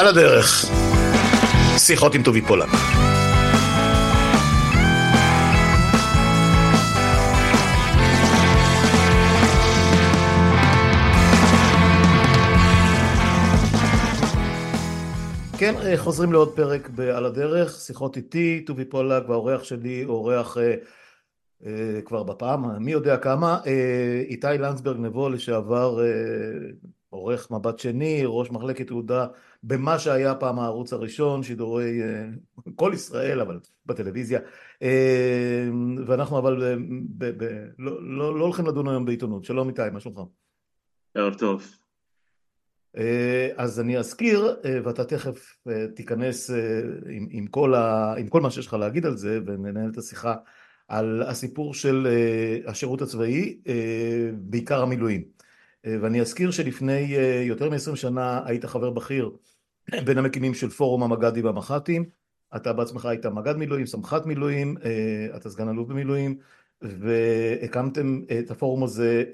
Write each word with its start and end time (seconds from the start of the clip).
על 0.00 0.06
הדרך. 0.06 0.64
שיחות 1.78 2.14
עם 2.14 2.22
טובי 2.22 2.42
פולק. 2.42 2.68
כן, 15.58 15.74
אה, 15.84 15.96
חוזרים 15.96 16.32
לעוד 16.32 16.56
פרק 16.56 16.88
ב"על 16.94 17.26
הדרך", 17.26 17.70
שיחות 17.80 18.16
איתי, 18.16 18.64
טובי 18.66 18.84
פולק 18.84 19.28
והאורח 19.28 19.64
שלי 19.64 20.04
אורח 20.04 20.58
אה, 20.58 20.74
אה, 21.66 22.02
כבר 22.04 22.22
בפעם, 22.22 22.84
מי 22.84 22.92
יודע 22.92 23.16
כמה, 23.16 23.58
אה, 23.66 24.22
איתי 24.28 24.46
לנדסברג 24.58 24.96
נבו 25.00 25.28
לשעבר 25.28 26.04
אה, 26.04 26.06
עורך 27.10 27.50
מבט 27.50 27.78
שני, 27.78 28.22
ראש 28.26 28.50
מחלקת 28.50 28.86
תעודה 28.86 29.26
במה 29.62 29.98
שהיה 29.98 30.34
פעם 30.34 30.58
הערוץ 30.58 30.92
הראשון, 30.92 31.42
שידורי 31.42 32.02
אה, 32.02 32.26
כל 32.74 32.92
ישראל, 32.94 33.40
אבל 33.40 33.58
בטלוויזיה, 33.86 34.40
אה, 34.82 35.68
ואנחנו 36.06 36.38
אבל 36.38 36.62
אה, 36.62 36.74
ב, 37.18 37.44
ב, 37.44 37.66
לא, 37.78 38.02
לא, 38.02 38.38
לא 38.38 38.44
הולכים 38.44 38.66
לדון 38.66 38.88
היום 38.88 39.04
בעיתונות. 39.04 39.44
שלום 39.44 39.68
איתי, 39.68 39.82
מה 39.92 40.00
שלומך? 40.00 40.20
ערב 41.14 41.34
טוב. 41.34 41.76
אז 43.56 43.80
אני 43.80 43.98
אזכיר, 43.98 44.56
ואתה 44.84 45.04
תכף 45.04 45.56
תיכנס 45.94 46.50
עם, 47.08 47.28
עם, 47.30 47.46
כל 47.46 47.74
ה, 47.74 48.14
עם 48.18 48.28
כל 48.28 48.40
מה 48.40 48.50
שיש 48.50 48.66
לך 48.66 48.74
להגיד 48.74 49.06
על 49.06 49.16
זה, 49.16 49.38
וננהל 49.46 49.90
את 49.90 49.98
השיחה 49.98 50.34
על 50.88 51.22
הסיפור 51.22 51.74
של 51.74 52.06
השירות 52.66 53.02
הצבאי, 53.02 53.60
בעיקר 54.32 54.82
המילואים. 54.82 55.24
ואני 55.84 56.20
אזכיר 56.20 56.50
שלפני 56.50 57.16
יותר 57.42 57.70
מ-20 57.70 57.96
שנה 57.96 58.40
היית 58.44 58.64
חבר 58.64 58.90
בכיר 58.90 59.30
בין 60.04 60.18
המקימים 60.18 60.54
של 60.54 60.70
פורום 60.70 61.02
המג"דים 61.02 61.44
והמח"טים, 61.44 62.04
אתה 62.56 62.72
בעצמך 62.72 63.06
היית 63.06 63.26
מג"ד 63.26 63.56
מילואים, 63.56 63.86
סמח"ט 63.86 64.26
מילואים, 64.26 64.76
אתה 65.36 65.50
סגן 65.50 65.68
אלוף 65.68 65.88
במילואים, 65.88 66.36
והקמתם 66.82 68.20
את 68.38 68.50
הפורום 68.50 68.84
הזה 68.84 69.24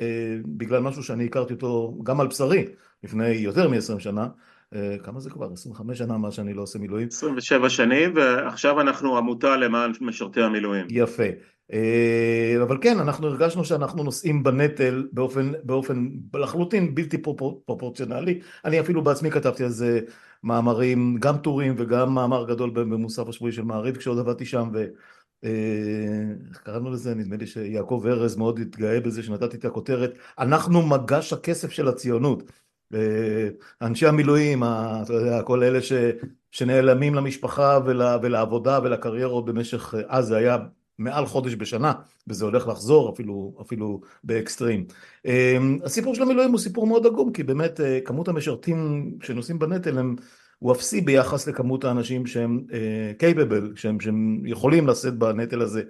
בגלל 0.47 0.83
משהו 0.83 1.03
שאני 1.03 1.25
הכרתי 1.25 1.53
אותו 1.53 1.99
גם 2.03 2.21
על 2.21 2.27
בשרי 2.27 2.65
לפני 3.05 3.29
יותר 3.29 3.69
מ-20 3.69 3.99
שנה, 3.99 4.29
כמה 5.03 5.21
זה 5.21 5.31
כבר? 5.31 5.53
25 5.53 5.99
שנה 5.99 6.19
מה 6.19 6.31
שאני 6.31 6.55
לא 6.55 6.63
עושה 6.63 6.79
מילואים. 6.79 7.09
27 7.09 7.71
שנים 7.71 8.13
ועכשיו 8.15 8.81
אנחנו 8.81 9.17
עמותה 9.17 9.57
למען 9.57 9.93
משרתי 10.01 10.43
המילואים. 10.43 10.87
יפה. 10.91 11.25
אה, 11.73 12.57
אבל 12.63 12.79
כן, 12.81 12.99
אנחנו 12.99 13.27
הרגשנו 13.27 13.65
שאנחנו 13.65 14.03
נושאים 14.03 14.43
בנטל 14.43 15.07
באופן, 15.13 15.53
באופן 15.63 16.09
לחלוטין 16.35 16.95
בלתי 16.95 17.19
פרופורציונלי. 17.67 18.41
אני 18.65 18.81
אפילו 18.81 19.05
בעצמי 19.05 19.31
כתבתי 19.31 19.65
על 19.65 19.71
זה 19.71 20.01
מאמרים, 20.47 21.17
גם 21.21 21.39
טורים 21.39 21.75
וגם 21.79 22.15
מאמר 22.15 22.45
גדול 22.49 22.71
במוסף 22.71 23.29
השבועי 23.29 23.53
של 23.53 23.63
מעריב 23.63 23.97
כשעוד 23.97 24.19
עבדתי 24.19 24.45
שם 24.45 24.71
ו... 24.75 24.85
אה, 25.45 26.61
קראנו 26.65 26.91
לזה? 26.91 27.15
נדמה 27.15 27.37
לי 27.37 27.47
שיעקב 27.47 28.05
ארז 28.07 28.37
מאוד 28.37 28.59
התגאה 28.59 29.01
בזה 29.01 29.23
שנתתי 29.23 29.57
את 29.57 29.65
הכותרת 29.65 30.15
אנחנו 30.39 30.83
מגש 30.83 31.33
הכסף 31.33 31.71
של 31.71 31.89
הציונות 31.89 32.43
אה, 32.95 33.49
אנשי 33.83 34.07
המילואים, 34.07 34.63
כל 35.45 35.63
אלה 35.63 35.83
ש, 35.83 35.93
שנעלמים 36.51 37.15
למשפחה 37.15 37.79
ול, 37.87 38.03
ולעבודה 38.23 38.79
ולקריירות 38.83 39.45
במשך, 39.45 39.95
אז 40.09 40.27
זה 40.27 40.37
היה 40.37 40.57
מעל 40.99 41.27
חודש 41.27 41.55
בשנה, 41.55 41.93
וזה 42.29 42.45
הולך 42.45 42.69
לחזור 42.69 43.13
אפילו, 43.13 43.55
אפילו 43.61 44.01
באקסטרים. 44.25 44.87
אמ, 45.25 45.79
הסיפור 45.85 46.15
של 46.15 46.23
המילואים 46.23 46.51
הוא 46.51 46.59
סיפור 46.59 46.87
מאוד 46.87 47.07
עגום, 47.07 47.33
כי 47.33 47.43
באמת 47.43 47.81
אה, 47.81 47.99
כמות 48.05 48.29
המשרתים 48.29 49.11
שנושאים 49.23 49.59
בנטל 49.59 49.99
הם, 49.99 50.17
הוא 50.59 50.73
אפסי 50.73 51.01
ביחס 51.01 51.49
לכמות 51.49 51.85
האנשים 51.85 52.27
שהם 52.27 52.65
קייפבל, 53.19 53.73
uh, 53.75 53.81
שהם, 53.81 54.01
שהם 54.01 54.43
יכולים 54.47 54.87
לשאת 54.87 55.15
בנטל 55.15 55.63
הזה 55.63 55.83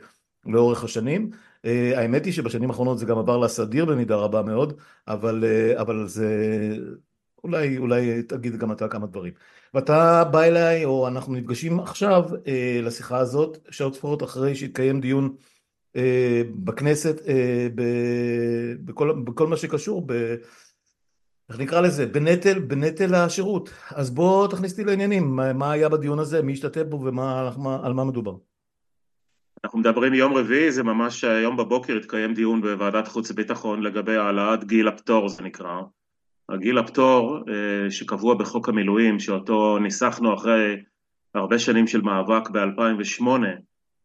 לאורך 0.47 0.85
השנים. 0.85 1.31
Uh, 1.33 1.69
האמת 1.97 2.25
היא 2.25 2.33
שבשנים 2.33 2.71
האחרונות 2.71 2.99
זה 2.99 3.07
גם 3.07 3.19
עבר 3.19 3.37
לסדיר 3.37 3.85
במידה 3.85 4.17
רבה 4.17 4.43
מאוד, 4.43 4.81
אבל, 5.09 5.45
uh, 5.45 5.81
אבל 5.81 6.07
זה... 6.07 6.29
אולי, 7.47 7.79
אולי 7.79 8.23
תגיד 8.23 8.57
גם 8.57 8.73
אתה 8.73 8.89
כמה 8.89 9.07
דברים. 9.07 9.33
ואתה 9.75 10.25
בא 10.25 10.43
אליי, 10.43 10.85
או 10.85 11.09
אנחנו 11.09 11.35
נפגשים 11.35 11.81
עכשיו 11.81 12.25
אה, 12.47 12.81
לשיחה 12.83 13.19
הזאת, 13.19 13.59
שעות 13.71 13.95
ספורות 13.95 14.23
אחרי 14.23 14.55
שהתקיים 14.55 15.01
דיון 15.01 15.35
אה, 15.97 16.43
בכנסת 16.55 17.21
אה, 17.29 17.69
ב, 17.75 17.83
בכל, 18.85 19.23
בכל 19.25 19.47
מה 19.47 19.57
שקשור 19.57 20.03
ב... 20.07 20.13
איך 21.49 21.59
נקרא 21.59 21.81
לזה? 21.81 22.07
בנטל, 22.07 22.59
בנטל 22.59 23.15
השירות. 23.15 23.71
אז 23.91 24.11
בוא 24.11 24.49
תכניס 24.49 24.73
אותי 24.73 24.85
לעניינים, 24.85 25.37
מה, 25.37 25.53
מה 25.53 25.73
היה 25.73 25.89
בדיון 25.89 26.19
הזה, 26.19 26.43
מי 26.43 26.53
השתתף 26.53 26.83
בו 26.83 27.01
ועל 27.01 27.93
מה 27.93 28.05
מדובר. 28.05 28.37
אנחנו 29.65 29.79
מדברים 29.79 30.15
יום 30.15 30.35
רביעי, 30.35 30.73
זה 30.73 30.83
ממש 30.83 31.25
היום 31.25 31.57
בבוקר 31.57 31.97
התקיים 31.97 32.35
דיון 32.35 32.61
בוועדת 32.61 33.09
חוץ 33.09 33.31
וביטחון 33.31 33.83
לגבי 33.83 34.17
העלאת 34.17 34.65
גיל 34.65 34.89
הפטור 34.89 35.29
זה 35.29 35.43
נקרא. 35.43 35.83
הגיל 36.49 36.79
הפטור 36.79 37.39
אה, 37.49 37.91
שקבוע 37.91 38.35
בחוק 38.35 38.69
המילואים, 38.69 39.19
שאותו 39.19 39.79
ניסחנו 39.79 40.35
אחרי 40.35 40.77
הרבה 41.35 41.59
שנים 41.59 41.87
של 41.87 42.01
מאבק 42.01 42.51
ב-2008, 42.51 43.25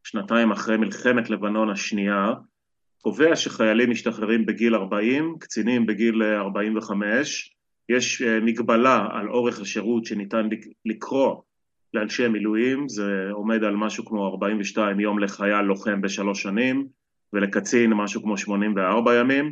שנתיים 0.04 0.52
אחרי 0.52 0.78
מלחמת 0.78 1.30
לבנון 1.30 1.70
השנייה, 1.70 2.34
קובע 3.02 3.36
שחיילים 3.36 3.90
משתחררים 3.90 4.46
בגיל 4.46 4.76
40, 4.76 5.36
קצינים 5.40 5.86
בגיל 5.86 6.24
45, 6.24 7.56
יש 7.90 8.22
אה, 8.22 8.40
מגבלה 8.40 9.08
על 9.12 9.30
אורך 9.30 9.62
השירות 9.62 10.06
שניתן 10.06 10.50
לקרוא 10.86 11.36
לאנשי 11.94 12.28
מילואים, 12.28 12.90
זה 12.90 13.30
עומד 13.32 13.64
על 13.64 13.76
משהו 13.76 14.06
כמו 14.06 14.28
42 14.28 15.00
יום 15.00 15.20
לחייל 15.20 15.62
לוחם 15.62 16.02
בשלוש 16.02 16.42
שנים, 16.42 16.88
ולקצין 17.34 17.94
משהו 17.94 18.22
כמו 18.22 18.38
84 18.38 19.16
ימים, 19.20 19.52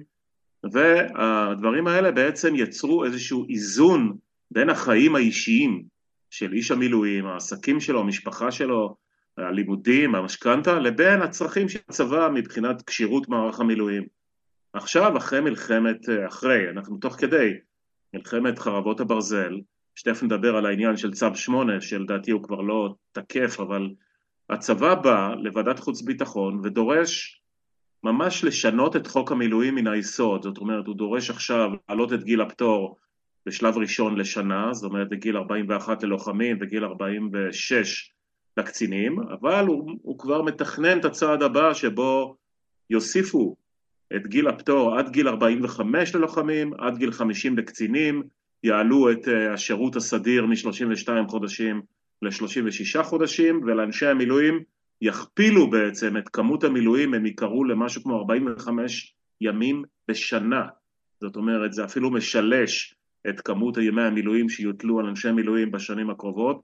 והדברים 0.64 1.88
האלה 1.88 2.12
בעצם 2.12 2.56
יצרו 2.56 3.06
איזשהו 3.06 3.46
איזון 3.50 4.18
בין 4.52 4.70
החיים 4.70 5.16
האישיים 5.16 5.84
של 6.30 6.54
איש 6.54 6.72
המילואים, 6.72 7.26
העסקים 7.26 7.80
שלו, 7.80 8.00
המשפחה 8.00 8.52
שלו, 8.52 8.96
הלימודים, 9.38 10.16
המשכנתה, 10.16 10.80
לבין 10.80 11.22
הצרכים 11.22 11.70
של 11.70 11.80
הצבא 11.90 12.30
מבחינת 12.34 12.82
כשירות 12.82 13.30
מערך 13.30 13.60
המילואים. 13.60 14.04
עכשיו, 14.74 15.18
אחרי 15.18 15.40
מלחמת, 15.40 15.98
אחרי, 16.28 16.70
אנחנו 16.70 16.98
תוך 16.98 17.16
כדי 17.16 17.54
מלחמת 18.14 18.60
חרבות 18.60 19.00
הברזל, 19.00 19.60
שתכף 19.96 20.24
נדבר 20.24 20.56
על 20.56 20.66
העניין 20.66 20.98
של 20.98 21.14
צו 21.14 21.36
8, 21.36 21.82
שלדעתי 21.82 22.32
הוא 22.32 22.44
כבר 22.44 22.62
לא 22.62 22.96
תקף, 23.12 23.60
אבל 23.60 23.90
הצבא 24.50 24.96
בא 24.96 25.34
לוועדת 25.44 25.80
חוץ 25.80 26.02
ביטחון 26.02 26.62
ודורש 26.64 27.39
ממש 28.04 28.44
לשנות 28.44 28.96
את 28.96 29.08
חוק 29.08 29.32
המילואים 29.32 29.76
מן 29.76 29.88
היסוד, 29.88 30.44
זאת 30.44 30.58
אומרת 30.58 30.88
הוא 30.88 30.96
דורש 30.96 31.30
עכשיו 31.30 31.70
להעלות 31.90 32.14
את 32.14 32.24
גיל 32.24 32.42
הפטור 32.42 32.98
בשלב 33.46 33.78
ראשון 33.78 34.18
לשנה, 34.18 34.74
זאת 34.74 34.92
אומרת 34.92 35.08
לגיל 35.12 35.38
41 35.38 36.04
ללוחמים 36.04 36.58
וגיל 36.62 36.84
46 36.84 38.12
לקצינים, 38.58 39.20
אבל 39.20 39.68
הוא, 39.68 39.92
הוא 40.02 40.20
כבר 40.20 40.42
מתכנן 40.42 41.00
את 41.00 41.06
הצעד 41.06 41.44
הבא 41.44 41.74
שבו 41.74 42.36
יוסיפו 42.90 43.56
את 44.16 44.28
גיל 44.28 44.48
הפטור 44.48 44.96
עד 44.96 45.10
גיל 45.10 45.28
45 45.28 46.16
ללוחמים, 46.16 46.74
עד 46.78 46.98
גיל 46.98 47.12
50 47.12 47.58
לקצינים, 47.58 48.24
יעלו 48.64 49.12
את 49.12 49.28
אה, 49.28 49.54
השירות 49.54 49.96
הסדיר 49.96 50.46
מ-32 50.46 51.30
חודשים 51.30 51.82
ל-36 52.22 53.04
חודשים, 53.04 53.62
ולאנשי 53.64 54.06
המילואים 54.06 54.64
יכפילו 55.02 55.70
בעצם 55.70 56.18
את 56.18 56.30
כמות 56.30 56.64
המילואים, 56.64 57.14
הם 57.14 57.26
יקראו 57.26 57.64
למשהו 57.64 58.04
כמו 58.04 58.18
45 58.18 59.14
ימים 59.42 59.84
בשנה. 60.08 60.66
זאת 61.22 61.36
אומרת, 61.36 61.74
זה 61.74 61.86
אפילו 61.86 62.12
משלש 62.12 62.96
את 63.30 63.42
כמות 63.42 63.78
ימי 63.78 64.02
המילואים 64.02 64.50
שיוטלו 64.50 65.00
על 65.00 65.06
אנשי 65.06 65.32
מילואים 65.32 65.72
בשנים 65.72 66.10
הקרובות, 66.10 66.62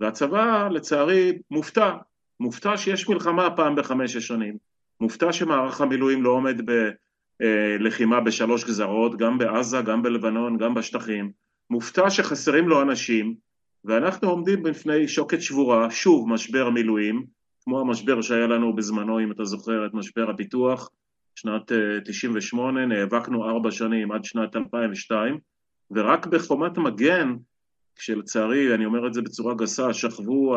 והצבא 0.00 0.68
לצערי 0.70 1.38
מופתע, 1.50 1.92
מופתע 2.40 2.76
שיש 2.76 3.08
מלחמה 3.08 3.50
פעם 3.50 3.76
בחמש-שש 3.76 4.26
שנים, 4.26 4.56
מופתע 5.00 5.32
שמערך 5.32 5.80
המילואים 5.80 6.22
לא 6.22 6.30
עומד 6.30 6.60
בלחימה 7.40 8.20
בשלוש 8.20 8.64
גזרות, 8.64 9.16
גם 9.16 9.38
בעזה, 9.38 9.80
גם 9.82 10.02
בלבנון, 10.02 10.58
גם 10.58 10.74
בשטחים, 10.74 11.30
מופתע 11.70 12.10
שחסרים 12.10 12.68
לו 12.68 12.82
אנשים, 12.82 13.34
ואנחנו 13.84 14.30
עומדים 14.30 14.62
בפני 14.62 15.08
שוקת 15.08 15.42
שבורה, 15.42 15.90
שוב 15.90 16.28
משבר 16.28 16.70
מילואים, 16.70 17.24
כמו 17.64 17.80
המשבר 17.80 18.22
שהיה 18.22 18.46
לנו 18.46 18.76
בזמנו, 18.76 19.20
אם 19.20 19.32
אתה 19.32 19.44
זוכר, 19.44 19.86
את 19.86 19.94
משבר 19.94 20.30
הפיתוח, 20.30 20.90
שנת 21.34 21.72
98, 22.04 22.80
אה, 22.80 22.86
נאבקנו 22.86 23.50
ארבע 23.50 23.70
שנים 23.70 24.12
עד 24.12 24.24
שנת 24.24 24.56
2002, 24.56 25.38
ורק 25.90 26.26
בחומת 26.26 26.78
מגן, 26.78 27.36
כשלצערי, 27.96 28.74
אני 28.74 28.84
אומר 28.84 29.06
את 29.06 29.14
זה 29.14 29.22
בצורה 29.22 29.54
גסה, 29.54 29.92
שכבו 29.92 30.56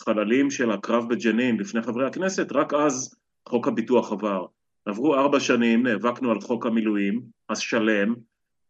החללים 0.00 0.50
של 0.50 0.70
הקרב 0.70 1.08
בג'נין 1.08 1.56
לפני 1.56 1.82
חברי 1.82 2.06
הכנסת, 2.06 2.52
רק 2.52 2.74
אז 2.74 3.16
חוק 3.48 3.68
הביטוח 3.68 4.12
עבר. 4.12 4.46
עברו 4.86 5.14
ארבע 5.14 5.40
שנים, 5.40 5.86
נאבקנו 5.86 6.30
על 6.30 6.40
חוק 6.40 6.66
המילואים, 6.66 7.22
השלם, 7.50 8.14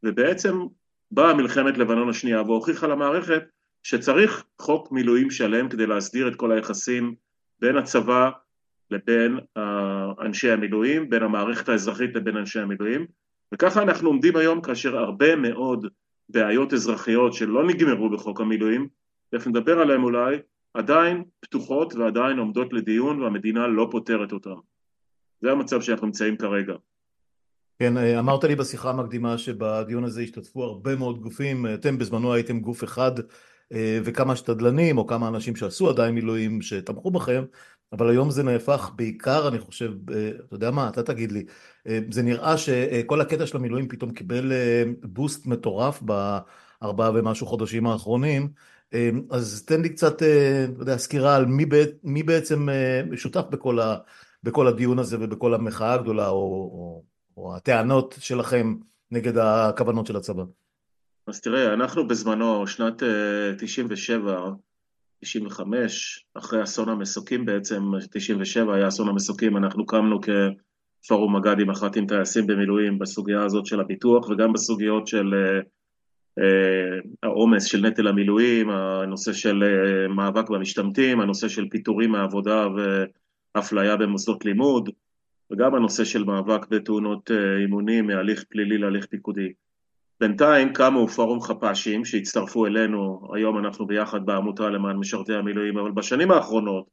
ובעצם 0.03 0.59
באה 1.11 1.35
מלחמת 1.35 1.79
לבנון 1.79 2.09
השנייה 2.09 2.43
והוכיחה 2.43 2.87
למערכת 2.87 3.43
שצריך 3.83 4.45
חוק 4.61 4.93
מילואים 4.93 5.31
שלם 5.31 5.69
כדי 5.69 5.87
להסדיר 5.87 6.29
את 6.29 6.37
כל 6.37 6.53
היחסים 6.53 7.15
בין 7.65 7.77
הצבא 7.77 8.31
לבין 8.91 9.39
אנשי 10.21 10.51
המילואים, 10.51 11.11
בין 11.11 11.23
המערכת 11.23 11.69
האזרחית 11.69 12.15
לבין 12.15 12.37
אנשי 12.37 12.61
המילואים, 12.61 13.07
וככה 13.55 13.83
אנחנו 13.83 14.09
עומדים 14.09 14.37
היום 14.37 14.61
כאשר 14.61 14.97
הרבה 14.97 15.37
מאוד 15.37 15.87
בעיות 16.29 16.73
אזרחיות 16.73 17.35
שלא 17.35 17.67
נגמרו 17.67 18.11
בחוק 18.11 18.41
המילואים, 18.41 18.89
תכף 19.31 19.47
נדבר 19.47 19.79
עליהן 19.79 20.03
אולי, 20.03 20.37
עדיין 20.75 21.25
פתוחות 21.41 21.95
ועדיין 21.95 22.39
עומדות 22.39 22.73
לדיון 22.73 23.23
והמדינה 23.23 23.67
לא 23.67 23.89
פותרת 23.91 24.33
אותן. 24.33 24.61
זה 25.41 25.53
המצב 25.53 25.81
שאנחנו 25.81 26.07
נמצאים 26.07 26.37
כרגע. 26.37 26.75
כן, 27.79 27.97
אמרת 27.97 28.45
לי 28.45 28.57
בשיחה 28.57 28.91
המקדימה 28.91 29.39
שבדיון 29.39 30.05
הזה 30.05 30.23
השתתפו 30.23 30.65
הרבה 30.65 30.97
מאוד 30.97 31.21
גופים, 31.21 31.67
אתם 31.75 31.99
בזמנו 31.99 32.35
הייתם 32.35 32.61
גוף 32.61 32.85
אחד 32.85 33.13
וכמה 34.05 34.37
שתדלנים 34.37 34.99
או 34.99 35.07
כמה 35.07 35.29
אנשים 35.29 35.57
שעשו 35.57 35.89
עדיין 35.89 36.15
מילואים 36.15 36.63
שתמכו 36.63 37.11
בכם, 37.11 37.45
אבל 37.93 38.11
היום 38.11 38.31
זה 38.31 38.43
נהפך 38.43 38.91
בעיקר, 38.97 39.49
אני 39.49 39.59
חושב, 39.59 39.93
אתה 40.47 40.55
יודע 40.55 40.71
מה, 40.71 40.89
אתה 40.89 41.03
תגיד 41.03 41.33
לי, 41.33 41.45
זה 42.11 42.23
נראה 42.23 42.59
שכל 42.59 43.21
הקטע 43.21 43.47
של 43.47 43.57
המילואים 43.57 43.89
פתאום 43.89 44.13
קיבל 44.13 44.53
בוסט 45.03 45.47
מטורף 45.47 46.03
בארבעה 46.03 47.11
ומשהו 47.15 47.47
חודשים 47.47 47.87
האחרונים, 47.87 48.49
אז 49.31 49.65
תן 49.67 49.83
לי 49.83 49.89
קצת, 49.89 50.17
אתה 50.17 50.83
יודע, 50.83 50.97
סקירה 50.97 51.37
על 51.37 51.47
מי, 51.47 51.65
מי 52.03 52.23
בעצם 52.23 52.69
שותף 53.17 53.45
בכל, 53.51 53.81
ה, 53.81 53.97
בכל 54.43 54.67
הדיון 54.67 54.99
הזה 54.99 55.17
ובכל 55.21 55.55
המחאה 55.55 55.93
הגדולה, 55.93 56.29
או, 56.29 56.35
או, 56.35 57.05
או 57.37 57.57
הטענות 57.57 58.17
שלכם 58.19 58.75
נגד 59.11 59.39
הכוונות 59.39 60.07
של 60.07 60.17
הצבא. 60.17 60.45
אז 61.27 61.41
תראה, 61.41 61.75
אנחנו 61.75 62.09
בזמנו, 62.09 62.67
שנת 62.67 63.03
97, 63.59 64.51
95, 65.21 66.27
אחרי 66.35 66.63
אסון 66.63 66.89
המסוקים 66.89 67.45
בעצם, 67.45 67.83
97 68.11 68.75
היה 68.75 68.89
אסון 68.89 69.09
המסוקים, 69.09 69.57
אנחנו 69.57 69.87
קמנו 69.87 70.21
כפורום 70.21 71.37
מג"דים 71.37 71.67
מח"טים 71.71 72.07
טייסים 72.07 72.47
במילואים 72.47 72.99
בסוגיה 72.99 73.43
הזאת 73.43 73.67
של 73.67 73.81
הביטוח 73.81 74.29
וגם 74.29 74.53
בסוגיות 74.53 75.07
של 75.07 75.35
העומס 77.23 77.65
של 77.65 77.87
נטל 77.87 78.09
המילואים, 78.09 78.71
הנושא 78.71 79.33
של 79.33 79.63
מאבק 80.09 80.51
במשתמטים, 80.51 81.21
הנושא 81.21 81.49
של 81.49 81.69
פיטורים 81.71 82.11
מהעבודה 82.11 82.69
ואפליה 83.55 83.97
במוסדות 83.97 84.45
לימוד 84.45 84.91
וגם 85.51 85.75
הנושא 85.75 86.05
של 86.05 86.25
מאבק 86.25 86.69
בתאונות 86.69 87.31
אימונים 87.61 88.07
מהליך 88.07 88.45
פלילי 88.49 88.79
להליך 88.79 89.07
פיקודי. 89.07 89.53
בינתיים 90.21 90.73
קמו 90.73 91.09
פורום 91.09 91.41
חפ"שים 91.41 92.05
שהצטרפו 92.05 92.67
אלינו, 92.67 93.29
היום 93.35 93.59
אנחנו 93.59 93.87
ביחד 93.87 94.27
בעמותה 94.27 94.71
למען 94.71 94.97
משרתי 94.97 95.35
המילואים, 95.35 95.79
אבל 95.79 95.91
בשנים 95.91 96.31
האחרונות 96.31 96.85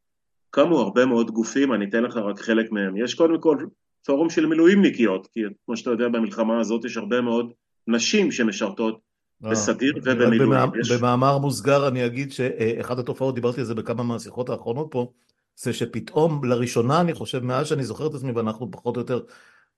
קמו 0.49 0.79
הרבה 0.79 1.05
מאוד 1.05 1.31
גופים, 1.31 1.73
אני 1.73 1.85
אתן 1.85 2.03
לך 2.03 2.17
רק 2.17 2.39
חלק 2.39 2.71
מהם. 2.71 2.97
יש 2.97 3.13
קודם 3.13 3.39
כל 3.39 3.57
פורום 4.05 4.29
של 4.29 4.45
מילואימניקיות, 4.45 5.27
כי 5.33 5.41
כמו 5.65 5.77
שאתה 5.77 5.89
יודע 5.89 6.07
במלחמה 6.07 6.59
הזאת 6.59 6.85
יש 6.85 6.97
הרבה 6.97 7.21
מאוד 7.21 7.51
נשים 7.87 8.31
שמשרתות 8.31 8.99
בסדיר 9.41 9.93
ובמילואים. 10.03 10.69
במאמר 10.99 11.37
מוסגר 11.37 11.87
אני 11.87 12.05
אגיד 12.05 12.31
שאחת 12.31 12.99
התופעות, 12.99 13.35
דיברתי 13.35 13.59
על 13.59 13.65
זה 13.65 13.75
בכמה 13.75 14.03
מהשיחות 14.03 14.49
האחרונות 14.49 14.87
פה, 14.91 15.11
זה 15.55 15.73
שפתאום 15.73 16.45
לראשונה 16.45 17.01
אני 17.01 17.13
חושב 17.13 17.43
מאז 17.43 17.67
שאני 17.67 17.83
זוכר 17.83 18.07
את 18.07 18.13
עצמי 18.13 18.31
ואנחנו 18.31 18.71
פחות 18.71 18.95
או 18.95 19.01
יותר 19.01 19.19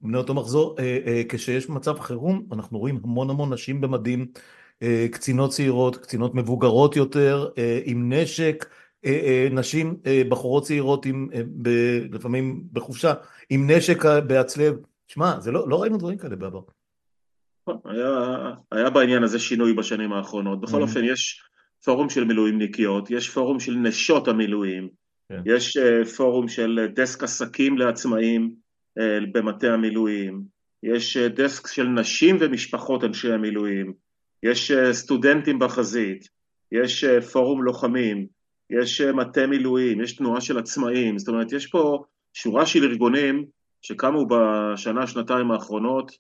בני 0.04 0.18
אותו 0.18 0.34
מחזור, 0.34 0.76
כשיש 1.30 1.70
מצב 1.70 2.00
חירום 2.00 2.46
אנחנו 2.52 2.80
רואים 2.80 3.00
המון 3.04 3.30
המון 3.30 3.54
נשים 3.54 3.82
במדים, 3.82 4.26
קצינות 5.12 5.52
צעירות, 5.52 5.98
קצינות 5.98 6.36
מבוגרות 6.36 6.96
יותר, 6.96 7.50
עם 7.86 8.14
נשק, 8.14 8.66
נשים, 9.52 9.98
בחורות 10.30 10.64
צעירות 10.64 11.06
עם, 11.06 11.28
לפעמים 12.12 12.64
בחופשה, 12.74 13.14
עם 13.50 13.70
נשק 13.72 14.06
בהצלב, 14.06 14.76
שמע, 15.08 15.36
לא, 15.52 15.70
לא 15.70 15.82
ראינו 15.82 15.98
דברים 15.98 16.18
כאלה 16.18 16.36
בעבר. 16.36 16.62
היה, 17.86 18.52
היה 18.72 18.90
בעניין 18.90 19.24
הזה 19.24 19.40
שינוי 19.40 19.74
בשנים 19.74 20.14
האחרונות, 20.14 20.62
בכל 20.62 20.82
אופן 20.82 21.04
יש 21.04 21.44
פורום 21.86 22.10
של 22.10 22.24
מילואימניקיות, 22.24 23.12
יש 23.12 23.30
פורום 23.30 23.60
של 23.60 23.76
נשות 23.76 24.28
המילואים, 24.28 24.90
כן. 25.30 25.42
יש 25.46 25.78
פורום 26.18 26.48
של 26.48 26.88
דסק 26.94 27.24
עסקים 27.24 27.78
לעצמאים, 27.78 28.63
במטה 29.32 29.74
המילואים, 29.74 30.42
יש 30.84 31.18
דסק 31.18 31.68
של 31.68 31.88
נשים 31.88 32.38
ומשפחות 32.40 33.04
אנשי 33.04 33.32
המילואים, 33.34 33.94
יש 34.44 34.72
סטודנטים 34.92 35.60
בחזית, 35.60 36.28
יש 36.72 37.06
פורום 37.32 37.64
לוחמים, 37.64 38.28
יש 38.70 39.02
מטה 39.02 39.48
מילואים, 39.48 40.02
יש 40.02 40.16
תנועה 40.16 40.42
של 40.42 40.58
עצמאים, 40.58 41.18
זאת 41.18 41.28
אומרת 41.28 41.52
יש 41.52 41.68
פה 41.68 42.04
שורה 42.34 42.66
של 42.66 42.84
ארגונים 42.84 43.46
שקמו 43.82 44.28
בשנה, 44.30 45.08
שנתיים 45.08 45.52
האחרונות 45.52 46.12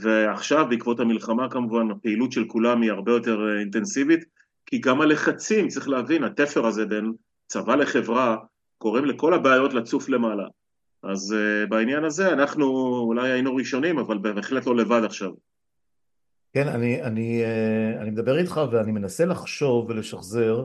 ועכשיו 0.00 0.66
בעקבות 0.70 1.00
המלחמה 1.00 1.50
כמובן 1.50 1.90
הפעילות 1.90 2.32
של 2.32 2.44
כולם 2.48 2.82
היא 2.82 2.90
הרבה 2.90 3.12
יותר 3.12 3.58
אינטנסיבית 3.58 4.24
כי 4.66 4.78
גם 4.78 5.00
הלחצים, 5.00 5.68
צריך 5.68 5.88
להבין, 5.88 6.24
התפר 6.24 6.66
הזה 6.66 6.86
בין 6.86 7.12
צבא 7.46 7.74
לחברה 7.74 8.36
קוראים 8.78 9.04
לכל 9.04 9.34
הבעיות 9.34 9.74
לצוף 9.74 10.08
למעלה 10.08 10.44
אז 11.02 11.34
uh, 11.34 11.70
בעניין 11.70 12.04
הזה 12.04 12.32
אנחנו 12.32 12.64
אולי 13.06 13.30
היינו 13.30 13.56
ראשונים, 13.56 13.98
אבל 13.98 14.18
בהחלט 14.18 14.66
לא 14.66 14.76
לבד 14.76 15.00
עכשיו. 15.04 15.30
כן, 16.52 16.68
אני, 16.68 17.02
אני, 17.02 17.42
uh, 17.44 18.02
אני 18.02 18.10
מדבר 18.10 18.38
איתך 18.38 18.60
ואני 18.72 18.92
מנסה 18.92 19.24
לחשוב 19.24 19.90
ולשחזר. 19.90 20.64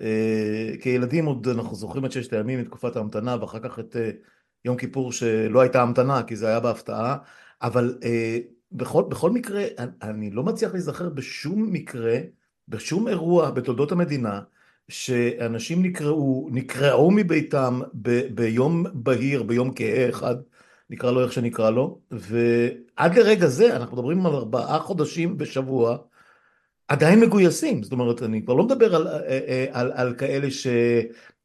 Uh, 0.00 0.04
כילדים 0.80 1.26
עוד 1.26 1.48
אנחנו 1.48 1.74
זוכרים 1.74 2.04
את 2.04 2.12
ששת 2.12 2.32
הימים 2.32 2.60
מתקופת 2.60 2.96
ההמתנה 2.96 3.36
ואחר 3.40 3.58
כך 3.58 3.78
את 3.78 3.96
יום 4.64 4.76
כיפור 4.76 5.12
שלא 5.12 5.60
הייתה 5.60 5.82
המתנה 5.82 6.22
כי 6.22 6.36
זה 6.36 6.46
היה 6.48 6.60
בהפתעה, 6.60 7.16
אבל 7.62 7.98
בכל, 8.72 9.04
בכל 9.08 9.30
מקרה 9.30 9.64
אני 10.02 10.30
לא 10.30 10.42
מצליח 10.42 10.72
להיזכר 10.72 11.08
בשום 11.08 11.72
מקרה, 11.72 12.18
בשום 12.68 13.08
אירוע 13.08 13.50
בתולדות 13.50 13.92
המדינה 13.92 14.40
שאנשים 14.88 15.82
נקראו, 15.82 16.48
נקרעו 16.52 17.10
מביתם 17.10 17.80
ב, 17.94 18.20
ביום 18.34 18.84
בהיר, 18.92 19.42
ביום 19.42 19.72
כהה 19.76 20.08
אחד, 20.08 20.34
נקרא 20.90 21.10
לו 21.10 21.22
איך 21.24 21.32
שנקרא 21.32 21.70
לו, 21.70 22.00
ועד 22.10 23.18
לרגע 23.18 23.46
זה, 23.46 23.76
אנחנו 23.76 23.96
מדברים 23.96 24.26
על 24.26 24.34
ארבעה 24.34 24.78
חודשים 24.78 25.38
בשבוע, 25.38 25.96
עדיין 26.88 27.20
מגויסים, 27.20 27.82
זאת 27.82 27.92
אומרת, 27.92 28.22
אני 28.22 28.44
כבר 28.44 28.54
לא 28.54 28.64
מדבר 28.64 28.96
על, 28.96 29.08
על, 29.70 29.92
על 29.94 30.14
כאלה 30.14 30.48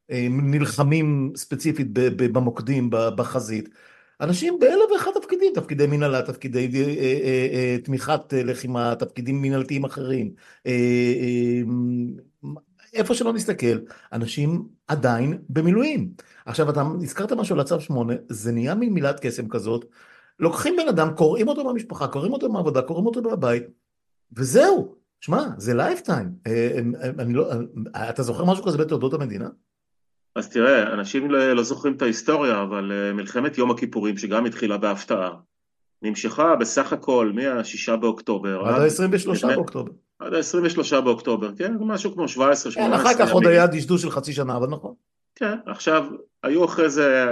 שנלחמים 0.10 1.34
ספציפית 1.36 1.88
במוקדים, 2.17 2.89
בחזית, 2.89 3.69
אנשים 4.22 4.60
באלף 4.60 4.91
ואחד 4.93 5.12
תפקידים, 5.22 5.51
תפקידי 5.55 5.88
מנהלה, 5.88 6.22
תפקידי 6.22 6.69
תמיכת 7.84 8.34
לחימה, 8.34 8.96
תפקידים 8.96 9.41
מנהלתיים 9.41 9.84
אחרים, 9.86 10.31
איפה 12.93 13.13
שלא 13.13 13.34
נסתכל, 13.34 13.79
אנשים 14.13 14.67
עדיין 14.88 15.38
במילואים. 15.50 16.10
עכשיו 16.46 16.69
אתה 16.69 16.84
הזכרת 17.01 17.31
משהו 17.31 17.55
על 17.55 17.62
הצו 17.62 17.81
8, 17.81 18.13
זה 18.29 18.51
נהיה 18.51 18.75
מין 18.75 18.93
מילת 18.93 19.19
קסם 19.19 19.48
כזאת, 19.48 19.86
לוקחים 20.39 20.75
בן 20.75 20.88
אדם, 20.88 21.10
קוראים 21.15 21.48
אותו 21.48 21.63
מהמשפחה, 21.63 22.08
קוראים 22.08 22.34
אותו 22.34 22.50
מהעבודה, 22.50 22.81
קוראים 22.81 23.05
אותו 23.05 23.22
מהבית, 23.22 23.63
וזהו. 24.38 25.00
שמע, 25.22 25.43
זה 25.58 25.74
lifetime. 25.74 26.29
אה, 26.48 26.79
לא, 27.27 27.51
אתה 28.10 28.24
זוכר 28.24 28.46
משהו 28.46 28.63
כזה 28.63 28.77
בתולדות 28.77 29.13
המדינה? 29.13 29.50
אז 30.36 30.50
תראה, 30.50 30.93
אנשים 30.93 31.31
לא, 31.31 31.53
לא 31.53 31.63
זוכרים 31.63 31.93
את 31.96 32.01
ההיסטוריה, 32.01 32.62
אבל 32.62 32.91
אה, 32.91 33.13
מלחמת 33.13 33.58
יום 33.58 33.72
הכיפורים, 33.72 34.17
שגם 34.17 34.46
התחילה 34.46 34.77
בהפתעה, 34.77 35.31
נמשכה 36.01 36.55
בסך 36.55 36.93
הכל 36.93 37.31
מה-6 37.36 37.96
באוקטובר. 37.96 38.67
עד 38.67 38.81
ה-23 38.81 39.48
באוקטובר. 39.48 39.91
עד 40.20 40.34
ה-23 40.34 41.02
באוקטובר, 41.02 41.52
כן? 41.58 41.76
משהו 41.80 42.14
כמו 42.14 42.28
17, 42.28 42.72
18. 42.72 42.98
כן, 42.98 43.08
אחר 43.08 43.26
כך 43.26 43.34
עוד 43.34 43.48
היה 43.48 43.68
דשדוש 43.68 44.02
של 44.02 44.12
חצי 44.12 44.34
שנה, 44.34 44.58
אבל 44.58 44.68
נכון. 44.68 44.94
כן, 45.36 45.56
עכשיו, 45.66 46.06
היו 46.44 46.66
אחרי 46.66 46.90
זה 46.90 47.26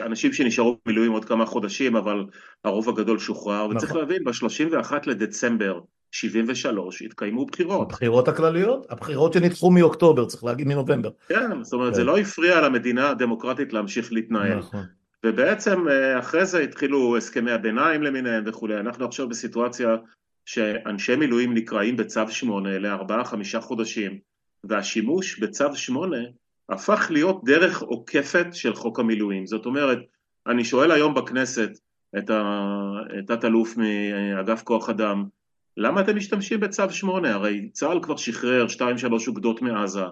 אה, 0.00 0.06
אנשים 0.06 0.32
שנשארו 0.32 0.78
במילואים 0.86 1.12
עוד 1.12 1.24
כמה 1.24 1.46
חודשים, 1.46 1.96
אבל 1.96 2.24
הרוב 2.64 2.88
הגדול 2.88 3.18
שוחרר, 3.18 3.64
נכון. 3.64 3.76
וצריך 3.76 3.96
להבין, 3.96 4.24
ב-31 4.24 4.92
לדצמבר 5.06 5.80
73 6.10 7.02
התקיימו 7.02 7.46
בחירות. 7.46 7.92
הבחירות 7.92 8.28
הכלליות? 8.28 8.86
הבחירות 8.90 9.32
שנדחו 9.32 9.70
מאוקטובר, 9.70 10.24
צריך 10.24 10.44
להגיד 10.44 10.66
מנובמבר. 10.66 11.10
כן, 11.28 11.62
זאת 11.62 11.72
אומרת, 11.72 11.88
כן. 11.88 11.94
זה 11.94 12.04
לא 12.04 12.18
הפריע 12.18 12.60
למדינה 12.60 13.10
הדמוקרטית 13.10 13.72
להמשיך 13.72 14.12
להתנהל. 14.12 14.58
נכון. 14.58 14.84
ובעצם 15.26 15.88
אה, 15.88 16.18
אחרי 16.18 16.46
זה 16.46 16.60
התחילו 16.60 17.16
הסכמי 17.16 17.52
הביניים 17.52 18.02
למיניהם 18.02 18.44
וכולי, 18.46 18.80
אנחנו 18.80 19.04
עכשיו 19.04 19.28
בסיטואציה 19.28 19.96
שאנשי 20.44 21.16
מילואים 21.16 21.54
נקראים 21.54 21.96
בצו 21.96 22.20
8 22.28 22.78
לארבעה 22.78 23.24
חמישה 23.24 23.60
חודשים 23.60 24.18
והשימוש 24.64 25.38
בצו 25.38 25.76
8 25.76 26.16
הפך 26.68 27.06
להיות 27.10 27.44
דרך 27.44 27.82
עוקפת 27.82 28.46
של 28.52 28.74
חוק 28.74 29.00
המילואים. 29.00 29.46
זאת 29.46 29.66
אומרת 29.66 29.98
אני 30.46 30.64
שואל 30.64 30.90
היום 30.90 31.14
בכנסת 31.14 31.70
את 32.18 32.30
תת 33.26 33.44
אלוף 33.44 33.76
מאגף 33.76 34.62
כוח 34.62 34.88
אדם 34.90 35.24
למה 35.76 36.00
אתם 36.00 36.16
משתמשים 36.16 36.60
בצו 36.60 36.90
8? 36.90 37.34
הרי 37.34 37.68
צה"ל 37.72 38.02
כבר 38.02 38.16
שחרר 38.16 38.66
2-3 38.66 38.80
אוגדות 39.28 39.62
מעזה, 39.62 40.04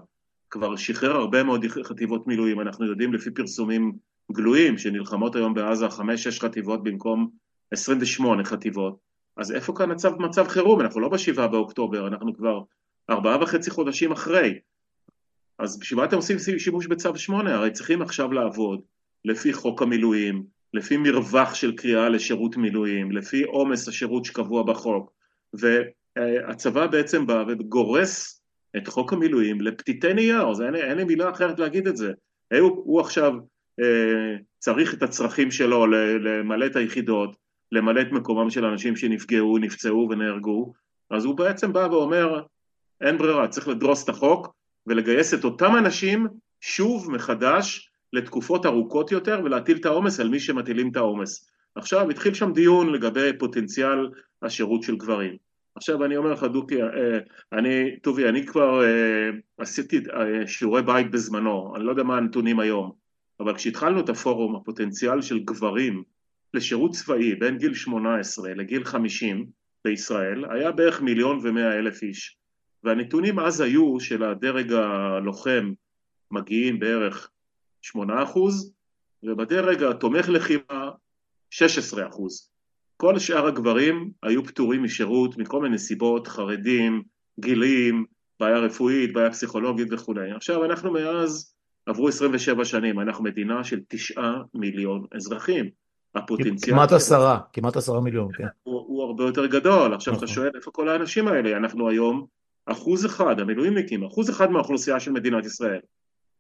כבר 0.51 0.77
שחרר 0.77 1.17
הרבה 1.17 1.43
מאוד 1.43 1.65
חטיבות 1.83 2.27
מילואים, 2.27 2.61
אנחנו 2.61 2.87
יודעים 2.87 3.13
לפי 3.13 3.31
פרסומים 3.31 3.93
גלויים 4.33 4.79
שנלחמות 4.79 5.37
היום 5.37 5.55
בעזה 5.55 5.87
5-6 5.87 5.91
חטיבות 6.41 6.83
במקום 6.83 7.31
28 7.71 8.45
חטיבות, 8.45 8.97
אז 9.37 9.53
איפה 9.53 9.73
כאן 9.77 9.91
הצו 9.91 10.11
מצב 10.19 10.49
חירום? 10.49 10.81
אנחנו 10.81 11.01
לא 11.01 11.09
בשבעה 11.09 11.49
באוקטובר, 11.49 12.07
אנחנו 12.07 12.35
כבר 12.35 12.61
ארבעה 13.11 13.43
וחצי 13.43 13.71
חודשים 13.71 14.13
אחרי, 14.13 14.59
אז 15.59 15.79
בשביל 15.79 15.99
מה 15.99 16.05
אתם 16.05 16.17
עושים 16.17 16.39
שימוש 16.59 16.87
בצו 16.87 17.17
8? 17.17 17.55
הרי 17.55 17.71
צריכים 17.71 18.03
עכשיו 18.03 18.33
לעבוד 18.33 18.81
לפי 19.25 19.53
חוק 19.53 19.83
המילואים, 19.83 20.45
לפי 20.75 20.97
מרווח 20.97 21.55
של 21.55 21.77
קריאה 21.77 22.09
לשירות 22.09 22.57
מילואים, 22.57 23.13
לפי 23.13 23.43
עומס 23.43 23.89
השירות 23.89 24.25
שקבוע 24.25 24.63
בחוק, 24.63 25.13
והצבא 25.53 26.87
בעצם 26.87 27.27
בא 27.27 27.45
וגורס 27.49 28.43
את 28.77 28.89
חוק 28.89 29.13
המילואים 29.13 29.61
לפתיתי 29.61 30.15
נייר, 30.15 30.55
זה 30.55 30.67
אין, 30.67 30.75
אין 30.75 30.99
לי 30.99 31.05
מילה 31.05 31.31
אחרת 31.31 31.59
להגיד 31.59 31.87
את 31.87 31.97
זה. 31.97 32.13
הוא, 32.61 32.71
הוא 32.85 33.01
עכשיו 33.01 33.33
אה, 33.81 34.37
צריך 34.59 34.95
את 34.95 35.03
הצרכים 35.03 35.51
שלו 35.51 35.87
למלא 35.87 36.67
את 36.67 36.77
היחידות, 36.77 37.37
למלא 37.73 38.01
את 38.01 38.13
מקומם 38.13 38.51
של 38.51 38.65
אנשים 38.65 38.97
שנפגעו, 38.97 39.59
נפצעו 39.59 40.09
ונהרגו, 40.11 40.73
אז 41.11 41.25
הוא 41.25 41.37
בעצם 41.37 41.73
בא 41.73 41.89
ואומר, 41.91 42.43
אין 43.01 43.19
ברירה, 43.19 43.49
צריך 43.49 43.69
לדרוס 43.69 44.05
את 44.05 44.09
החוק 44.09 44.55
ולגייס 44.87 45.35
את 45.35 45.45
אותם 45.45 45.77
אנשים 45.79 46.27
שוב 46.61 47.11
מחדש 47.11 47.91
לתקופות 48.13 48.67
ארוכות 48.67 49.13
יותר 49.13 49.41
ולהטיל 49.45 49.77
את 49.77 49.87
העומס 49.87 50.21
על 50.21 50.29
מי 50.29 50.41
שמטילים 50.41 50.91
את 50.91 50.97
העומס. 50.97 51.49
עכשיו 51.75 52.11
התחיל 52.11 52.35
שם 52.35 52.53
דיון 52.53 52.93
לגבי 52.93 53.31
פוטנציאל 53.39 54.09
השירות 54.43 54.83
של 54.83 54.97
גברים. 54.97 55.37
עכשיו 55.75 56.05
אני 56.05 56.17
אומר 56.17 56.33
לך 56.33 56.45
דוקי, 56.45 56.83
אה, 56.83 56.89
אני, 57.53 57.97
טובי, 58.03 58.29
אני 58.29 58.47
כבר 58.47 58.85
אה, 58.85 59.31
עשיתי 59.59 59.97
אה, 59.97 60.47
שיעורי 60.47 60.83
בית 60.83 61.11
בזמנו, 61.11 61.73
אני 61.77 61.85
לא 61.85 61.91
יודע 61.91 62.03
מה 62.03 62.17
הנתונים 62.17 62.61
היום, 62.61 62.93
אבל 63.41 63.55
כשהתחלנו 63.55 64.01
את 64.01 64.09
הפורום, 64.09 64.57
הפוטנציאל 64.57 65.23
של 65.23 65.39
גברים 65.39 66.03
לשירות 66.55 66.91
צבאי 66.91 67.35
בין 67.35 67.59
גיל 67.59 67.75
18 67.75 68.55
לגיל 68.55 68.85
50 68.85 69.47
בישראל 69.85 70.45
היה 70.51 70.73
בערך 70.73 71.01
מיליון 71.01 71.39
ומאה 71.43 71.79
אלף 71.79 72.03
איש. 72.03 72.37
והנתונים 72.85 73.39
אז 73.39 73.61
היו 73.61 74.01
של 74.01 74.23
הדרג 74.23 74.73
הלוחם 74.73 75.73
מגיעים 76.31 76.79
בערך 76.79 77.31
8% 77.85 77.99
ובדרג 79.23 79.83
התומך 79.83 80.29
לחימה 80.29 80.91
16%. 81.55 81.59
כל 82.97 83.19
שאר 83.19 83.47
הגברים 83.47 84.11
היו 84.23 84.45
פטורים 84.45 84.83
משירות 84.83 85.39
מכל 85.39 85.63
מיני 85.63 85.79
סיבות, 85.79 86.27
חרדים, 86.27 87.03
גילים, 87.41 88.05
בעיה 88.41 88.59
רפואית, 88.59 89.13
בעיה 89.13 89.31
פסיכולוגית 89.31 89.89
וכולי. 89.93 90.33
עכשיו 90.33 90.65
אנחנו 90.65 90.93
מאז 90.93 91.55
עברו 91.87 92.09
27 92.09 92.65
שנים, 92.65 93.01
אנחנו 93.01 93.25
מדינה 93.25 93.65
של 93.65 93.81
9 93.89 94.23
מיליון 94.55 95.07
אזרחים. 95.15 95.82
הפוטנציאל... 96.15 96.77
כמעט 96.77 96.93
עשרה, 96.93 97.41
כמעט 97.53 97.77
עשרה 97.77 98.01
מיליון, 98.01 98.33
כן. 98.33 98.47
הוא, 98.63 98.85
הוא 98.87 99.03
הרבה 99.03 99.25
יותר 99.25 99.47
גדול. 99.47 99.95
עכשיו 99.95 100.15
נכון. 100.15 100.25
אתה 100.25 100.35
שואל 100.35 100.51
איפה 100.55 100.71
כל 100.71 100.89
האנשים 100.89 101.29
האלה? 101.29 101.57
אנחנו 101.57 101.89
היום 101.89 102.27
אחוז 102.67 103.07
אחד, 103.07 103.41
המילואימניקים, 103.41 104.05
אחוז 104.05 104.31
אחד 104.31 104.51
מהאוכלוסייה 104.51 105.01
של 105.01 105.13
מדינת 105.13 105.45
ישראל. 105.45 105.81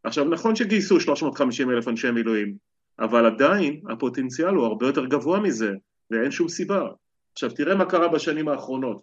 עכשיו 0.05 0.25
נכון 0.25 0.57
שגייסו 0.57 1.01
350 1.01 1.71
אלף 1.71 1.89
אנשי 1.89 2.11
מילואים, 2.11 2.55
אבל 2.99 3.27
עדיין 3.27 3.81
הפוטנציאל 3.91 4.55
הוא 4.55 4.67
הרבה 4.67 4.87
יותר 4.87 5.07
גבוה 5.07 5.41
מזה, 5.41 5.73
ואין 6.11 6.31
שום 6.31 6.49
סיבה. 6.49 6.89
עכשיו 7.33 7.51
תראה 7.51 7.75
מה 7.75 7.85
קרה 7.85 8.09
בשנים 8.09 8.49
האחרונות. 8.49 9.03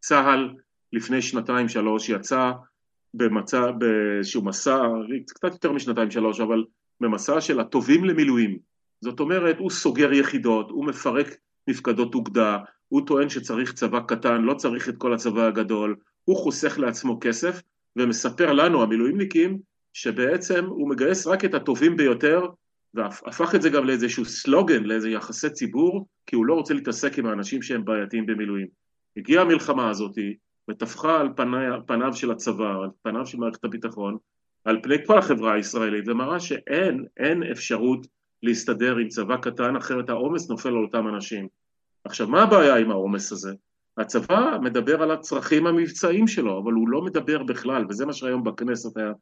צה"ל 0.00 0.54
לפני 0.92 1.22
שנתיים 1.22 1.68
שלוש 1.68 2.08
יצא 2.08 2.50
במצע, 3.14 3.70
באיזשהו 3.70 4.44
מסע, 4.44 4.82
קצת 5.26 5.52
יותר 5.52 5.72
משנתיים 5.72 6.10
שלוש, 6.10 6.40
אבל 6.40 6.64
במסע 7.00 7.40
של 7.40 7.60
הטובים 7.60 8.04
למילואים. 8.04 8.58
זאת 9.00 9.20
אומרת, 9.20 9.58
הוא 9.58 9.70
סוגר 9.70 10.12
יחידות, 10.12 10.70
הוא 10.70 10.84
מפרק 10.84 11.26
מפקדות 11.68 12.14
אוגדה, 12.14 12.58
הוא 12.88 13.06
טוען 13.06 13.28
שצריך 13.28 13.72
צבא 13.72 14.00
קטן, 14.00 14.42
לא 14.42 14.54
צריך 14.54 14.88
את 14.88 14.96
כל 14.96 15.14
הצבא 15.14 15.46
הגדול, 15.46 15.96
הוא 16.24 16.36
חוסך 16.36 16.78
לעצמו 16.78 17.18
כסף 17.20 17.62
ומספר 17.96 18.52
לנו 18.52 18.82
המילואימניקים 18.82 19.58
שבעצם 19.92 20.64
הוא 20.64 20.90
מגייס 20.90 21.26
רק 21.26 21.44
את 21.44 21.54
הטובים 21.54 21.96
ביותר 21.96 22.46
והפך 22.94 23.54
את 23.54 23.62
זה 23.62 23.70
גם 23.70 23.84
לאיזשהו 23.84 24.24
סלוגן, 24.24 24.84
לאיזה 24.84 25.10
יחסי 25.10 25.50
ציבור 25.50 26.06
כי 26.26 26.36
הוא 26.36 26.46
לא 26.46 26.54
רוצה 26.54 26.74
להתעסק 26.74 27.18
עם 27.18 27.26
האנשים 27.26 27.62
שהם 27.62 27.84
בעייתיים 27.84 28.26
במילואים. 28.26 28.66
הגיעה 29.16 29.42
המלחמה 29.42 29.90
הזאת 29.90 30.18
וטפחה 30.70 31.20
על 31.20 31.28
פני, 31.36 31.56
פניו 31.86 32.14
של 32.14 32.30
הצבא, 32.30 32.74
על 32.82 32.88
פניו 33.02 33.26
של 33.26 33.38
מערכת 33.38 33.64
הביטחון, 33.64 34.16
על 34.64 34.80
פני 34.82 35.06
כל 35.06 35.18
החברה 35.18 35.54
הישראלית 35.54 36.08
ומראה 36.08 36.40
שאין, 36.40 37.04
אין 37.16 37.42
אפשרות 37.42 38.06
להסתדר 38.42 38.96
עם 38.96 39.08
צבא 39.08 39.36
קטן 39.36 39.76
אחרת 39.76 40.08
העומס 40.08 40.50
נופל 40.50 40.68
על 40.68 40.84
אותם 40.84 41.08
אנשים. 41.08 41.48
עכשיו 42.04 42.28
מה 42.28 42.42
הבעיה 42.42 42.76
עם 42.76 42.90
העומס 42.90 43.32
הזה? 43.32 43.52
הצבא 43.98 44.58
מדבר 44.62 45.02
על 45.02 45.10
הצרכים 45.10 45.66
המבצעיים 45.66 46.26
שלו, 46.26 46.62
אבל 46.62 46.72
הוא 46.72 46.88
לא 46.88 47.02
מדבר 47.02 47.42
בכלל, 47.42 47.84
וזה 47.88 48.06
מה 48.06 48.12
שהיום 48.12 48.44
בכנסת 48.44 48.96
היה, 48.96 49.12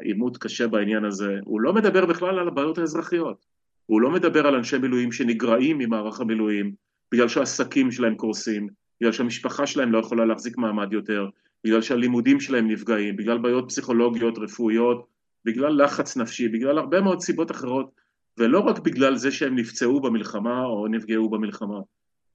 עימות 0.00 0.36
קשה 0.36 0.68
בעניין 0.68 1.04
הזה, 1.04 1.38
הוא 1.44 1.60
לא 1.60 1.72
מדבר 1.72 2.06
בכלל 2.06 2.38
על 2.38 2.48
הבעיות 2.48 2.78
האזרחיות. 2.78 3.44
הוא 3.86 4.00
לא 4.00 4.10
מדבר 4.10 4.46
על 4.46 4.54
אנשי 4.54 4.78
מילואים 4.78 5.12
שנגרעים 5.12 5.78
ממערך 5.78 6.20
המילואים 6.20 6.72
בגלל 7.12 7.28
שהעסקים 7.28 7.90
שלהם 7.90 8.14
קורסים, 8.14 8.68
בגלל 9.00 9.12
שהמשפחה 9.12 9.66
שלהם 9.66 9.92
לא 9.92 9.98
יכולה 9.98 10.24
להחזיק 10.24 10.58
מעמד 10.58 10.92
יותר, 10.92 11.28
בגלל 11.64 11.82
שהלימודים 11.82 12.40
שלהם 12.40 12.70
נפגעים, 12.70 13.16
בגלל 13.16 13.38
בעיות 13.38 13.64
פסיכולוגיות, 13.68 14.38
רפואיות, 14.38 15.06
בגלל 15.44 15.84
לחץ 15.84 16.16
נפשי, 16.16 16.48
בגלל 16.48 16.78
הרבה 16.78 17.00
מאוד 17.00 17.20
סיבות 17.20 17.50
אחרות, 17.50 17.90
ולא 18.38 18.60
רק 18.60 18.78
בגלל 18.78 19.16
זה 19.16 19.32
שהם 19.32 19.56
נפצעו 19.56 20.00
במלחמה 20.00 20.64
או 20.64 20.88
נפגעו 20.88 21.30
במלחמה. 21.30 21.78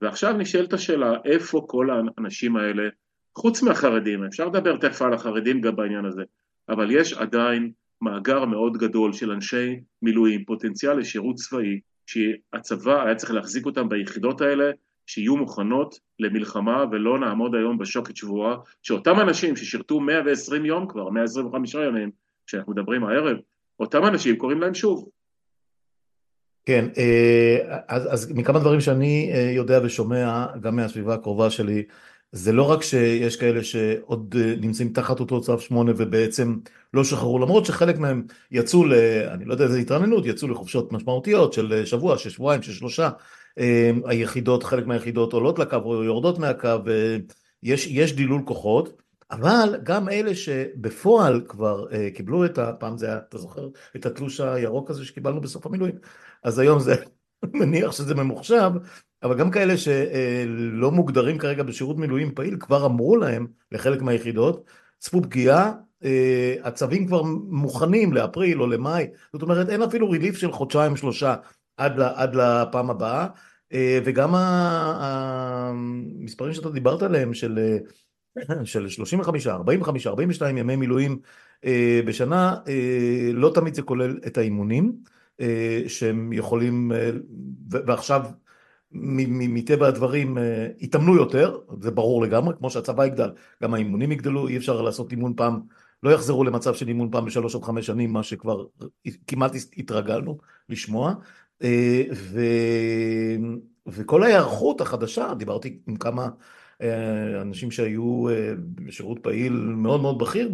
ועכשיו 0.02 0.32
נשאלת 0.32 0.72
השאלה, 0.72 1.12
איפה 1.24 1.64
כל 1.68 1.88
האנשים 1.90 2.56
האלה, 2.56 2.88
חוץ 3.36 3.62
מהחרדים, 3.62 4.24
אפשר 4.24 4.46
לדבר 4.46 4.76
תכף 4.76 5.02
על 5.02 5.12
החרדים 5.12 5.60
גם 5.60 5.76
בעניין 5.76 6.04
הזה, 6.04 6.22
אבל 6.68 6.90
יש 6.90 7.12
עדיין 7.12 7.72
מאגר 8.02 8.44
מאוד 8.44 8.76
גדול 8.76 9.12
של 9.12 9.30
אנשי 9.30 9.80
מילואים, 10.02 10.44
פוטנציאל 10.44 10.98
לשירות 10.98 11.36
צבאי, 11.36 11.80
שהצבא 12.06 13.02
היה 13.02 13.14
צריך 13.14 13.32
להחזיק 13.32 13.66
אותם 13.66 13.88
ביחידות 13.88 14.40
האלה, 14.40 14.70
שיהיו 15.06 15.36
מוכנות 15.36 15.98
למלחמה 16.18 16.84
ולא 16.92 17.18
נעמוד 17.18 17.54
היום 17.54 17.78
בשוקת 17.78 18.16
שבועה, 18.16 18.56
שאותם 18.82 19.20
אנשים 19.20 19.56
ששירתו 19.56 20.00
120 20.00 20.64
יום 20.64 20.88
כבר, 20.88 21.10
125 21.10 21.74
ימים, 21.74 22.10
שאנחנו 22.46 22.72
מדברים 22.72 23.04
הערב, 23.04 23.36
אותם 23.80 24.04
אנשים 24.04 24.36
קוראים 24.36 24.60
להם 24.60 24.74
שוב, 24.74 25.08
כן, 26.68 26.88
אה, 26.98 27.78
אז, 27.88 28.14
אז 28.14 28.32
מכמה 28.32 28.58
דברים 28.58 28.80
שאני 28.80 29.30
אה, 29.34 29.50
יודע 29.54 29.80
ושומע, 29.82 30.46
גם 30.60 30.76
מהסביבה 30.76 31.14
הקרובה 31.14 31.50
שלי, 31.50 31.84
זה 32.32 32.52
לא 32.52 32.70
רק 32.70 32.82
שיש 32.82 33.36
כאלה 33.36 33.64
שעוד 33.64 34.34
אה, 34.38 34.54
נמצאים 34.60 34.92
תחת 34.92 35.20
אותו 35.20 35.40
צו 35.40 35.60
8 35.60 35.92
ובעצם 35.96 36.56
לא 36.94 37.04
שחררו, 37.04 37.38
למרות 37.38 37.66
שחלק 37.66 37.98
מהם 37.98 38.22
יצאו 38.50 38.84
ל... 38.84 38.94
אני 39.30 39.44
לא 39.44 39.52
יודע 39.52 39.64
איזה 39.64 39.78
התרעננות, 39.78 40.26
יצאו 40.26 40.48
לחופשות 40.48 40.92
משמעותיות 40.92 41.52
של 41.52 41.82
שבוע, 41.84 42.18
של 42.18 42.30
שבועיים, 42.30 42.62
של 42.62 42.72
שלושה. 42.72 43.10
היחידות, 44.04 44.62
חלק 44.62 44.86
מהיחידות 44.86 45.32
עולות 45.32 45.58
לקו 45.58 45.76
או 45.76 46.04
יורדות 46.04 46.38
מהקו, 46.38 46.78
יש 47.62 48.12
דילול 48.12 48.42
כוחות. 48.44 49.02
אבל 49.30 49.76
גם 49.82 50.08
אלה 50.08 50.34
שבפועל 50.34 51.42
כבר 51.48 51.86
uh, 51.90 52.16
קיבלו 52.16 52.44
את 52.44 52.58
ה... 52.58 52.72
פעם 52.72 52.98
זה 52.98 53.06
היה, 53.06 53.16
אתה 53.16 53.38
זוכר, 53.38 53.68
את 53.96 54.06
התלוש 54.06 54.40
הירוק 54.40 54.90
הזה 54.90 55.04
שקיבלנו 55.04 55.40
בסוף 55.40 55.66
המילואים, 55.66 55.94
אז 56.42 56.58
היום 56.58 56.80
זה, 56.80 56.94
מניח 57.54 57.92
שזה 57.92 58.14
ממוחשב, 58.14 58.70
אבל 59.22 59.38
גם 59.38 59.50
כאלה 59.50 59.76
שלא 59.76 60.88
uh, 60.88 60.90
מוגדרים 60.90 61.38
כרגע 61.38 61.62
בשירות 61.62 61.96
מילואים 61.96 62.34
פעיל, 62.34 62.56
כבר 62.60 62.86
אמרו 62.86 63.16
להם, 63.16 63.46
לחלק 63.72 64.02
מהיחידות, 64.02 64.64
צפו 64.98 65.22
פגיעה, 65.22 65.72
uh, 66.02 66.06
הצווים 66.64 67.06
כבר 67.06 67.22
מוכנים 67.48 68.12
לאפריל 68.12 68.62
או 68.62 68.66
למאי, 68.66 69.06
זאת 69.32 69.42
אומרת 69.42 69.68
אין 69.68 69.82
אפילו 69.82 70.10
ריליף 70.10 70.36
של 70.36 70.52
חודשיים 70.52 70.96
שלושה 70.96 71.34
עד, 71.76 72.00
עד 72.00 72.34
לפעם 72.34 72.90
הבאה, 72.90 73.26
וגם 74.04 74.34
המספרים 75.64 76.52
שאתה 76.52 76.70
דיברת 76.70 77.02
עליהם 77.02 77.34
של... 77.34 77.78
של 78.64 78.88
35, 78.88 79.46
45, 79.46 80.06
42 80.06 80.58
ימי 80.58 80.76
מילואים 80.76 81.18
אה, 81.64 82.00
בשנה, 82.06 82.56
אה, 82.68 83.30
לא 83.32 83.50
תמיד 83.54 83.74
זה 83.74 83.82
כולל 83.82 84.18
את 84.26 84.38
האימונים 84.38 84.92
אה, 85.40 85.82
שהם 85.86 86.32
יכולים, 86.32 86.92
אה, 86.92 87.10
ועכשיו 87.70 88.22
מטבע 88.92 89.88
הדברים 89.88 90.38
אה, 90.38 90.66
יתאמנו 90.78 91.16
יותר, 91.16 91.58
זה 91.80 91.90
ברור 91.90 92.22
לגמרי, 92.22 92.54
כמו 92.58 92.70
שהצבא 92.70 93.06
יגדל, 93.06 93.30
גם 93.62 93.74
האימונים 93.74 94.12
יגדלו, 94.12 94.48
אי 94.48 94.56
אפשר 94.56 94.82
לעשות 94.82 95.12
אימון 95.12 95.34
פעם, 95.36 95.60
לא 96.02 96.10
יחזרו 96.10 96.44
למצב 96.44 96.74
של 96.74 96.88
אימון 96.88 97.10
פעם 97.10 97.24
בשלוש 97.24 97.54
עד 97.54 97.62
חמש 97.62 97.86
שנים, 97.86 98.12
מה 98.12 98.22
שכבר 98.22 98.64
כמעט 99.26 99.52
התרגלנו 99.76 100.38
לשמוע, 100.68 101.14
אה, 101.62 102.02
ו... 102.14 102.40
וכל 103.86 104.22
ההיערכות 104.22 104.80
החדשה, 104.80 105.34
דיברתי 105.34 105.78
עם 105.86 105.96
כמה 105.96 106.28
אנשים 107.42 107.70
שהיו 107.70 108.24
בשירות 108.74 109.18
פעיל 109.22 109.52
מאוד 109.52 110.00
מאוד 110.00 110.18
בכיר 110.18 110.50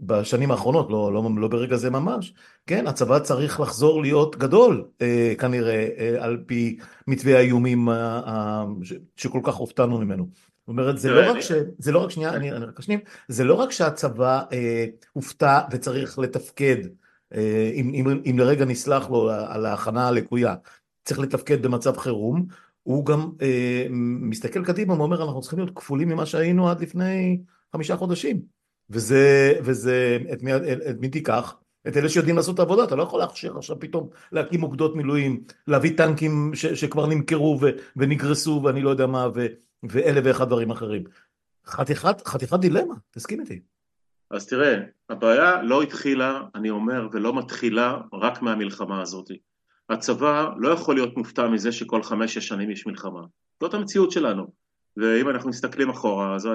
בשנים 0.00 0.50
האחרונות, 0.50 0.90
לא, 0.90 1.12
לא, 1.12 1.30
לא 1.36 1.48
ברגע 1.48 1.76
זה 1.76 1.90
ממש, 1.90 2.34
כן, 2.66 2.86
הצבא 2.86 3.18
צריך 3.18 3.60
לחזור 3.60 4.02
להיות 4.02 4.36
גדול 4.36 4.84
כנראה 5.38 5.88
על 6.18 6.42
פי 6.46 6.78
מתווה 7.06 7.36
האיומים 7.38 7.88
שכל 9.16 9.40
כך 9.42 9.54
הופתענו 9.54 9.98
ממנו. 9.98 10.28
זאת 10.60 10.68
אומרת, 10.68 10.98
זה 10.98 11.10
לא 11.10 11.30
רק 11.30 11.40
ש... 11.40 11.52
זה 11.78 11.92
לא 11.92 11.98
רק, 11.98 12.10
שנייה, 12.10 12.34
אני 12.34 12.50
רק 12.50 12.78
אשלים, 12.78 13.00
זה 13.28 13.44
לא 13.44 13.54
רק 13.54 13.70
שהצבא 13.70 14.42
הופתע 15.12 15.60
וצריך 15.70 16.18
לתפקד, 16.18 16.76
אם 18.24 18.36
לרגע 18.38 18.64
נסלח 18.64 19.10
לו 19.10 19.30
על 19.30 19.66
ההכנה 19.66 20.08
הלקויה, 20.08 20.54
צריך 21.04 21.20
לתפקד 21.20 21.62
במצב 21.62 21.96
חירום, 21.96 22.46
הוא 22.86 23.06
גם 23.06 23.30
מסתכל 24.20 24.64
קדימה 24.64 24.94
ואומר, 24.94 25.24
אנחנו 25.24 25.40
צריכים 25.40 25.58
להיות 25.58 25.76
כפולים 25.76 26.08
ממה 26.08 26.26
שהיינו 26.26 26.70
עד 26.70 26.80
לפני 26.80 27.40
חמישה 27.72 27.96
חודשים. 27.96 28.42
וזה, 28.90 29.54
וזה, 29.62 30.18
את 30.32 30.42
מי, 30.42 30.56
את 30.90 30.96
מי 31.00 31.08
תיקח? 31.08 31.56
את 31.88 31.96
אלה 31.96 32.08
שיודעים 32.08 32.36
לעשות 32.36 32.54
את 32.54 32.58
העבודה, 32.58 32.84
אתה 32.84 32.96
לא 32.96 33.02
יכול 33.02 33.20
להכשיר 33.20 33.56
עכשיו 33.56 33.80
פתאום 33.80 34.08
להקים 34.32 34.62
אוגדות 34.62 34.96
מילואים, 34.96 35.40
להביא 35.66 35.96
טנקים 35.96 36.50
ש, 36.54 36.66
שכבר 36.66 37.06
נמכרו 37.06 37.58
ו, 37.60 37.66
ונגרסו 37.96 38.60
ואני 38.64 38.82
לא 38.82 38.90
יודע 38.90 39.06
מה, 39.06 39.28
ו, 39.34 39.46
ואלף 39.82 40.24
ואחד 40.24 40.46
דברים 40.46 40.70
אחרים. 40.70 41.04
חתיכת, 41.66 42.26
חתיכת 42.26 42.58
דילמה, 42.60 42.94
תסכים 43.10 43.40
איתי. 43.40 43.60
אז 44.30 44.46
תראה, 44.46 44.80
הבעיה 45.08 45.62
לא 45.62 45.82
התחילה, 45.82 46.40
אני 46.54 46.70
אומר, 46.70 47.08
ולא 47.12 47.38
מתחילה 47.38 47.98
רק 48.12 48.42
מהמלחמה 48.42 49.02
הזאת. 49.02 49.30
הצבא 49.90 50.50
לא 50.58 50.68
יכול 50.68 50.94
להיות 50.94 51.16
מופתע 51.16 51.48
מזה 51.48 51.72
שכל 51.72 52.02
חמש-שש 52.02 52.48
שנים 52.48 52.70
יש 52.70 52.86
מלחמה. 52.86 53.20
זאת 53.60 53.74
המציאות 53.74 54.10
שלנו. 54.10 54.46
ואם 54.96 55.28
אנחנו 55.28 55.50
מסתכלים 55.50 55.90
אחורה, 55.90 56.34
אז, 56.34 56.48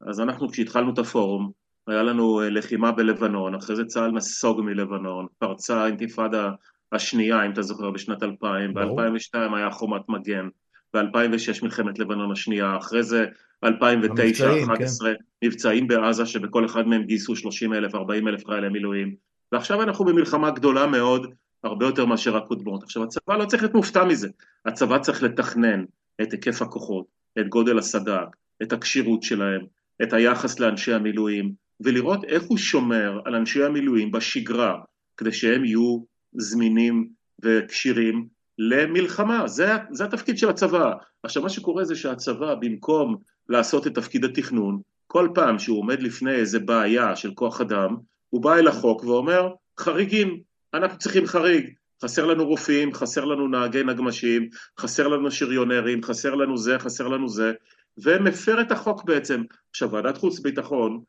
אז 0.00 0.20
אנחנו 0.20 0.48
כשהתחלנו 0.48 0.92
את 0.92 0.98
הפורום, 0.98 1.50
היה 1.86 2.02
לנו 2.02 2.40
אה, 2.40 2.50
לחימה 2.50 2.92
בלבנון, 2.92 3.54
אחרי 3.54 3.76
זה 3.76 3.84
צה"ל 3.84 4.10
נסוג 4.10 4.60
מלבנון, 4.60 5.26
פרצה 5.38 5.82
האינתיפאדה 5.82 6.50
השנייה, 6.92 7.46
אם 7.46 7.50
אתה 7.50 7.62
זוכר, 7.62 7.90
בשנת 7.90 8.22
2000, 8.22 8.74
ב-2002 8.74 9.56
היה 9.56 9.70
חומת 9.70 10.08
מגן, 10.08 10.48
ב-2006 10.94 11.62
מלחמת 11.62 11.98
לבנון 11.98 12.32
השנייה, 12.32 12.76
אחרי 12.76 13.02
זה 13.02 13.26
2009, 13.64 14.44
2011, 14.44 15.10
כן. 15.14 15.14
מבצעים 15.44 15.88
בעזה 15.88 16.26
שבכל 16.26 16.64
אחד 16.66 16.86
מהם 16.86 17.02
גייסו 17.02 17.36
30 17.36 17.74
אלף, 17.74 17.94
40 17.94 18.28
אלף 18.28 18.46
חיילי 18.46 18.68
מילואים, 18.68 19.14
ועכשיו 19.52 19.82
אנחנו 19.82 20.04
במלחמה 20.04 20.50
גדולה 20.50 20.86
מאוד, 20.86 21.26
הרבה 21.64 21.86
יותר 21.86 22.06
מאשר 22.06 22.36
הקודמות. 22.36 22.82
עכשיו 22.82 23.04
הצבא 23.04 23.36
לא 23.36 23.44
צריך 23.44 23.62
להיות 23.62 23.74
מופתע 23.74 24.04
מזה, 24.04 24.28
הצבא 24.66 24.98
צריך 24.98 25.22
לתכנן 25.22 25.84
את 26.22 26.32
היקף 26.32 26.62
הכוחות, 26.62 27.06
את 27.38 27.48
גודל 27.48 27.78
הסד"כ, 27.78 28.28
את 28.62 28.72
הכשירות 28.72 29.22
שלהם, 29.22 29.60
את 30.02 30.12
היחס 30.12 30.60
לאנשי 30.60 30.92
המילואים, 30.92 31.52
ולראות 31.80 32.24
איך 32.24 32.42
הוא 32.42 32.58
שומר 32.58 33.20
על 33.24 33.34
אנשי 33.34 33.64
המילואים 33.64 34.12
בשגרה, 34.12 34.80
כדי 35.16 35.32
שהם 35.32 35.64
יהיו 35.64 35.98
זמינים 36.32 37.08
וכשירים 37.42 38.26
למלחמה, 38.58 39.48
זה, 39.48 39.72
זה 39.90 40.04
התפקיד 40.04 40.38
של 40.38 40.48
הצבא. 40.48 40.92
עכשיו 41.22 41.42
מה 41.42 41.48
שקורה 41.48 41.84
זה 41.84 41.96
שהצבא 41.96 42.54
במקום 42.54 43.16
לעשות 43.48 43.86
את 43.86 43.94
תפקיד 43.94 44.24
התכנון, 44.24 44.80
כל 45.06 45.28
פעם 45.34 45.58
שהוא 45.58 45.78
עומד 45.78 46.02
לפני 46.02 46.32
איזה 46.32 46.58
בעיה 46.58 47.16
של 47.16 47.34
כוח 47.34 47.60
אדם, 47.60 47.96
הוא 48.30 48.42
בא 48.42 48.54
אל 48.54 48.68
החוק 48.68 49.04
ואומר 49.04 49.48
חריגים, 49.78 50.40
אנחנו 50.74 50.98
צריכים 50.98 51.26
חריג, 51.26 51.70
חסר 52.02 52.26
לנו 52.26 52.46
רופאים, 52.46 52.94
חסר 52.94 53.24
לנו 53.24 53.48
נהגי 53.48 53.84
נגמשים, 53.84 54.48
חסר 54.78 55.08
לנו 55.08 55.30
שריונרים, 55.30 56.02
חסר 56.02 56.34
לנו 56.34 56.56
זה, 56.56 56.78
חסר 56.78 57.08
לנו 57.08 57.28
זה, 57.28 57.52
ומפר 57.98 58.60
את 58.60 58.72
החוק 58.72 59.04
בעצם. 59.04 59.42
עכשיו 59.70 59.90
ועדת 59.90 60.16
חוץ 60.16 60.38
וביטחון 60.38 61.00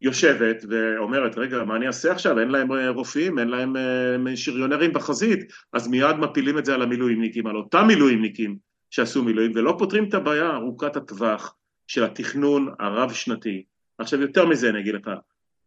יושבת 0.00 0.64
ואומרת, 0.68 1.38
רגע, 1.38 1.64
מה 1.64 1.76
אני 1.76 1.86
אעשה 1.86 2.12
עכשיו? 2.12 2.38
אין 2.38 2.48
להם 2.48 2.72
אה, 2.72 2.90
רופאים, 2.90 3.38
אין 3.38 3.48
להם 3.48 3.76
אה, 3.76 4.36
שריונרים 4.36 4.92
בחזית, 4.92 5.52
אז 5.72 5.88
מיד 5.88 6.16
מפילים 6.16 6.58
את 6.58 6.64
זה 6.64 6.74
על 6.74 6.82
המילואימניקים, 6.82 7.46
על 7.46 7.56
אותם 7.56 7.86
מילואימניקים 7.86 8.56
שעשו 8.90 9.24
מילואים, 9.24 9.52
ולא 9.54 9.74
פותרים 9.78 10.08
את 10.08 10.14
הבעיה 10.14 10.50
ארוכת 10.50 10.96
הטווח 10.96 11.54
של 11.86 12.04
התכנון 12.04 12.68
הרב-שנתי. 12.78 13.62
עכשיו, 13.98 14.20
יותר 14.20 14.46
מזה 14.46 14.68
אני 14.68 14.80
אגיד 14.80 14.94
לך, 14.94 15.10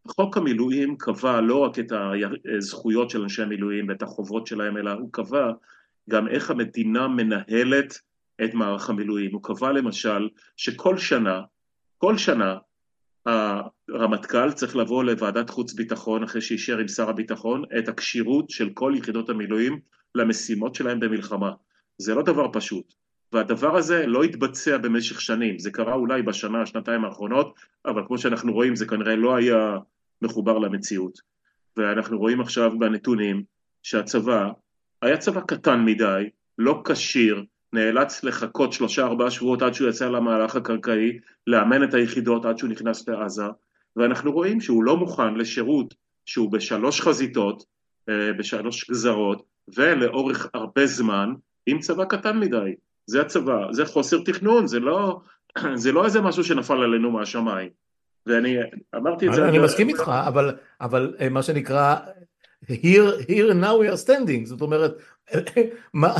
חוק 0.08 0.36
המילואים 0.36 0.96
קבע 0.96 1.40
לא 1.40 1.58
רק 1.58 1.78
את 1.78 1.92
הזכויות 2.56 3.10
של 3.10 3.22
אנשי 3.22 3.42
המילואים 3.42 3.88
ואת 3.88 4.02
החובות 4.02 4.46
שלהם, 4.46 4.76
אלא 4.76 4.90
הוא 4.90 5.08
קבע 5.12 5.50
גם 6.10 6.28
איך 6.28 6.50
המדינה 6.50 7.08
מנהלת 7.08 7.98
את 8.44 8.54
מערך 8.54 8.90
המילואים. 8.90 9.32
הוא 9.32 9.42
קבע 9.42 9.72
למשל 9.72 10.28
שכל 10.56 10.98
שנה, 10.98 11.40
כל 11.98 12.18
שנה, 12.18 12.56
הרמטכ"ל 13.88 14.52
צריך 14.52 14.76
לבוא 14.76 15.04
לוועדת 15.04 15.50
חוץ 15.50 15.72
ביטחון 15.72 16.22
אחרי 16.22 16.40
שאישר 16.40 16.78
עם 16.78 16.88
שר 16.88 17.10
הביטחון 17.10 17.64
את 17.78 17.88
הכשירות 17.88 18.50
של 18.50 18.70
כל 18.74 18.94
יחידות 18.96 19.30
המילואים 19.30 19.80
למשימות 20.14 20.74
שלהם 20.74 21.00
במלחמה. 21.00 21.52
זה 21.98 22.14
לא 22.14 22.22
דבר 22.22 22.46
פשוט, 22.52 22.94
והדבר 23.32 23.76
הזה 23.76 24.06
לא 24.06 24.22
התבצע 24.22 24.78
במשך 24.78 25.20
שנים, 25.20 25.58
זה 25.58 25.70
קרה 25.70 25.94
אולי 25.94 26.22
בשנה, 26.22 26.66
שנתיים 26.66 27.04
האחרונות, 27.04 27.54
אבל 27.86 28.02
כמו 28.06 28.18
שאנחנו 28.18 28.52
רואים 28.52 28.76
זה 28.76 28.86
כנראה 28.86 29.16
לא 29.16 29.36
היה 29.36 29.78
מחובר 30.22 30.58
למציאות. 30.58 31.18
ואנחנו 31.76 32.18
רואים 32.18 32.40
עכשיו 32.40 32.78
בנתונים 32.78 33.42
שהצבא 33.82 34.48
היה 35.02 35.16
צבא 35.16 35.40
קטן 35.40 35.84
מדי, 35.84 36.30
לא 36.58 36.82
כשיר, 36.84 37.44
נאלץ 37.72 38.24
לחכות 38.24 38.72
שלושה 38.72 39.02
ארבעה 39.02 39.30
שבועות 39.30 39.62
עד 39.62 39.74
שהוא 39.74 39.88
יצא 39.88 40.08
למהלך 40.08 40.56
הקרקעי, 40.56 41.18
לאמן 41.46 41.84
את 41.84 41.94
היחידות 41.94 42.44
עד 42.44 42.58
שהוא 42.58 42.70
נכנס 42.70 43.08
לעזה, 43.08 43.46
ואנחנו 43.96 44.32
רואים 44.32 44.60
שהוא 44.60 44.84
לא 44.84 44.96
מוכן 44.96 45.34
לשירות 45.34 45.94
שהוא 46.24 46.52
בשלוש 46.52 47.00
חזיתות, 47.00 47.64
אה, 48.08 48.32
בשלוש 48.32 48.90
גזרות, 48.90 49.42
ולאורך 49.76 50.48
הרבה 50.54 50.86
זמן, 50.86 51.32
עם 51.66 51.78
צבא 51.78 52.04
קטן 52.04 52.40
מדי. 52.40 52.74
זה 53.06 53.20
הצבא, 53.20 53.72
זה 53.72 53.86
חוסר 53.86 54.18
תכנון, 54.24 54.66
זה 54.66 54.80
לא, 54.80 55.20
זה 55.74 55.92
לא 55.92 56.04
איזה 56.04 56.20
משהו 56.20 56.44
שנפל 56.44 56.82
עלינו 56.82 57.10
מהשמיים. 57.10 57.70
ואני 58.26 58.56
אמרתי 58.96 59.28
את 59.28 59.34
זה... 59.34 59.48
אני 59.48 59.58
מסכים 59.58 59.88
איתך, 59.88 60.12
אבל, 60.26 60.56
אבל 60.80 61.14
אה, 61.20 61.28
מה 61.28 61.42
שנקרא, 61.42 61.96
here, 62.64 63.28
here 63.28 63.54
now 63.62 63.76
we 63.80 63.92
are 63.92 64.06
standing, 64.06 64.44
זאת 64.44 64.60
אומרת, 64.60 64.94
מה, 65.94 66.14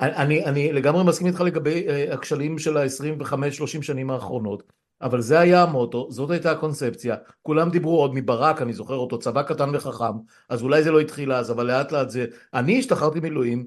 אני, 0.00 0.44
אני 0.44 0.72
לגמרי 0.72 1.04
מסכים 1.04 1.26
איתך 1.26 1.40
לגבי 1.40 1.88
אה, 1.88 2.14
הכשלים 2.14 2.58
של 2.58 2.76
ה-25-30 2.76 3.82
שנים 3.82 4.10
האחרונות, 4.10 4.62
אבל 5.02 5.20
זה 5.20 5.38
היה 5.38 5.62
המוטו, 5.62 6.06
זאת 6.10 6.30
הייתה 6.30 6.50
הקונספציה, 6.50 7.16
כולם 7.42 7.70
דיברו 7.70 8.00
עוד 8.00 8.14
מברק, 8.14 8.62
אני 8.62 8.72
זוכר 8.72 8.94
אותו, 8.94 9.18
צבא 9.18 9.42
קטן 9.42 9.70
וחכם, 9.74 10.14
אז 10.48 10.62
אולי 10.62 10.82
זה 10.82 10.90
לא 10.90 11.00
התחיל 11.00 11.32
אז, 11.32 11.50
אבל 11.50 11.66
לאט 11.66 11.92
לאט 11.92 12.10
זה, 12.10 12.26
אני 12.54 12.78
השתחררתי 12.78 13.20
מילואים, 13.20 13.66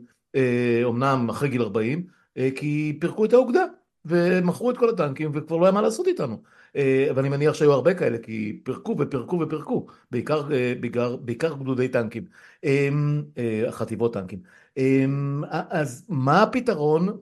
אומנם 0.84 1.26
אה, 1.30 1.36
אחרי 1.36 1.50
גיל 1.50 1.62
40, 1.62 2.04
אה, 2.38 2.50
כי 2.56 2.98
פירקו 3.02 3.26
את 3.26 3.34
האוגדה, 3.34 3.66
ומכרו 4.06 4.72
את 4.72 4.78
כל 4.78 4.90
הטנקים 4.90 5.32
וכבר 5.34 5.58
לא 5.58 5.66
היה 5.66 5.72
מה 5.72 5.82
לעשות 5.82 6.08
איתנו. 6.08 6.42
אה, 6.76 7.08
ואני 7.16 7.30
מניח 7.30 7.54
שהיו 7.54 7.74
הרבה 7.74 7.94
כאלה, 7.94 8.18
כי 8.18 8.60
פירקו 8.64 8.96
ופירקו 9.00 9.40
ופירקו, 9.40 9.88
בעיקר, 10.12 10.54
אה, 10.54 10.74
בעיקר, 10.80 11.16
בעיקר 11.16 11.54
גדודי 11.54 11.88
טנקים, 11.88 12.26
אמ, 12.64 13.24
אה, 13.38 13.72
חטיבות 13.72 14.14
טנקים. 14.14 14.40
אמ, 14.78 15.42
אז 15.70 16.06
מה 16.10 16.44
הפתרון 16.44 17.18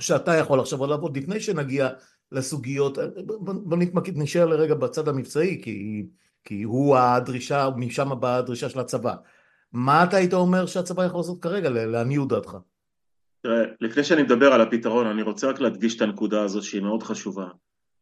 שאתה 0.00 0.34
יכול 0.34 0.60
עכשיו 0.60 0.86
לעבוד 0.86 1.16
לפני 1.16 1.40
שנגיע 1.40 1.88
לסוגיות, 2.32 2.98
בוא 3.40 3.76
נתמקד, 3.76 4.18
נשאר 4.18 4.46
לרגע 4.46 4.74
בצד 4.74 5.08
המבצעי, 5.08 5.60
כי, 5.62 6.06
כי 6.44 6.62
הוא 6.62 6.96
הדרישה, 6.96 7.68
משם 7.76 8.20
באה 8.20 8.36
הדרישה 8.36 8.68
של 8.68 8.80
הצבא. 8.80 9.14
מה 9.72 10.04
אתה 10.04 10.16
היית 10.16 10.34
אומר 10.34 10.66
שהצבא 10.66 11.04
יכול 11.04 11.20
לעשות 11.20 11.42
כרגע, 11.42 11.70
לעניות 11.70 12.28
דעתך? 12.28 12.56
תראה, 13.42 13.64
לפני 13.80 14.04
שאני 14.04 14.22
מדבר 14.22 14.52
על 14.52 14.60
הפתרון, 14.60 15.06
אני 15.06 15.22
רוצה 15.22 15.50
רק 15.50 15.60
להדגיש 15.60 15.96
את 15.96 16.02
הנקודה 16.02 16.42
הזאת 16.42 16.62
שהיא 16.62 16.82
מאוד 16.82 17.02
חשובה. 17.02 17.46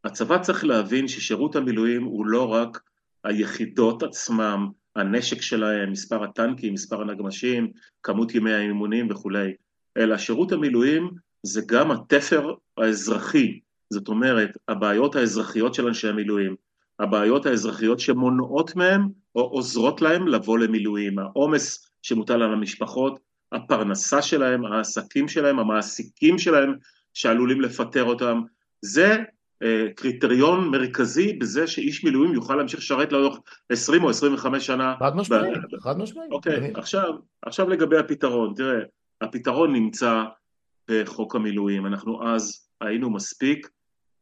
הצבא 0.04 0.38
צריך 0.38 0.64
להבין 0.64 1.08
ששירות 1.08 1.56
המילואים 1.56 2.04
הוא 2.04 2.26
לא 2.26 2.48
רק 2.48 2.80
היחידות 3.24 4.02
עצמם, 4.02 4.68
הנשק 4.96 5.42
שלהם, 5.42 5.90
מספר 5.90 6.24
הטנקים, 6.24 6.74
מספר 6.74 7.00
הנגמשים, 7.00 7.70
כמות 8.02 8.34
ימי 8.34 8.52
האימונים 8.52 9.10
וכולי, 9.10 9.52
אלא 9.96 10.18
שירות 10.18 10.52
המילואים 10.52 11.10
זה 11.42 11.60
גם 11.66 11.90
התפר 11.90 12.54
האזרחי, 12.76 13.60
זאת 13.90 14.08
אומרת, 14.08 14.50
הבעיות 14.68 15.16
האזרחיות 15.16 15.74
של 15.74 15.86
אנשי 15.86 16.08
המילואים, 16.08 16.56
הבעיות 16.98 17.46
האזרחיות 17.46 18.00
שמונעות 18.00 18.76
מהם 18.76 19.08
או 19.34 19.42
עוזרות 19.42 20.02
להם 20.02 20.28
לבוא 20.28 20.58
למילואים, 20.58 21.18
העומס 21.18 21.86
שמוטל 22.02 22.42
על 22.42 22.52
המשפחות, 22.52 23.20
הפרנסה 23.52 24.22
שלהם, 24.22 24.64
העסקים 24.64 25.28
שלהם, 25.28 25.58
המעסיקים 25.58 26.38
שלהם 26.38 26.74
שעלולים 27.14 27.60
לפטר 27.60 28.04
אותם, 28.04 28.40
זה 28.82 29.18
קריטריון 29.96 30.68
מרכזי 30.68 31.33
בזה 31.33 31.66
שאיש 31.66 32.05
מילואים 32.05 32.35
יוכל 32.35 32.57
להמשיך 32.57 32.81
לשרת 32.81 33.12
לאורך 33.12 33.38
20 33.68 34.05
או 34.05 34.11
25 34.11 34.66
שנה. 34.66 34.94
חד 34.98 35.16
משמעית, 35.16 35.59
חד 35.81 35.98
משמעית. 35.98 36.33
אוקיי. 36.33 36.72
עכשיו, 36.75 37.12
עכשיו 37.42 37.68
לגבי 37.68 37.98
הפתרון, 37.98 38.55
תראה, 38.57 38.81
הפתרון 39.20 39.72
נמצא 39.72 40.25
בחוק 40.90 41.37
המילואים, 41.37 41.87
אנחנו 41.87 42.29
אז 42.29 42.68
היינו 42.81 43.11
מספיק 43.11 43.68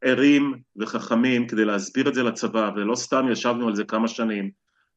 ערים 0.01 0.53
וחכמים 0.75 1.47
כדי 1.47 1.65
להסביר 1.65 2.09
את 2.09 2.13
זה 2.13 2.23
לצבא, 2.23 2.71
ולא 2.75 2.95
סתם 2.95 3.25
ישבנו 3.31 3.67
על 3.67 3.75
זה 3.75 3.83
כמה 3.83 4.07
שנים. 4.07 4.51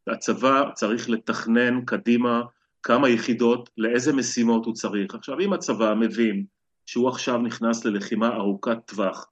הצבא 0.06 0.70
צריך 0.74 1.10
לתכנן 1.10 1.84
קדימה 1.84 2.42
כמה 2.82 3.08
יחידות, 3.08 3.70
לאיזה 3.78 4.12
משימות 4.12 4.66
הוא 4.66 4.74
צריך. 4.74 5.14
עכשיו, 5.14 5.40
אם 5.40 5.52
הצבא 5.52 5.94
מבין 5.94 6.44
שהוא 6.86 7.08
עכשיו 7.08 7.38
נכנס 7.38 7.84
ללחימה 7.84 8.36
ארוכת 8.36 8.78
טווח, 8.86 9.26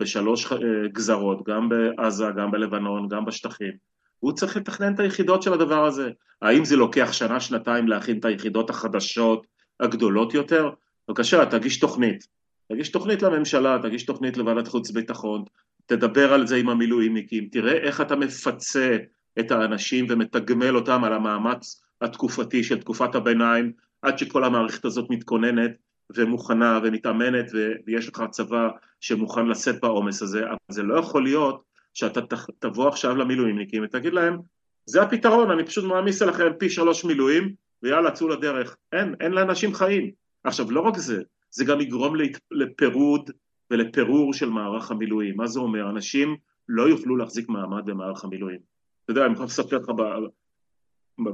בשלוש 0.00 0.52
אה, 0.52 0.58
גזרות, 0.92 1.48
גם 1.48 1.68
בעזה, 1.68 2.26
גם 2.36 2.50
בלבנון, 2.50 3.08
גם 3.08 3.24
בשטחים, 3.24 3.72
הוא 4.20 4.32
צריך 4.32 4.56
לתכנן 4.56 4.94
את 4.94 5.00
היחידות 5.00 5.42
של 5.42 5.52
הדבר 5.52 5.84
הזה. 5.84 6.10
האם 6.42 6.64
זה 6.64 6.76
לוקח 6.76 7.12
שנה, 7.12 7.40
שנתיים 7.40 7.88
להכין 7.88 8.18
את 8.18 8.24
היחידות 8.24 8.70
החדשות, 8.70 9.46
הגדולות 9.80 10.34
יותר? 10.34 10.70
בבקשה, 11.08 11.46
תגיש 11.46 11.78
תוכנית. 11.78 12.26
תגיש 12.72 12.88
תוכנית 12.88 13.22
לממשלה, 13.22 13.78
תגיש 13.82 14.04
תוכנית 14.06 14.36
לוועדת 14.36 14.68
חוץ 14.68 14.90
וביטחון, 14.90 15.44
תדבר 15.86 16.32
על 16.32 16.46
זה 16.46 16.56
עם 16.56 16.68
המילואימניקים, 16.68 17.48
תראה 17.52 17.72
איך 17.72 18.00
אתה 18.00 18.16
מפצה 18.16 18.96
את 19.38 19.50
האנשים 19.50 20.06
ומתגמל 20.08 20.76
אותם 20.76 21.04
על 21.04 21.12
המאמץ 21.12 21.82
התקופתי 22.00 22.64
של 22.64 22.80
תקופת 22.80 23.14
הביניים, 23.14 23.72
עד 24.02 24.18
שכל 24.18 24.44
המערכת 24.44 24.84
הזאת 24.84 25.10
מתכוננת 25.10 25.70
ומוכנה 26.16 26.80
ומתאמנת 26.84 27.50
ויש 27.86 28.08
לך 28.08 28.22
צבא 28.30 28.68
שמוכן 29.00 29.46
לשאת 29.46 29.80
בעומס 29.80 30.22
הזה, 30.22 30.46
אבל 30.46 30.56
זה 30.70 30.82
לא 30.82 30.98
יכול 30.98 31.22
להיות 31.22 31.62
שאתה 31.94 32.20
תבוא 32.58 32.88
עכשיו 32.88 33.16
למילואימניקים 33.16 33.84
ותגיד 33.84 34.12
להם 34.12 34.38
זה 34.86 35.02
הפתרון, 35.02 35.50
אני 35.50 35.64
פשוט 35.64 35.84
מעמיס 35.84 36.22
עליכם 36.22 36.52
פי 36.58 36.70
שלוש 36.70 37.04
מילואים 37.04 37.54
ויאללה 37.82 38.10
צאו 38.10 38.28
לדרך. 38.28 38.76
אין, 38.92 39.14
אין 39.20 39.32
לאנשים 39.32 39.74
חיים. 39.74 40.10
עכשיו 40.44 40.70
לא 40.70 40.80
רק 40.80 40.96
זה, 40.96 41.22
זה 41.50 41.64
גם 41.64 41.80
יגרום 41.80 42.14
לפירוד 42.50 43.30
ולפירור 43.70 44.34
של 44.34 44.48
מערך 44.50 44.90
המילואים. 44.90 45.36
מה 45.36 45.46
זה 45.46 45.60
אומר? 45.60 45.90
אנשים 45.90 46.36
לא 46.68 46.88
יוכלו 46.88 47.16
להחזיק 47.16 47.48
מעמד 47.48 47.86
במערך 47.86 48.24
המילואים. 48.24 48.58
אתה 49.04 49.10
יודע, 49.10 49.26
אני 49.26 49.32
יכול 49.32 49.46
לספר 49.46 49.76
לך 49.76 49.90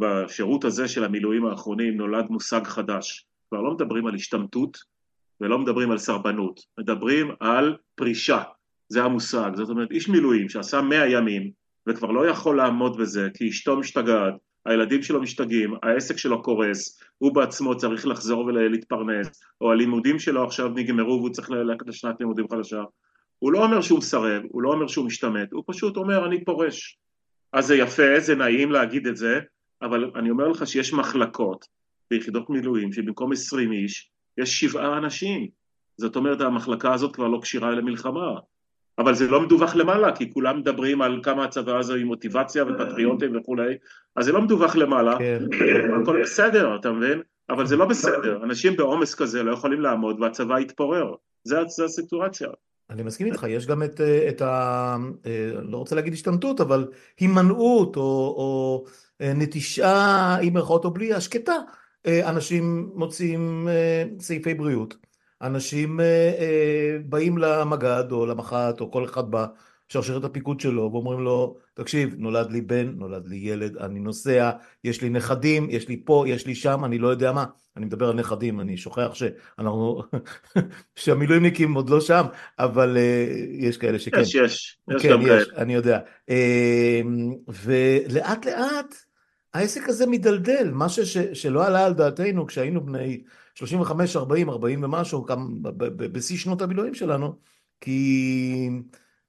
בשירות 0.01 0.65
הזה 0.65 0.89
של 0.89 1.05
המילואים 1.05 1.47
האחרונים 1.47 1.97
נולד 1.97 2.27
מושג 2.31 2.65
חדש. 2.65 3.27
כבר 3.49 3.61
לא 3.61 3.75
מדברים 3.75 4.07
על 4.07 4.15
השתמטות 4.15 4.79
ולא 5.43 5.59
מדברים 5.59 5.91
על 5.91 5.99
סרבנות, 5.99 6.61
מדברים 6.79 7.31
על 7.41 7.77
פרישה. 7.95 8.43
זה 8.89 9.05
המושג. 9.05 9.51
זאת 9.55 9.71
אומרת, 9.71 9.91
איש 9.91 10.09
מילואים 10.09 10.49
שעשה 10.49 10.83
מאה 10.83 11.09
ימים 11.09 11.51
וכבר 11.87 12.11
לא 12.11 12.27
יכול 12.27 12.57
לעמוד 12.57 12.97
בזה 12.97 13.29
כי 13.35 13.49
אשתו 13.49 13.77
משתגעת, 13.77 14.35
הילדים 14.67 15.03
שלו 15.03 15.21
משתגעים, 15.21 15.75
העסק 15.83 16.17
שלו 16.17 16.43
קורס, 16.43 17.01
הוא 17.19 17.35
בעצמו 17.35 17.77
צריך 17.77 18.07
לחזור 18.07 18.45
ולהתפרנס, 18.45 19.41
או 19.61 19.73
הלימודים 19.73 20.19
שלו 20.19 20.45
עכשיו 20.45 20.69
נגמרו 20.69 21.19
והוא 21.19 21.31
צריך 21.31 21.51
ללכת 21.51 21.87
לשנת 21.87 22.15
לימודים 22.21 22.49
חדשה. 22.51 22.83
הוא 23.39 23.53
לא 23.53 23.65
אומר 23.65 23.81
שהוא 23.81 23.99
מסרב, 23.99 24.43
הוא 24.49 24.63
לא 24.63 24.73
אומר 24.73 24.87
שהוא 24.87 25.07
משתמט, 25.07 25.53
הוא 25.53 25.65
פשוט 25.67 25.97
אומר 25.97 26.27
אני 26.27 26.45
פורש. 26.45 26.99
אז 27.53 27.67
זה 27.67 27.77
יפה, 27.77 28.21
זה 28.21 28.35
נעים 28.35 28.71
להגיד 28.71 29.07
את 29.07 29.17
זה, 29.17 29.41
אבל 29.83 30.11
אני 30.15 30.31
אומר 30.31 30.49
לך 30.49 30.67
שיש 30.67 30.93
מחלקות 30.93 31.67
ביחידות 32.11 32.51
מילואים 32.51 32.93
שבמקום 32.93 33.33
עשרים 33.33 33.73
איש 33.73 34.12
יש 34.39 34.61
שבעה 34.61 34.99
אנשים. 34.99 35.49
זאת 35.97 36.17
אומרת 36.17 36.41
המחלקה 36.41 36.95
הזאת 36.95 37.15
כבר 37.15 37.29
לא 37.29 37.39
כשירה 37.43 37.71
למלחמה. 37.71 38.39
אבל 38.99 39.15
זה 39.15 39.29
לא 39.29 39.41
מדווח 39.41 39.75
למעלה, 39.75 40.17
כי 40.17 40.33
כולם 40.33 40.59
מדברים 40.59 41.03
על 41.03 41.21
כמה 41.23 41.45
הצבא 41.45 41.79
הזה 41.79 41.95
עם 41.95 42.07
מוטיבציה 42.07 42.65
ופטריוטים 42.65 43.37
וכולי, 43.37 43.75
אז 44.17 44.25
זה 44.25 44.33
לא 44.33 44.43
מדווח 44.43 44.77
למעלה, 44.77 45.19
כן. 45.19 45.43
הכל 46.03 46.23
בסדר, 46.23 46.77
אתה 46.77 46.93
מבין? 46.93 47.23
אבל 47.51 47.67
זה 47.67 47.77
לא 47.77 47.85
בסדר, 47.85 48.41
אנשים 48.45 48.77
בעומס 48.77 49.15
כזה 49.15 49.43
לא 49.43 49.53
יכולים 49.53 49.81
לעמוד 49.81 50.21
והצבא 50.21 50.61
יתפורר, 50.61 51.15
זה, 51.45 51.57
זה 51.69 51.85
הסיטואציה. 51.85 52.49
אני 52.91 53.03
מסכים 53.03 53.27
איתך, 53.27 53.47
יש 53.49 53.67
גם 53.67 53.83
את, 53.83 54.01
את 54.29 54.43
ה... 54.43 54.97
לא 55.63 55.77
רוצה 55.77 55.97
להגיד 55.97 56.13
השתמטות, 56.13 56.61
אבל 56.61 56.89
הימנעות 57.21 57.97
או, 57.97 58.03
או 58.03 58.85
נטישה, 59.21 60.37
עם 60.43 60.55
מירכאות 60.55 60.85
או 60.85 60.91
בלי, 60.91 61.15
השקטה. 61.15 61.57
אנשים 62.07 62.91
מוצאים 62.95 63.69
סעיפי 64.19 64.55
בריאות. 64.55 64.97
אנשים 65.43 66.01
אה, 66.01 66.33
אה, 66.39 66.97
באים 67.05 67.39
למג"ד 67.39 68.05
או 68.11 68.27
למח"ט 68.27 68.81
או 68.81 68.91
כל 68.91 69.05
אחד 69.05 69.23
בשרשרת 69.31 70.25
הפיקוד 70.25 70.61
שלו 70.61 70.91
ואומרים 70.93 71.21
לו, 71.21 71.57
תקשיב, 71.75 72.15
נולד 72.19 72.51
לי 72.51 72.61
בן, 72.61 72.93
נולד 72.97 73.27
לי 73.27 73.37
ילד, 73.37 73.77
אני 73.77 74.01
נוסע, 74.01 74.51
יש 74.85 75.03
לי 75.03 75.11
נכדים, 75.11 75.67
יש 75.71 75.89
לי 75.89 76.03
פה, 76.05 76.25
יש 76.29 76.47
לי 76.47 76.55
שם, 76.55 76.85
אני 76.85 76.99
לא 76.99 77.09
יודע 77.09 77.33
מה. 77.33 77.45
אני 77.77 77.87
מדבר 77.87 78.09
על 78.09 78.15
נכדים, 78.15 78.61
אני 78.61 78.77
שוכח 78.77 79.15
שאנחנו, 79.15 80.03
שהמילואימניקים 80.97 81.75
עוד 81.75 81.91
לא 81.91 82.01
שם, 82.01 82.25
אבל 82.59 82.97
uh, 82.97 83.65
יש 83.65 83.77
כאלה 83.77 83.99
שכן. 83.99 84.21
יש, 84.21 84.35
יש, 84.35 84.79
יש 84.91 85.03
כן, 85.03 85.11
גם 85.11 85.25
כאלה. 85.25 85.43
אני 85.57 85.75
יודע. 85.75 85.99
Uh, 86.31 87.05
ולאט 87.49 88.47
לאט 88.47 88.95
העסק 89.55 89.89
הזה 89.89 90.07
מדלדל, 90.07 90.71
משהו 90.73 91.07
שלא 91.33 91.67
עלה 91.67 91.87
על 91.87 91.95
דעתנו 91.95 92.47
כשהיינו 92.47 92.87
בני 92.87 93.23
35, 93.55 94.17
40, 94.17 94.51
40 94.51 94.85
ומשהו, 94.85 95.27
בשיא 95.97 96.37
שנות 96.37 96.63
המילואים 96.63 96.95
שלנו, 96.95 97.35
כי 97.81 98.71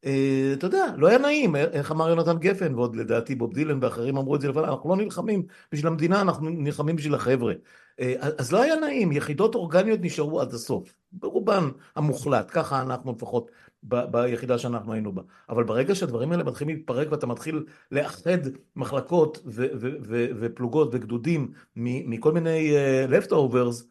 אה, 0.06 0.54
אתה 0.54 0.68
יודע, 0.68 0.86
לא 0.98 1.08
היה 1.08 1.18
נעים, 1.18 1.56
איך 1.56 1.92
אמר 1.92 2.10
יונתן 2.10 2.38
גפן, 2.38 2.76
ועוד 2.76 2.96
לדעתי 2.96 3.36
בוב 3.36 3.54
דילן 3.54 3.80
ואחרים 3.82 4.18
אמרו 4.18 4.36
את 4.36 4.42
זה 4.42 4.48
לפני, 4.48 4.64
אנחנו 4.64 4.90
לא 4.90 4.96
נלחמים 4.96 5.46
בשביל 5.72 5.88
המדינה, 5.88 6.22
אנחנו 6.22 6.50
נלחמים 6.50 6.96
בשביל 6.96 7.16
החבר'ה. 7.16 7.54
אה, 8.00 8.14
אז 8.38 8.52
לא 8.52 8.62
היה 8.62 8.76
נעים, 8.76 9.12
יחידות 9.12 9.56
אורגניות 9.56 10.00
נשארו 10.04 10.42
עד 10.42 10.54
הסוף, 10.54 10.96
ברובן 11.12 11.70
המוחלט, 11.96 12.48
ככה 12.52 12.82
אנחנו 12.82 13.12
לפחות 13.12 13.52
ביחידה 13.84 14.58
שאנחנו 14.58 14.93
היינו 14.93 15.12
בה. 15.12 15.22
אבל 15.50 15.63
ברגע 15.63 15.96
שהדברים 15.96 16.32
האלה 16.32 16.43
מתחילים 16.43 16.76
להתפרק 16.76 17.08
ואתה 17.12 17.28
מתחיל 17.28 17.63
לאחד 17.91 18.38
מחלקות 18.76 19.39
ו- 19.46 19.65
ו- 19.74 19.96
ו- 20.02 20.28
ופלוגות 20.39 20.89
וגדודים 20.91 21.52
מכל 21.76 22.32
מיני 22.32 22.74
uh, 22.76 23.12
leftovers, 23.12 23.84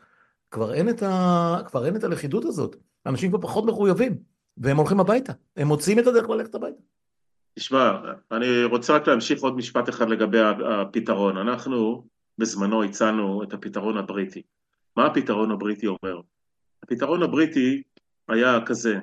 כבר 0.51 0.75
אין, 0.75 0.89
ה... 1.03 1.63
כבר 1.67 1.87
אין 1.87 1.97
את 1.97 2.05
הלכידות 2.05 2.45
הזאת. 2.45 2.77
אנשים 3.07 3.31
כבר 3.31 3.41
פחות 3.41 3.65
מחויבים, 3.65 4.17
והם 4.57 4.77
הולכים 4.77 5.01
הביתה. 5.01 5.33
הם 5.57 5.69
מוצאים 5.69 5.99
את 5.99 6.07
הדרך 6.07 6.31
ללכת 6.31 6.55
הביתה. 6.55 6.81
תשמע, 7.55 7.99
אני 8.33 8.65
רוצה 8.65 8.95
רק 8.97 9.09
להמשיך 9.09 9.43
עוד 9.43 9.57
משפט 9.57 9.89
אחד 9.89 10.09
לגבי 10.09 10.39
הפתרון. 10.41 11.37
אנחנו 11.37 12.07
בזמנו 12.39 12.83
הצענו 12.83 13.43
את 13.43 13.53
הפתרון 13.53 13.97
הבריטי. 13.97 14.43
מה 14.97 15.07
הפתרון 15.07 15.51
הבריטי 15.51 15.87
אומר? 15.87 16.21
הפתרון 16.83 17.23
הבריטי 17.23 17.83
היה 18.29 18.59
כזה, 18.67 18.99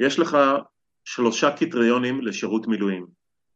יש 0.00 0.18
לך 0.18 0.38
שלושה 1.04 1.50
קריטריונים 1.50 2.20
לשירות 2.20 2.66
מילואים. 2.66 3.06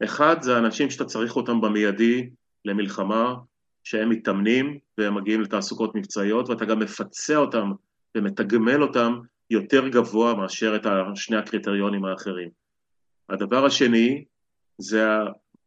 אחד 0.04 0.42
זה 0.42 0.58
אנשים 0.58 0.90
שאתה 0.90 1.04
צריך 1.04 1.36
אותם 1.36 1.60
במיידי 1.60 2.30
למלחמה, 2.64 3.34
שהם 3.84 4.10
מתאמנים 4.10 4.78
והם 4.98 5.14
מגיעים 5.14 5.40
לתעסוקות 5.40 5.94
מבצעיות 5.94 6.48
ואתה 6.48 6.64
גם 6.64 6.78
מפצה 6.78 7.36
אותם 7.36 7.72
ומתגמל 8.14 8.82
אותם 8.82 9.18
יותר 9.50 9.88
גבוה 9.88 10.34
מאשר 10.34 10.76
את 10.76 10.86
שני 11.14 11.36
הקריטריונים 11.36 12.04
האחרים. 12.04 12.48
הדבר 13.28 13.64
השני 13.64 14.24
זה 14.78 15.06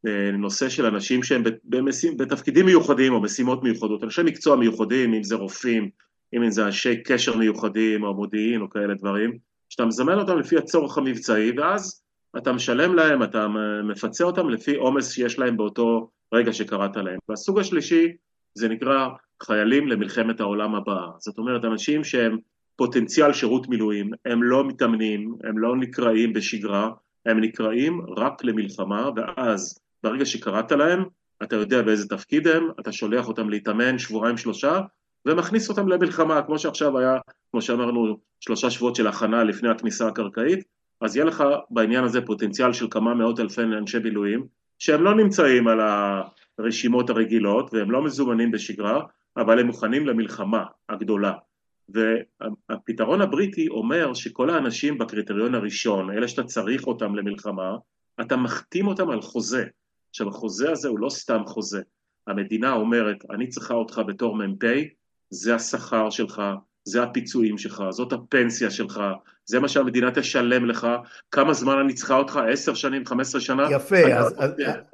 הנושא 0.05 0.69
של 0.69 0.85
אנשים 0.85 1.23
שהם 1.23 1.43
במשים, 1.63 2.17
בתפקידים 2.17 2.65
מיוחדים 2.65 3.13
או 3.13 3.21
משימות 3.21 3.63
מיוחדות, 3.63 4.03
אנשי 4.03 4.21
מקצוע 4.23 4.55
מיוחדים, 4.55 5.13
אם 5.13 5.23
זה 5.23 5.35
רופאים, 5.35 5.89
אם 6.33 6.51
זה 6.51 6.65
אנשי 6.65 7.03
קשר 7.03 7.37
מיוחדים 7.37 8.03
או 8.03 8.13
מודיעין 8.13 8.61
או 8.61 8.69
כאלה 8.69 8.93
דברים, 8.93 9.37
שאתה 9.69 9.86
מזמן 9.86 10.19
אותם 10.19 10.39
לפי 10.39 10.58
הצורך 10.58 10.97
המבצעי 10.97 11.51
ואז 11.60 12.03
אתה 12.38 12.53
משלם 12.53 12.95
להם, 12.95 13.23
אתה 13.23 13.47
מפצה 13.84 14.23
אותם 14.23 14.49
לפי 14.49 14.75
עומס 14.75 15.12
שיש 15.12 15.39
להם 15.39 15.58
באותו 15.58 16.10
רגע 16.34 16.53
שקראת 16.53 16.95
להם. 16.95 17.19
והסוג 17.30 17.60
השלישי 17.60 18.13
זה 18.53 18.69
נקרא 18.69 19.08
חיילים 19.43 19.88
למלחמת 19.88 20.39
העולם 20.39 20.75
הבאה. 20.75 21.08
זאת 21.17 21.38
אומרת, 21.38 21.65
אנשים 21.65 22.03
שהם 22.03 22.38
פוטנציאל 22.75 23.34
שירות 23.34 23.69
מילואים, 23.69 24.12
הם 24.25 24.43
לא 24.43 24.67
מתאמנים, 24.67 25.36
הם 25.43 25.58
לא 25.58 25.75
נקראים 25.75 26.34
בשגרה, 26.34 26.89
הם 27.25 27.39
נקראים 27.39 28.01
רק 28.17 28.43
למלחמה, 28.43 29.10
ואז 29.15 29.80
ברגע 30.03 30.25
שקראת 30.25 30.71
להם, 30.71 31.03
אתה 31.43 31.56
יודע 31.56 31.82
באיזה 31.82 32.10
תפקיד 32.10 32.47
הם, 32.47 32.67
אתה 32.80 32.91
שולח 32.91 33.27
אותם 33.27 33.49
להתאמן 33.49 33.97
שבועיים 33.97 34.38
שלושה, 34.38 34.80
ומכניס 35.27 35.69
אותם 35.69 35.87
למלחמה, 35.87 36.41
כמו 36.41 36.59
שעכשיו 36.59 36.97
היה, 36.97 37.17
כמו 37.51 37.61
שאמרנו, 37.61 38.17
שלושה 38.39 38.69
שבועות 38.69 38.95
של 38.95 39.07
הכנה 39.07 39.43
לפני 39.43 39.69
הכניסה 39.69 40.07
הקרקעית, 40.07 40.63
אז 41.01 41.15
יהיה 41.15 41.25
לך 41.25 41.43
בעניין 41.69 42.03
הזה 42.03 42.21
פוטנציאל 42.21 42.73
של 42.73 42.87
כמה 42.91 43.13
מאות 43.13 43.39
אלפי 43.39 43.61
אנשי 43.61 43.99
מילואים, 43.99 44.45
שהם 44.79 45.03
לא 45.03 45.15
נמצאים 45.15 45.67
על 45.67 45.79
הרשימות 46.59 47.09
הרגילות 47.09 47.73
והם 47.73 47.91
לא 47.91 48.03
מזומנים 48.03 48.51
בשגרה, 48.51 49.01
אבל 49.37 49.59
הם 49.59 49.65
מוכנים 49.67 50.07
למלחמה 50.07 50.63
הגדולה. 50.89 51.33
והפתרון 51.89 53.21
הבריטי 53.21 53.67
אומר 53.67 54.13
שכל 54.13 54.49
האנשים 54.49 54.97
בקריטריון 54.97 55.55
הראשון, 55.55 56.11
אלה 56.11 56.27
שאתה 56.27 56.43
צריך 56.43 56.87
אותם 56.87 57.15
למלחמה, 57.15 57.75
אתה 58.21 58.37
מחתים 58.37 58.87
אותם 58.87 59.09
על 59.09 59.21
חוזה. 59.21 59.65
עכשיו 60.09 60.27
החוזה 60.29 60.71
הזה 60.71 60.87
הוא 60.87 60.99
לא 60.99 61.09
סתם 61.09 61.41
חוזה. 61.45 61.81
המדינה 62.27 62.73
אומרת, 62.73 63.17
אני 63.29 63.47
צריכה 63.47 63.73
אותך 63.73 64.01
בתור 64.07 64.35
מ"פ, 64.35 64.63
זה 65.29 65.55
השכר 65.55 66.09
שלך, 66.09 66.41
זה 66.83 67.03
הפיצויים 67.03 67.57
שלך, 67.57 67.83
זאת 67.89 68.13
הפנסיה 68.13 68.71
שלך, 68.71 69.01
זה 69.45 69.59
מה 69.59 69.67
שהמדינה 69.67 70.11
תשלם 70.11 70.65
לך, 70.65 70.87
כמה 71.31 71.53
זמן 71.53 71.77
אני 71.77 71.93
צריכה 71.93 72.15
אותך, 72.15 72.39
עשר 72.51 72.73
שנים, 72.73 73.05
חמש 73.05 73.27
עשרה 73.27 73.41
שנה? 73.41 73.67
יפה, 73.71 74.13
אז, 74.13 74.33
אז, 74.37 74.51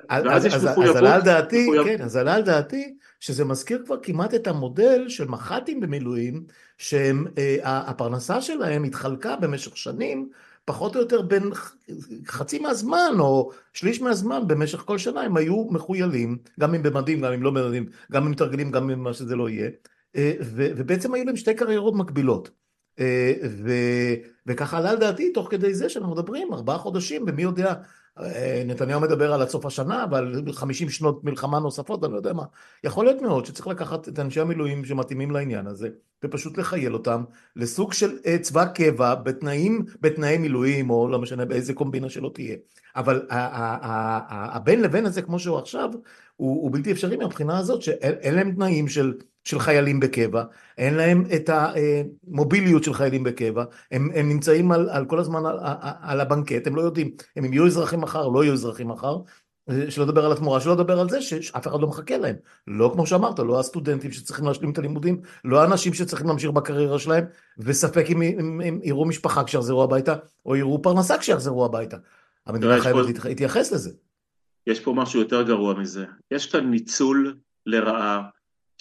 אז, 0.09 0.45
אז, 0.45 0.55
אז, 0.55 0.65
אז 0.89 0.95
עלה 0.95 1.15
על 1.15 1.21
דעתי. 1.21 1.69
כן, 1.85 2.01
אז 2.01 2.15
עלה 2.15 2.35
על 2.35 2.41
דעתי 2.41 2.93
שזה 3.19 3.45
מזכיר 3.45 3.81
כבר 3.85 3.95
כמעט 4.03 4.33
את 4.33 4.47
המודל 4.47 5.09
של 5.09 5.27
מח"טים 5.27 5.79
במילואים, 5.79 6.43
שהפרנסה 6.77 8.41
שלהם 8.41 8.83
התחלקה 8.83 9.35
במשך 9.35 9.77
שנים 9.77 10.29
פחות 10.65 10.95
או 10.95 11.01
יותר 11.01 11.21
בין 11.21 11.51
חצי 12.27 12.59
מהזמן 12.59 13.13
או 13.19 13.51
שליש 13.73 14.01
מהזמן 14.01 14.47
במשך 14.47 14.79
כל 14.79 14.97
שנה 14.97 15.21
הם 15.21 15.37
היו 15.37 15.67
מחוילים, 15.69 16.37
גם 16.59 16.75
אם 16.75 16.83
במדים, 16.83 17.21
גם 17.21 17.33
אם 17.33 17.43
לא 17.43 17.51
במדים, 17.51 17.85
גם 18.11 18.25
אם 18.25 18.31
מתרגלים, 18.31 18.71
גם 18.71 18.89
אם 18.89 19.03
מה 19.03 19.13
שזה 19.13 19.35
לא 19.35 19.49
יהיה, 19.49 19.65
אה, 19.65 19.71
ובעצם 20.56 21.13
היו 21.13 21.26
להם 21.26 21.36
שתי 21.36 21.54
קריירות 21.54 21.95
מקבילות. 21.95 22.49
אה, 22.99 23.34
וככה 24.45 24.78
עלה 24.78 24.89
על 24.89 24.97
דעתי 24.97 25.32
תוך 25.32 25.47
כדי 25.52 25.73
זה 25.73 25.89
שאנחנו 25.89 26.13
מדברים 26.13 26.54
ארבעה 26.54 26.78
חודשים 26.78 27.26
ומי 27.28 27.41
יודע 27.41 27.73
אה, 28.19 28.63
נתניהו 28.65 29.02
מדבר 29.02 29.34
על 29.34 29.41
עד 29.41 29.49
סוף 29.49 29.65
השנה 29.65 30.06
ועל 30.12 30.43
50 30.52 30.89
שנות 30.89 31.23
מלחמה 31.23 31.60
נוספות, 31.60 32.04
אני 32.04 32.12
לא 32.12 32.17
יודע 32.17 32.34
מה. 32.34 32.43
יכול 32.84 33.06
להיות 33.06 33.21
מאוד 33.21 33.45
שצריך 33.45 33.67
לקחת 33.67 34.08
את 34.08 34.19
אנשי 34.19 34.41
המילואים 34.41 34.86
שמתאימים 34.86 35.32
לעניין 35.32 35.67
הזה, 35.67 35.89
ופשוט 36.23 36.58
לחייל 36.58 36.93
אותם 36.93 37.23
לסוג 37.56 37.93
של 37.93 38.17
אה, 38.26 38.38
צבא 38.38 38.65
קבע 38.65 39.15
בתנאים, 39.15 39.86
בתנאי 40.02 40.38
מילואים, 40.38 40.89
או 40.89 41.08
לא 41.08 41.19
משנה 41.19 41.45
באיזה 41.45 41.73
קומבינה 41.73 42.10
שלא 42.10 42.32
תהיה. 42.34 42.56
אבל 42.95 43.28
הבין 43.30 44.82
לבין 44.82 45.06
הזה 45.06 45.21
כמו 45.21 45.39
שהוא 45.39 45.58
עכשיו, 45.58 45.89
הוא, 46.36 46.71
בלתי 46.71 46.91
אפשרי 46.91 47.17
מהבחינה 47.17 47.58
הזאת 47.58 47.82
שאין 47.82 48.36
להם 48.36 48.52
תנאים 48.52 48.88
של 48.88 49.13
של 49.43 49.60
חיילים 49.60 49.99
בקבע, 49.99 50.43
אין 50.77 50.93
להם 50.93 51.23
את 51.36 51.49
המוביליות 51.53 52.84
של 52.84 52.93
חיילים 52.93 53.23
בקבע, 53.23 53.63
הם, 53.91 54.10
הם 54.15 54.29
נמצאים 54.29 54.71
על, 54.71 54.89
על 54.89 55.06
כל 55.06 55.19
הזמן 55.19 55.45
על, 55.45 55.58
על 56.01 56.21
הבנקט, 56.21 56.67
הם 56.67 56.75
לא 56.75 56.82
יודעים 56.82 57.12
אם 57.38 57.45
הם 57.45 57.53
יהיו 57.53 57.65
אזרחים 57.67 58.01
מחר 58.01 58.27
לא 58.27 58.43
יהיו 58.43 58.53
אזרחים 58.53 58.88
מחר, 58.88 59.17
שלא 59.89 60.06
לדבר 60.06 60.25
על 60.25 60.32
התמורה, 60.32 60.62
שלא 60.62 60.73
לדבר 60.73 60.99
על 60.99 61.10
זה 61.10 61.21
שאף 61.21 61.67
אחד 61.67 61.82
לא 61.82 61.88
מחכה 61.88 62.17
להם. 62.17 62.36
לא 62.67 62.91
כמו 62.93 63.08
שאמרת, 63.08 63.39
לא 63.39 63.60
הסטודנטים 63.60 64.12
שצריכים 64.12 64.45
להשלים 64.45 64.71
את 64.71 64.77
הלימודים, 64.77 65.21
לא 65.45 65.62
האנשים 65.62 65.93
שצריכים 65.93 66.27
להמשיך 66.27 66.51
בקריירה 66.51 66.99
שלהם, 66.99 67.25
וספק 67.58 68.06
אם 68.10 68.21
הם 68.21 68.79
יראו 68.84 69.06
משפחה 69.06 69.43
כשיחזרו 69.43 69.84
הביתה, 69.84 70.15
או 70.45 70.56
יראו 70.56 70.82
פרנסה 70.82 71.17
כשיחזרו 71.17 71.65
הביתה. 71.65 71.97
המדינה 72.45 72.82
חייבת 72.82 73.19
פה... 73.19 73.29
להתייחס 73.29 73.71
לזה. 73.71 73.91
יש 74.67 74.79
פה 74.79 74.93
משהו 74.93 75.19
יותר 75.19 75.41
גרוע 75.41 75.73
מזה. 75.73 76.06
יש 76.32 76.51
כאן 76.51 76.69
ניצול 76.69 77.38
לרעה 77.65 78.21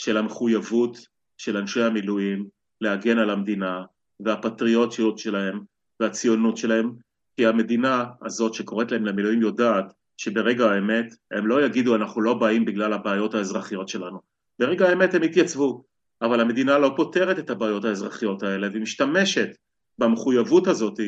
של 0.02 0.16
המחויבות 0.16 1.06
של 1.36 1.56
אנשי 1.56 1.82
המילואים 1.82 2.46
להגן 2.80 3.18
על 3.18 3.30
המדינה 3.30 3.82
והפטריוטיות 4.20 5.18
שלהם 5.18 5.60
והציונות 6.00 6.56
שלהם, 6.56 6.92
כי 7.36 7.46
המדינה 7.46 8.04
הזאת 8.22 8.54
שקוראת 8.54 8.92
להם 8.92 9.06
למילואים 9.06 9.42
יודעת 9.42 9.92
שברגע 10.16 10.70
האמת 10.70 11.14
הם 11.30 11.46
לא 11.46 11.64
יגידו 11.64 11.96
אנחנו 11.96 12.20
לא 12.20 12.34
באים 12.34 12.64
בגלל 12.64 12.92
הבעיות 12.92 13.34
האזרחיות 13.34 13.88
שלנו. 13.88 14.20
ברגע 14.58 14.88
האמת 14.88 15.14
הם 15.14 15.22
יתייצבו, 15.22 15.84
אבל 16.22 16.40
המדינה 16.40 16.78
לא 16.78 16.92
פותרת 16.96 17.38
את 17.38 17.50
הבעיות 17.50 17.84
האזרחיות 17.84 18.42
האלה 18.42 18.68
והיא 18.68 18.82
משתמשת 18.82 19.48
במחויבות 19.98 20.66
הזאת 20.66 21.00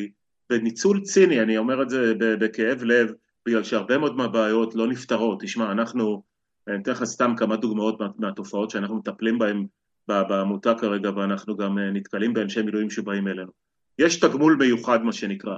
בניצול 0.49 1.01
ציני, 1.01 1.41
אני 1.41 1.57
אומר 1.57 1.81
את 1.81 1.89
זה 1.89 2.13
בכאב 2.19 2.83
לב, 2.83 3.13
בגלל 3.45 3.63
שהרבה 3.63 3.97
מאוד 3.97 4.15
מהבעיות 4.15 4.75
לא 4.75 4.87
נפתרות. 4.87 5.41
תשמע, 5.41 5.71
אנחנו 5.71 6.23
אני 6.67 6.81
אתן 6.81 6.91
לך 6.91 7.03
סתם 7.03 7.33
כמה 7.37 7.55
דוגמאות 7.55 7.99
מהתופעות 8.17 8.69
שאנחנו 8.69 8.95
מטפלים 8.95 9.39
בהן 9.39 9.65
בעמותה 10.07 10.73
כרגע 10.75 11.09
ואנחנו 11.15 11.57
גם 11.57 11.77
אה, 11.79 11.91
נתקלים 11.91 12.33
באנשי 12.33 12.61
מילואים 12.61 12.89
שבאים 12.89 13.27
אלינו. 13.27 13.51
יש 13.99 14.19
תגמול 14.19 14.55
מיוחד 14.59 15.03
מה 15.03 15.13
שנקרא. 15.13 15.57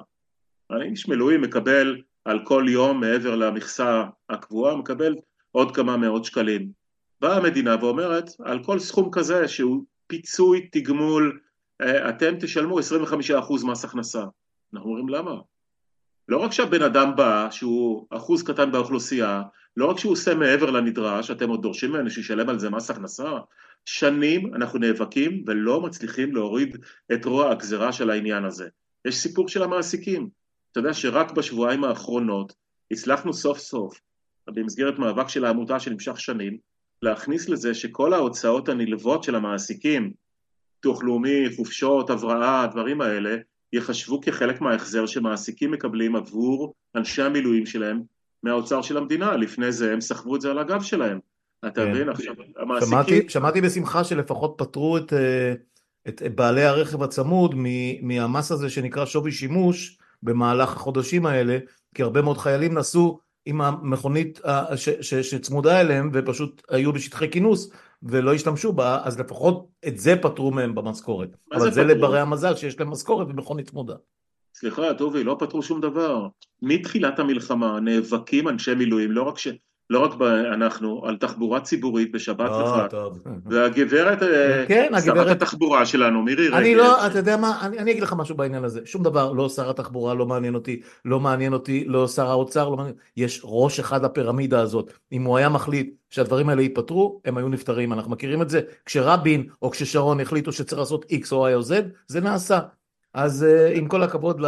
איש 0.81 1.07
מילואים 1.07 1.41
מקבל 1.41 2.01
על 2.25 2.39
כל 2.43 2.65
יום 2.69 2.99
מעבר 2.99 3.35
למכסה 3.35 4.03
הקבועה, 4.29 4.75
מקבל 4.75 5.15
עוד 5.51 5.75
כמה 5.75 5.97
מאות 5.97 6.25
שקלים. 6.25 6.71
באה 7.21 7.37
המדינה 7.37 7.75
ואומרת 7.81 8.29
על 8.43 8.63
כל 8.63 8.79
סכום 8.79 9.09
כזה 9.11 9.47
שהוא 9.47 9.83
פיצוי, 10.07 10.67
תגמול, 10.71 11.39
אה, 11.81 12.09
אתם 12.09 12.35
תשלמו 12.39 12.79
25% 12.79 13.65
מס 13.65 13.85
הכנסה. 13.85 14.23
אנחנו 14.73 14.89
אומרים 14.89 15.09
למה? 15.09 15.31
לא 16.27 16.37
רק 16.37 16.51
שהבן 16.51 16.81
אדם 16.81 17.15
בא, 17.15 17.47
שהוא 17.51 18.07
אחוז 18.09 18.43
קטן 18.43 18.71
באוכלוסייה, 18.71 19.41
לא 19.77 19.85
רק 19.85 19.99
שהוא 19.99 20.11
עושה 20.11 20.35
מעבר 20.35 20.71
לנדרש, 20.71 21.31
אתם 21.31 21.49
עוד 21.49 21.61
דורשים 21.61 21.91
ממנו 21.91 22.09
שישלם 22.09 22.49
על 22.49 22.59
זה 22.59 22.69
מס 22.69 22.89
הכנסה, 22.89 23.31
שנים 23.85 24.55
אנחנו 24.55 24.79
נאבקים 24.79 25.43
ולא 25.47 25.81
מצליחים 25.81 26.35
להוריד 26.35 26.77
את 27.13 27.25
רוע 27.25 27.51
הגזרה 27.51 27.93
של 27.93 28.09
העניין 28.09 28.45
הזה. 28.45 28.67
יש 29.05 29.17
סיפור 29.17 29.49
של 29.49 29.63
המעסיקים. 29.63 30.29
אתה 30.71 30.79
יודע 30.79 30.93
שרק 30.93 31.31
בשבועיים 31.31 31.83
האחרונות 31.83 32.53
הצלחנו 32.91 33.33
סוף 33.33 33.57
סוף, 33.57 33.99
במסגרת 34.47 34.99
מאבק 34.99 35.29
של 35.29 35.45
העמותה 35.45 35.79
שנמשך 35.79 36.19
שנים, 36.19 36.57
להכניס 37.01 37.49
לזה 37.49 37.73
שכל 37.73 38.13
ההוצאות 38.13 38.69
הנלוות 38.69 39.23
של 39.23 39.35
המעסיקים, 39.35 40.11
ביטוח 40.75 41.03
לאומי, 41.03 41.45
חופשות, 41.55 42.09
הבראה, 42.09 42.63
הדברים 42.63 43.01
האלה, 43.01 43.37
יחשבו 43.73 44.21
כחלק 44.21 44.61
מההחזר 44.61 45.05
שמעסיקים 45.05 45.71
מקבלים 45.71 46.15
עבור 46.15 46.73
אנשי 46.95 47.21
המילואים 47.21 47.65
שלהם 47.65 48.01
מהאוצר 48.43 48.81
של 48.81 48.97
המדינה, 48.97 49.37
לפני 49.37 49.71
זה 49.71 49.93
הם 49.93 50.01
סחבו 50.01 50.35
את 50.35 50.41
זה 50.41 50.51
על 50.51 50.59
הגב 50.59 50.81
שלהם. 50.81 51.19
אתה 51.67 51.85
כן. 51.85 51.91
מבין? 51.91 52.09
עכשיו, 52.09 52.33
המעסיקים... 52.57 52.89
שמעתי, 52.89 53.29
שמעתי 53.29 53.61
בשמחה 53.61 54.03
שלפחות 54.03 54.55
פטרו 54.57 54.97
את, 54.97 55.13
אה, 55.13 55.53
את, 56.07 56.21
את 56.25 56.35
בעלי 56.35 56.63
הרכב 56.63 57.03
הצמוד 57.03 57.55
מהמס 58.01 58.51
הזה 58.51 58.69
שנקרא 58.69 59.05
שווי 59.05 59.31
שימוש 59.31 59.97
במהלך 60.23 60.75
החודשים 60.75 61.25
האלה, 61.25 61.57
כי 61.95 62.03
הרבה 62.03 62.21
מאוד 62.21 62.37
חיילים 62.37 62.73
נסעו 62.73 63.19
עם 63.45 63.61
המכונית 63.61 64.39
אה, 64.45 64.77
ש, 64.77 64.89
ש, 64.89 65.13
שצמודה 65.13 65.81
אליהם 65.81 66.09
ופשוט 66.13 66.61
היו 66.69 66.93
בשטחי 66.93 67.29
כינוס 67.29 67.71
ולא 68.03 68.33
השתמשו 68.33 68.73
בה, 68.73 68.99
אז 69.03 69.19
לפחות 69.19 69.67
את 69.87 69.97
זה 69.97 70.15
פטרו 70.21 70.51
מהם 70.51 70.75
במשכורת. 70.75 71.29
אבל 71.51 71.61
זה, 71.61 71.69
זה 71.71 71.83
לברי 71.83 72.19
המזל 72.19 72.55
שיש 72.55 72.79
להם 72.79 72.91
משכורת 72.91 73.27
ומכונית 73.29 73.69
צמודה. 73.69 73.95
סליחה, 74.53 74.93
טובי, 74.93 75.23
לא 75.23 75.35
פתרו 75.39 75.63
שום 75.63 75.81
דבר. 75.81 76.27
מתחילת 76.61 77.19
המלחמה 77.19 77.79
נאבקים 77.79 78.47
אנשי 78.47 78.73
מילואים, 78.73 79.11
לא 79.11 79.23
רק 79.23 79.37
ש... 79.37 79.47
לא 79.89 79.99
רק 79.99 80.11
אנחנו, 80.53 81.01
על 81.05 81.17
תחבורה 81.17 81.59
ציבורית 81.59 82.11
בשבת 82.11 82.49
וחג. 82.49 82.87
והגברת, 83.45 84.23
אה, 84.23 84.65
כן, 84.67 84.91
הגברת, 84.93 85.27
שרת 85.27 85.41
התחבורה 85.41 85.85
שלנו, 85.85 86.23
מירי 86.23 86.47
רגב. 86.47 86.57
אני 86.57 86.75
לא, 86.75 87.07
אתה 87.07 87.17
יודע 87.17 87.37
מה, 87.37 87.57
אני, 87.61 87.79
אני 87.79 87.91
אגיד 87.91 88.03
לך 88.03 88.13
משהו 88.17 88.35
בעניין 88.35 88.63
הזה. 88.63 88.81
שום 88.85 89.03
דבר, 89.03 89.31
לא 89.31 89.49
שר 89.49 89.69
התחבורה 89.69 90.13
לא 90.13 90.25
מעניין 90.25 90.55
אותי, 90.55 90.81
לא 91.05 91.19
מעניין 91.19 91.53
אותי, 91.53 91.85
לא 91.87 92.07
שר 92.07 92.29
האוצר, 92.29 92.69
לא 92.69 92.77
מעניין. 92.77 92.95
יש 93.17 93.41
ראש 93.43 93.79
אחד 93.79 94.05
לפירמידה 94.05 94.61
הזאת. 94.61 94.93
אם 95.11 95.23
הוא 95.23 95.37
היה 95.37 95.49
מחליט 95.49 95.95
שהדברים 96.09 96.49
האלה 96.49 96.61
ייפתרו, 96.61 97.21
הם 97.25 97.37
היו 97.37 97.49
נפתרים. 97.49 97.93
אנחנו 97.93 98.11
מכירים 98.11 98.41
את 98.41 98.49
זה. 98.49 98.61
כשרבין 98.85 99.47
או 99.61 99.71
כששרון 99.71 100.19
החליטו 100.19 100.51
שצריך 100.51 100.79
לעשות 100.79 101.05
X 101.05 101.31
או 101.31 101.47
Y 101.47 101.53
או 101.53 101.61
Z, 101.61 101.73
זה 102.07 102.21
נעשה. 102.21 102.59
אז 103.13 103.45
uh, 103.49 103.77
עם 103.77 103.87
כל 103.87 104.03
הכבוד 104.03 104.41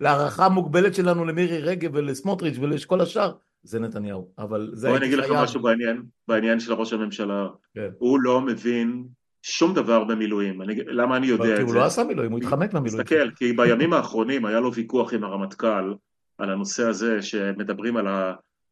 להערכה 0.00 0.46
המוגבלת 0.46 0.94
שלנו 0.94 1.24
למירי 1.24 1.58
רגב 1.58 1.90
ולסמוטריץ' 1.94 2.56
ולכל 2.60 3.00
השאר, 3.00 3.32
זה 3.64 3.80
נתניהו, 3.80 4.28
אבל 4.38 4.70
זה 4.72 4.88
בוא 4.88 4.96
אני 4.96 5.06
אגיד 5.06 5.18
לך 5.18 5.30
משהו 5.30 5.62
בעניין, 5.62 6.02
בעניין 6.28 6.60
של 6.60 6.72
ראש 6.72 6.92
הממשלה, 6.92 7.46
כן. 7.74 7.88
הוא 7.98 8.20
לא 8.20 8.40
מבין 8.40 9.04
שום 9.42 9.74
דבר 9.74 10.04
במילואים, 10.04 10.62
אני, 10.62 10.74
למה 10.86 11.16
אני 11.16 11.26
יודע 11.26 11.44
את 11.44 11.48
זה? 11.48 11.56
כי 11.56 11.62
הוא 11.62 11.74
לא 11.74 11.84
עשה 11.84 12.04
מילואים, 12.04 12.32
הוא 12.32 12.38
התחמק 12.38 12.74
מהמילואים. 12.74 13.04
תסתכל, 13.04 13.30
כי 13.30 13.52
בימים 13.52 13.92
האחרונים 13.92 14.46
היה 14.46 14.60
לו 14.60 14.74
ויכוח 14.74 15.14
עם 15.14 15.24
הרמטכ"ל 15.24 15.94
על 16.38 16.50
הנושא 16.50 16.88
הזה 16.88 17.22
שמדברים 17.22 17.96
על 17.96 18.06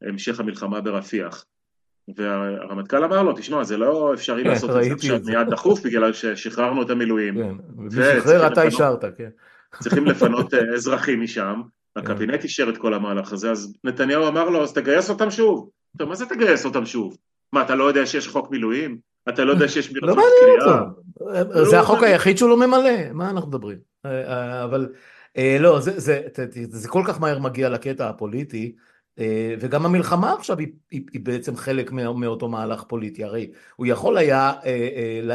המשך 0.02 0.40
המלחמה 0.40 0.80
ברפיח. 0.80 1.44
והרמטכ"ל 2.16 3.04
אמר 3.04 3.22
לו, 3.22 3.32
תשמע, 3.32 3.64
זה 3.64 3.76
לא 3.76 4.14
אפשרי 4.14 4.44
כן, 4.44 4.50
לעשות 4.50 4.70
את 4.70 4.84
זה 4.84 4.92
עכשיו 4.92 5.20
מיד 5.24 5.50
דחוף 5.50 5.80
בגלל 5.84 6.12
ששחררנו 6.12 6.82
את 6.82 6.90
המילואים. 6.90 7.34
כן, 7.34 7.54
ושחרר 7.90 8.46
אתה 8.46 8.62
אישרת, 8.62 9.04
כן. 9.16 9.28
צריכים 9.80 10.06
לפנות 10.06 10.54
אה, 10.54 10.74
אזרחים 10.74 11.20
משם, 11.20 11.62
הקבינט 11.96 12.44
אישר 12.44 12.68
את 12.68 12.78
כל 12.78 12.94
המהלך 12.94 13.32
הזה, 13.32 13.50
אז 13.50 13.74
נתניהו 13.84 14.28
אמר 14.28 14.48
לו, 14.48 14.62
אז 14.62 14.72
תגייס 14.72 15.10
אותם 15.10 15.30
שוב. 15.30 15.70
טוב, 15.98 16.08
מה 16.08 16.14
זה 16.14 16.26
תגייס 16.26 16.64
אותם 16.64 16.86
שוב? 16.86 17.16
מה, 17.52 17.62
אתה 17.62 17.74
לא 17.74 17.84
יודע 17.84 18.06
שיש 18.06 18.28
חוק 18.28 18.50
מילואים? 18.50 18.98
אתה 19.28 19.44
לא 19.44 19.52
יודע 19.52 19.68
שיש 19.68 19.92
לא 20.02 20.14
קריאה? 20.14 20.82
לא 21.50 21.64
זה 21.64 21.80
החוק 21.80 22.02
היחיד 22.02 22.38
שהוא 22.38 22.50
לא 22.50 22.56
ממלא, 22.56 23.12
מה 23.12 23.30
אנחנו 23.30 23.48
מדברים? 23.48 23.78
אה, 24.06 24.10
אה, 24.10 24.64
אבל 24.64 24.88
לא, 25.60 25.80
זה 26.70 26.88
כל 26.88 27.02
כך 27.06 27.20
מהר 27.20 27.38
מגיע 27.38 27.68
לקטע 27.68 28.08
הפוליטי. 28.08 28.74
וגם 29.60 29.86
המלחמה 29.86 30.32
עכשיו 30.32 30.58
היא, 30.58 30.68
היא, 30.90 31.02
היא 31.12 31.20
בעצם 31.24 31.56
חלק 31.56 31.92
מאותו 31.92 32.48
מהלך 32.48 32.82
פוליטי, 32.82 33.24
הרי 33.24 33.50
הוא 33.76 33.86
יכול 33.86 34.16
היה 34.16 34.52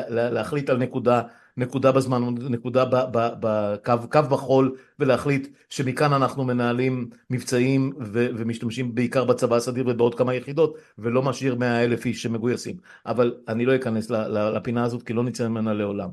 להחליט 0.10 0.70
על 0.70 0.78
נקודה 0.78 1.22
נקודה 1.58 1.92
בזמן, 1.92 2.24
נקודה 2.50 2.86
בקו 3.12 4.10
קו 4.12 4.20
בחול 4.30 4.76
ולהחליט 5.00 5.48
שמכאן 5.70 6.14
אנחנו 6.14 6.44
מנהלים 6.44 7.10
מבצעים 7.30 7.94
ו, 8.00 8.28
ומשתמשים 8.38 8.96
בעיקר 8.96 9.26
בצבא 9.26 9.56
הסדיר 9.56 9.84
ובעוד 9.88 10.16
כמה 10.16 10.34
יחידות 10.34 10.78
ולא 10.98 11.24
משאיר 11.24 11.56
מאה 11.56 11.84
אלף 11.84 12.06
איש 12.06 12.24
שמגויסים. 12.24 12.76
אבל 13.06 13.36
אני 13.48 13.66
לא 13.66 13.76
אכנס 13.76 14.10
לפינה 14.56 14.84
הזאת 14.84 15.04
כי 15.04 15.14
לא 15.14 15.24
נצא 15.24 15.48
ממנה 15.48 15.74
לעולם. 15.74 16.10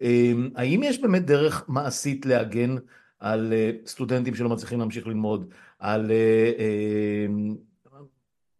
אמ, 0.00 0.50
האם 0.56 0.82
יש 0.82 1.00
באמת 1.00 1.26
דרך 1.26 1.64
מעשית 1.68 2.26
להגן 2.26 2.76
על 3.20 3.52
אה, 3.52 3.70
סטודנטים 3.86 4.34
שלא 4.34 4.48
מצליחים 4.48 4.78
להמשיך 4.78 5.06
ללמוד, 5.06 5.50
על 5.78 6.10
אה, 6.10 6.52
אמ, 6.58 7.56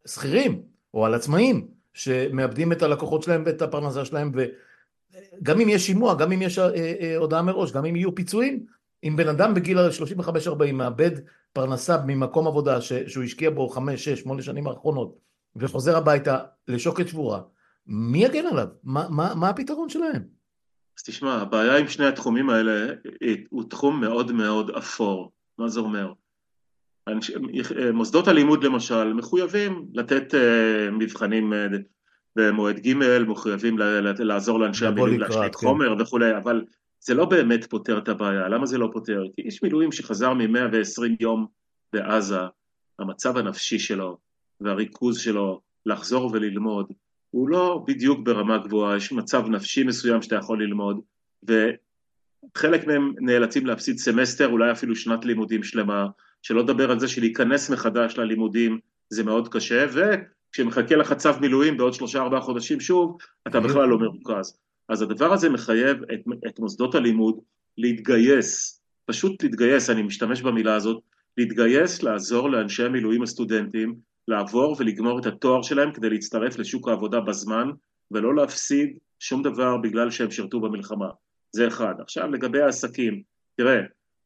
שכירים 0.07 0.63
או 0.95 1.07
על 1.07 1.15
עצמאים 1.15 1.69
שמאבדים 1.95 2.73
את 2.73 2.83
הלקוחות 2.83 3.23
שלהם 3.23 3.43
ואת 3.47 3.63
הפרנסה 3.63 4.05
שלהם 4.05 4.33
וגם 5.41 5.61
אם 5.61 5.69
יש 5.69 5.87
שימוע, 5.87 6.15
גם 6.15 6.33
אם 6.33 6.43
יש 6.43 6.59
אה, 6.59 7.17
הודעה 7.17 7.43
מראש, 7.43 7.73
גם 7.73 7.85
אם 7.85 7.97
יהיו 7.97 8.15
פיצויים, 8.15 8.67
אם 9.05 9.17
בן 9.17 9.29
אדם 9.29 9.55
בגיל 9.55 9.79
35-40 9.79 10.73
מאבד 10.73 11.11
פרנסה 11.53 11.97
ממקום 12.07 12.47
עבודה 12.47 12.81
שהוא 12.81 13.25
השקיע 13.25 13.51
בו 13.51 13.69
5, 13.69 14.05
6, 14.05 14.21
8 14.21 14.43
שנים 14.43 14.67
האחרונות 14.67 15.19
וחוזר 15.57 15.97
הביתה 15.97 16.39
לשוקת 16.69 17.09
שבורה, 17.09 17.41
מי 17.87 18.25
יגן 18.25 18.47
עליו? 18.47 18.69
מה, 18.85 19.07
מה, 19.11 19.35
מה 19.35 19.49
הפתרון 19.49 19.89
שלהם? 19.89 20.23
אז 20.99 21.03
תשמע, 21.03 21.35
הבעיה 21.35 21.77
עם 21.77 21.89
שני 21.89 22.07
התחומים 22.07 22.51
האלה 22.51 22.95
הוא 23.51 23.65
תחום 23.71 24.01
מאוד 24.01 24.33
מאוד 24.33 24.71
אפור. 24.71 25.33
מה 25.59 25.69
זה 25.69 25.81
אומר? 25.81 26.13
מוסדות 27.93 28.29
הלימוד 28.29 28.65
למשל 28.65 29.13
מחויבים 29.13 29.87
לתת 29.95 30.35
אה, 30.35 30.91
מבחנים 30.91 31.53
אה, 31.53 31.67
במועד 32.37 32.79
ג', 32.79 32.95
מחויבים 33.29 33.79
לעזור 34.19 34.61
לאנשי 34.61 34.87
המילואים 34.87 35.21
להשלים 35.21 35.57
כן. 35.57 35.67
חומר 35.67 35.95
וכולי, 35.99 36.37
אבל 36.37 36.65
זה 37.01 37.15
לא 37.15 37.25
באמת 37.25 37.65
פותר 37.65 37.99
את 37.99 38.09
הבעיה. 38.09 38.49
למה 38.49 38.67
זה 38.67 38.79
לא 38.79 38.89
פותר? 38.93 39.23
כי 39.37 39.43
איש 39.43 39.63
מילואים 39.63 39.93
שחזר 39.93 40.35
מ-120 40.35 41.03
יום 41.21 41.47
בעזה, 41.93 42.41
המצב 42.99 43.37
הנפשי 43.37 43.79
שלו 43.79 44.19
והריכוז 44.61 45.19
שלו 45.19 45.61
לחזור 45.87 46.31
וללמוד 46.33 46.87
הוא 47.31 47.49
לא 47.49 47.85
בדיוק 47.87 48.21
ברמה 48.27 48.59
גבוהה, 48.59 48.97
יש 48.97 49.13
מצב 49.13 49.49
נפשי 49.49 49.85
מסוים 49.85 50.23
שאתה 50.23 50.37
יכול 50.37 50.63
ללמוד, 50.63 51.01
וחלק 51.43 52.87
מהם 52.87 53.13
נאלצים 53.21 53.67
להפסיד 53.67 53.99
סמסטר, 53.99 54.49
אולי 54.49 54.73
אפילו 54.73 54.97
שנת 54.97 55.25
לימודים 55.25 55.63
שלמה, 55.63 56.07
שלא 56.43 56.63
לדבר 56.63 56.91
על 56.91 57.01
זה 57.01 57.09
שלהיכנס 57.09 57.71
מחדש 57.71 58.19
ללימודים 58.19 58.79
זה 59.11 59.25
מאוד 59.25 59.49
קשה, 59.49 59.87
וכשמחכה 60.51 60.97
לך 60.97 61.13
צו 61.13 61.31
מילואים 61.41 61.77
בעוד 61.77 61.95
שלושה 61.95 62.23
ארבעה 62.23 62.41
חודשים 62.41 62.81
שוב, 62.81 63.17
אתה 63.47 63.61
בכלל 63.61 63.89
לא 63.89 63.99
מרוכז. 63.99 64.59
אז 64.89 65.03
הדבר 65.03 65.33
הזה 65.33 65.51
מחייב 65.51 66.03
את, 66.03 66.21
את 66.47 66.59
מוסדות 66.59 66.95
הלימוד 66.95 67.39
להתגייס, 67.79 68.81
פשוט 69.05 69.43
להתגייס, 69.43 69.91
אני 69.91 70.03
משתמש 70.03 70.43
במילה 70.43 70.75
הזאת, 70.75 71.03
להתגייס 71.37 72.03
לעזור 72.03 72.51
לאנשי 72.51 72.85
המילואים 72.85 73.23
הסטודנטים 73.23 73.95
לעבור 74.29 74.77
ולגמור 74.79 75.19
את 75.19 75.27
התואר 75.27 75.63
שלהם 75.63 75.93
כדי 75.93 76.11
להצטרף 76.11 76.59
לשוק 76.59 76.89
העבודה 76.89 77.21
בזמן 77.21 77.71
ולא 78.11 78.35
להפסיד 78.35 78.99
שום 79.19 79.43
דבר 79.43 79.77
בגלל 79.77 80.11
שהם 80.11 80.31
שירתו 80.31 80.61
במלחמה. 80.61 81.09
זה 81.53 81.69
אחד. 81.69 81.95
עכשיו 82.01 82.31
לגבי 82.31 82.63
העסקים, 82.63 83.23
תראה, 83.57 83.81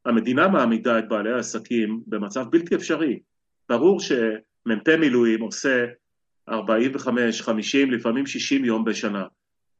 המדינה 0.04 0.48
מעמידה 0.48 0.98
את 0.98 1.08
בעלי 1.08 1.32
העסקים 1.32 2.00
במצב 2.06 2.44
בלתי 2.50 2.74
אפשרי. 2.74 3.20
ברור 3.68 4.00
שמ"פ 4.00 4.88
מילואים 4.88 5.40
עושה 5.40 5.86
45, 6.50 7.42
50, 7.42 7.90
לפעמים 7.90 8.26
60 8.26 8.64
יום 8.64 8.84
בשנה, 8.84 9.24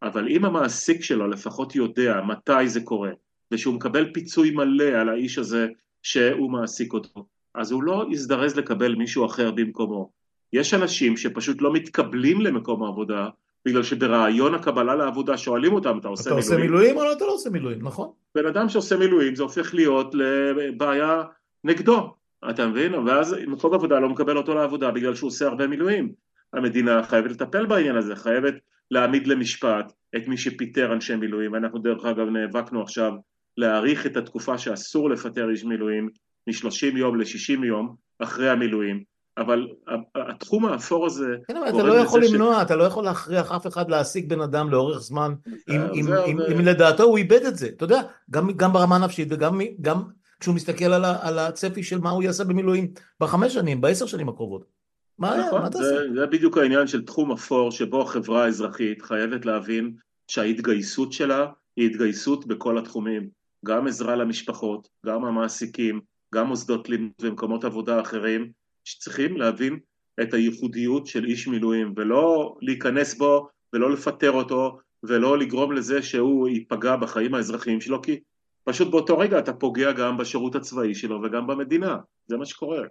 אבל 0.02 0.28
אם 0.28 0.44
המעסיק 0.44 1.02
שלו 1.02 1.28
לפחות 1.28 1.74
יודע 1.74 2.20
מתי 2.26 2.68
זה 2.68 2.80
קורה, 2.80 3.10
ושהוא 3.50 3.74
מקבל 3.74 4.12
פיצוי 4.12 4.50
מלא 4.50 4.84
על 4.84 5.08
האיש 5.08 5.38
הזה 5.38 5.68
שהוא 6.02 6.50
מעסיק 6.50 6.92
אותו, 6.92 7.26
אז 7.54 7.72
הוא 7.72 7.82
לא 7.82 8.06
יזדרז 8.10 8.56
לקבל 8.56 8.94
מישהו 8.94 9.26
אחר 9.26 9.50
במקומו. 9.50 10.10
יש 10.52 10.74
אנשים 10.74 11.16
שפשוט 11.16 11.62
לא 11.62 11.72
מתקבלים 11.72 12.40
למקום 12.40 12.82
העבודה, 12.82 13.28
בגלל 13.64 13.82
שברעיון 13.82 14.54
הקבלה 14.54 14.94
לעבודה 14.94 15.36
שואלים 15.36 15.72
אותם, 15.72 15.98
אתה 15.98 16.08
עושה 16.08 16.30
אתה 16.30 16.34
מילואים? 16.34 16.46
אתה 16.46 16.54
עושה 16.54 16.62
מילואים 16.62 16.96
או 16.96 17.04
לא, 17.04 17.12
אתה 17.12 17.24
לא 17.24 17.32
עושה 17.32 17.50
מילואים, 17.50 17.78
נכון? 17.82 18.08
בן 18.34 18.46
אדם 18.46 18.68
שעושה 18.68 18.96
מילואים 18.96 19.34
זה 19.34 19.42
הופך 19.42 19.74
להיות 19.74 20.14
לבעיה 20.14 21.22
נגדו, 21.64 22.14
אתה 22.50 22.66
מבין? 22.66 22.94
ואז 22.94 23.36
מקום 23.46 23.74
עבודה 23.74 24.00
לא 24.00 24.08
מקבל 24.08 24.36
אותו 24.36 24.54
לעבודה 24.54 24.90
בגלל 24.90 25.14
שהוא 25.14 25.28
עושה 25.28 25.46
הרבה 25.46 25.66
מילואים. 25.66 26.12
המדינה 26.52 27.02
חייבת 27.02 27.30
לטפל 27.30 27.66
בעניין 27.66 27.96
הזה, 27.96 28.16
חייבת 28.16 28.54
להעמיד 28.90 29.26
למשפט 29.26 29.92
את 30.16 30.28
מי 30.28 30.36
שפיטר 30.36 30.92
אנשי 30.92 31.16
מילואים. 31.16 31.54
אנחנו 31.54 31.78
דרך 31.78 32.04
אגב 32.04 32.28
נאבקנו 32.28 32.82
עכשיו 32.82 33.12
להאריך 33.56 34.06
את 34.06 34.16
התקופה 34.16 34.58
שאסור 34.58 35.10
לפטר 35.10 35.50
איש 35.50 35.64
מילואים 35.64 36.08
מ-30 36.46 36.96
יום 36.96 37.20
ל-60 37.20 37.64
יום 37.64 37.94
אחרי 38.18 38.50
המילואים, 38.50 39.02
אבל 39.38 39.68
התחום 40.14 40.66
האפור 40.66 41.06
הזה... 41.06 41.36
כן, 41.48 41.56
אבל 41.56 41.68
אתה 41.68 41.82
לא 41.82 41.94
יכול 41.94 42.24
למנוע, 42.24 42.58
ש... 42.60 42.62
אתה 42.62 42.76
לא 42.76 42.84
יכול 42.84 43.04
להכריח 43.04 43.52
אף 43.52 43.66
אחד 43.66 43.90
להעסיק 43.90 44.26
בן 44.26 44.40
אדם 44.40 44.70
לאורך 44.70 44.98
זמן, 44.98 45.34
אם, 45.68 45.80
אם, 45.94 46.12
אם, 46.26 46.40
אם 46.52 46.60
לדעתו 46.60 47.02
הוא 47.02 47.18
איבד 47.18 47.42
את 47.44 47.56
זה, 47.56 47.66
אתה 47.66 47.84
יודע, 47.84 48.02
גם, 48.30 48.52
גם 48.56 48.72
ברמה 48.72 48.96
הנפשית 48.96 49.28
וגם 49.30 49.60
גם 49.80 50.02
כשהוא 50.40 50.54
מסתכל 50.54 50.84
על, 50.84 51.04
ה, 51.04 51.16
על 51.22 51.38
הצפי 51.38 51.82
של 51.82 51.98
מה 51.98 52.10
הוא 52.10 52.22
יעשה 52.22 52.44
במילואים 52.44 52.92
בחמש 53.20 53.54
שנים, 53.54 53.80
בעשר 53.80 54.06
שנים 54.06 54.28
הקרובות. 54.28 54.79
מה? 55.20 55.46
נכון, 55.46 55.62
מה 55.62 55.70
תעשה? 55.70 55.84
זה, 55.84 56.14
זה 56.14 56.26
בדיוק 56.26 56.58
העניין 56.58 56.86
של 56.86 57.04
תחום 57.04 57.32
אפור, 57.32 57.70
שבו 57.70 58.02
החברה 58.02 58.44
האזרחית 58.44 59.02
חייבת 59.02 59.46
להבין 59.46 59.94
שההתגייסות 60.28 61.12
שלה 61.12 61.46
היא 61.76 61.86
התגייסות 61.86 62.46
בכל 62.46 62.78
התחומים, 62.78 63.28
גם 63.64 63.86
עזרה 63.86 64.16
למשפחות, 64.16 64.88
גם 65.06 65.24
המעסיקים, 65.24 66.00
גם 66.34 66.46
מוסדות 66.46 66.88
לימוד 66.88 67.12
ומקומות 67.20 67.64
עבודה 67.64 68.00
אחרים, 68.00 68.50
שצריכים 68.84 69.36
להבין 69.36 69.78
את 70.22 70.34
הייחודיות 70.34 71.06
של 71.06 71.24
איש 71.24 71.48
מילואים, 71.48 71.92
ולא 71.96 72.56
להיכנס 72.60 73.14
בו 73.14 73.48
ולא 73.72 73.90
לפטר 73.90 74.30
אותו, 74.30 74.78
ולא 75.02 75.38
לגרום 75.38 75.72
לזה 75.72 76.02
שהוא 76.02 76.48
ייפגע 76.48 76.96
בחיים 76.96 77.34
האזרחיים 77.34 77.80
שלו, 77.80 78.02
כי 78.02 78.20
פשוט 78.64 78.90
באותו 78.90 79.18
רגע 79.18 79.38
אתה 79.38 79.52
פוגע 79.52 79.92
גם 79.92 80.16
בשירות 80.16 80.54
הצבאי 80.54 80.94
שלו 80.94 81.22
וגם 81.22 81.46
במדינה, 81.46 81.96
זה 82.26 82.36
מה 82.36 82.46
שקורה. 82.46 82.82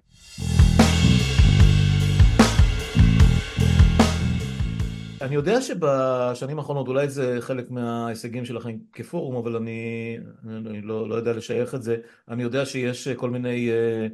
אני 5.22 5.36
יודע 5.36 5.62
שבשנים 5.62 6.60
האחרונות, 6.60 6.88
אולי 6.88 7.10
זה 7.10 7.38
חלק 7.40 7.72
מההישגים 7.72 8.46
שלכם 8.46 8.72
כפורום, 8.94 9.36
אבל 9.36 9.56
אני, 9.56 10.18
אני 10.48 10.82
לא, 10.82 11.10
לא 11.10 11.16
יודע 11.16 11.34
לשייך 11.34 11.76
את 11.76 11.84
זה. 11.84 11.98
אני 12.28 12.44
יודע 12.44 12.66
שיש 12.66 13.08
כל 13.08 13.30
מיני, 13.30 13.70
אה, 13.70 14.08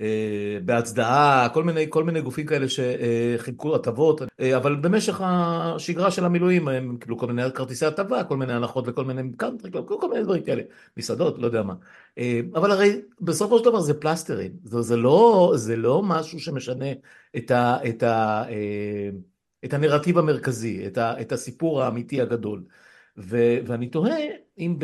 אה, 0.00 0.58
בהצדעה, 0.64 1.48
כל 1.54 1.64
מיני, 1.64 1.86
כל 1.88 2.04
מיני 2.04 2.20
גופים 2.20 2.46
כאלה 2.46 2.66
שחיבקו 2.68 3.74
הטבות, 3.74 4.22
אה, 4.40 4.56
אבל 4.56 4.76
במשך 4.76 5.20
השגרה 5.24 6.10
של 6.10 6.24
המילואים 6.24 6.68
הם 6.68 6.96
קיבלו 7.00 7.18
כל 7.18 7.26
מיני 7.26 7.42
כרטיסי 7.54 7.86
הטבה, 7.86 8.24
כל 8.24 8.36
מיני 8.36 8.52
הנחות 8.52 8.84
וכל 8.88 9.04
מיני 9.04 9.22
קאנטרי, 9.36 9.70
כל 9.86 10.08
מיני 10.10 10.24
דברים 10.24 10.42
כאלה, 10.42 10.62
מסעדות, 10.96 11.38
לא 11.38 11.46
יודע 11.46 11.62
מה. 11.62 11.74
אבל 12.54 12.70
הרי 12.70 13.00
בסופו 13.20 13.58
של 13.58 13.64
דבר 13.64 13.80
זה 13.80 13.94
פלסטרים, 13.94 14.52
זה, 14.64 14.82
זה, 14.82 14.96
לא, 14.96 15.52
זה 15.56 15.76
לא 15.76 16.02
משהו 16.02 16.40
שמשנה 16.40 16.92
את 17.36 17.50
ה... 17.50 17.76
את 17.88 18.02
ה 18.02 18.44
את 19.64 19.74
הנרטיב 19.74 20.18
המרכזי, 20.18 20.86
את, 20.86 20.98
ה, 20.98 21.20
את 21.20 21.32
הסיפור 21.32 21.82
האמיתי 21.82 22.20
הגדול. 22.20 22.64
ו, 23.18 23.58
ואני 23.66 23.88
תוהה 23.88 24.16
אם 24.58 24.76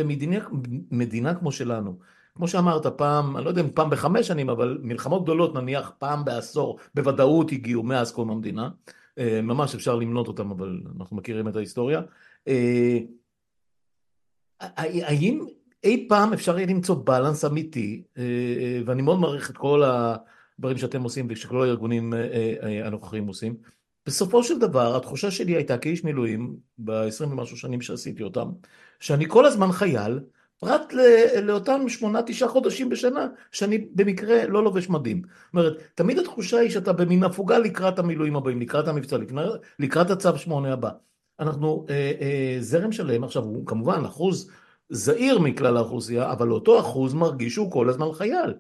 במדינה 0.90 1.34
כמו 1.34 1.52
שלנו, 1.52 1.98
כמו 2.34 2.48
שאמרת, 2.48 2.86
פעם, 2.86 3.36
אני 3.36 3.44
לא 3.44 3.50
יודע 3.50 3.62
אם 3.62 3.70
פעם 3.74 3.90
בחמש 3.90 4.26
שנים, 4.26 4.50
אבל 4.50 4.78
מלחמות 4.82 5.22
גדולות 5.22 5.54
נניח 5.54 5.92
פעם 5.98 6.24
בעשור, 6.24 6.78
בוודאות 6.94 7.52
הגיעו 7.52 7.82
מאז 7.82 8.12
קום 8.12 8.30
המדינה, 8.30 8.68
אה, 9.18 9.40
ממש 9.42 9.74
אפשר 9.74 9.94
למנות 9.94 10.28
אותם, 10.28 10.50
אבל 10.50 10.80
אנחנו 11.00 11.16
מכירים 11.16 11.48
את 11.48 11.56
ההיסטוריה. 11.56 12.00
אה, 12.48 12.98
האם 14.60 15.46
אי 15.84 16.06
פעם 16.08 16.32
אפשר 16.32 16.58
יהיה 16.58 16.66
למצוא 16.66 16.96
בלנס 17.04 17.44
אמיתי, 17.44 18.02
אה, 18.18 18.80
ואני 18.86 19.02
מאוד 19.02 19.18
מעריך 19.18 19.50
את 19.50 19.56
כל 19.56 19.82
הדברים 19.84 20.78
שאתם 20.78 21.02
עושים 21.02 21.26
ושכל 21.30 21.62
הארגונים 21.62 22.12
הנוכחים 22.84 23.26
עושים, 23.26 23.56
בסופו 24.06 24.44
של 24.44 24.58
דבר 24.58 24.96
התחושה 24.96 25.30
שלי 25.30 25.52
הייתה 25.52 25.78
כאיש 25.78 26.04
מילואים 26.04 26.56
ב-20 26.78 27.24
ומשהו 27.24 27.56
שנים 27.56 27.80
שעשיתי 27.80 28.22
אותם, 28.22 28.48
שאני 29.00 29.24
כל 29.28 29.46
הזמן 29.46 29.72
חייל, 29.72 30.20
פרט 30.60 30.92
לאותם 31.42 31.88
שמונה 31.88 32.22
תשעה 32.22 32.48
חודשים 32.48 32.88
בשנה 32.88 33.26
שאני 33.52 33.86
במקרה 33.94 34.46
לא 34.46 34.64
לובש 34.64 34.88
מדים. 34.88 35.22
זאת 35.26 35.54
אומרת, 35.54 35.82
תמיד 35.94 36.18
התחושה 36.18 36.58
היא 36.58 36.70
שאתה 36.70 36.92
במין 36.92 37.24
הפוגה 37.24 37.58
לקראת 37.58 37.98
המילואים 37.98 38.36
הבאים, 38.36 38.60
לקראת 38.60 38.88
המבצע, 38.88 39.16
לקראת 39.78 40.10
הצו 40.10 40.38
שמונה 40.38 40.72
הבא. 40.72 40.90
אנחנו 41.40 41.86
אה, 41.90 42.12
אה, 42.20 42.56
זרם 42.60 42.92
שלם, 42.92 43.24
עכשיו 43.24 43.42
הוא 43.42 43.66
כמובן 43.66 44.04
אחוז 44.04 44.50
זעיר 44.88 45.38
מכלל 45.38 45.76
האוכלוסייה, 45.76 46.32
אבל 46.32 46.50
אותו 46.50 46.80
אחוז 46.80 47.14
מרגיש 47.14 47.54
שהוא 47.54 47.72
כל 47.72 47.88
הזמן 47.88 48.06
חייל. 48.12 48.54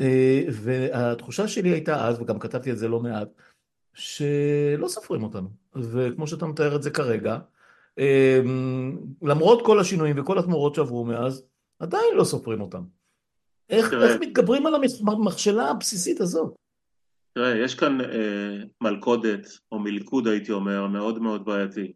אה, 0.00 0.42
והתחושה 0.52 1.48
שלי 1.48 1.68
הייתה 1.68 2.08
אז, 2.08 2.20
וגם 2.20 2.38
כתבתי 2.38 2.72
את 2.72 2.78
זה 2.78 2.88
לא 2.88 3.00
מעט, 3.00 3.28
שלא 3.94 4.88
סופרים 4.88 5.22
אותנו. 5.22 5.48
וכמו 5.74 6.26
שאתה 6.26 6.46
מתאר 6.46 6.76
את 6.76 6.82
זה 6.82 6.90
כרגע, 6.90 7.38
למרות 9.22 9.64
כל 9.64 9.80
השינויים 9.80 10.16
וכל 10.18 10.38
התמורות 10.38 10.74
שעברו 10.74 11.04
מאז, 11.04 11.46
עדיין 11.78 12.16
לא 12.16 12.24
סופרים 12.24 12.60
אותם. 12.60 12.82
איך, 13.70 13.92
איך 13.92 14.20
מתגברים 14.20 14.66
על 14.66 14.74
המכשלה 15.06 15.70
הבסיסית 15.70 16.20
הזאת? 16.20 16.54
תראה, 17.32 17.58
יש 17.58 17.74
כאן 17.74 18.00
אה, 18.00 18.56
מלכודת, 18.80 19.46
או 19.72 19.78
מלכוד 19.78 20.26
הייתי 20.26 20.52
אומר, 20.52 20.86
מאוד 20.86 21.18
מאוד 21.18 21.44
בעייתי. 21.44 21.92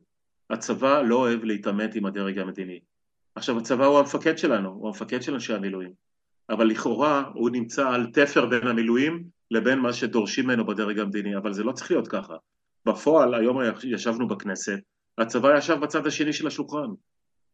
הצבא 0.51 1.03
לא 1.03 1.16
אוהב 1.16 1.45
להתעמת 1.45 1.95
עם 1.95 2.07
הדרג 2.07 2.38
המדיני. 2.38 2.80
עכשיו 3.34 3.59
הצבא 3.59 3.84
הוא 3.84 3.99
המפקד 3.99 4.38
שלנו, 4.38 4.68
הוא 4.70 4.86
המפקד 4.88 5.22
של 5.22 5.34
אנשי 5.34 5.55
המילואים, 5.55 5.92
אבל 6.51 6.66
לכאורה 6.66 7.24
הוא 7.34 7.51
נמצא 7.51 7.88
על 7.88 8.07
תפר 8.12 8.47
בין 8.47 8.66
המילואים 8.66 9.24
לבין 9.55 9.79
מה 9.79 9.93
שדורשים 9.93 10.45
ממנו 10.45 10.67
בדרג 10.67 10.99
המדיני, 10.99 11.37
אבל 11.37 11.53
זה 11.53 11.65
לא 11.65 11.73
צריך 11.73 11.91
להיות 11.91 12.09
ככה. 12.09 12.35
בפועל, 12.87 13.35
היום 13.35 13.59
ישבנו 13.85 14.29
בכנסת, 14.29 14.79
הצבא 15.19 15.59
ישב 15.59 15.75
בצד 15.75 16.07
השני 16.07 16.33
של 16.33 16.47
השולחן. 16.47 16.87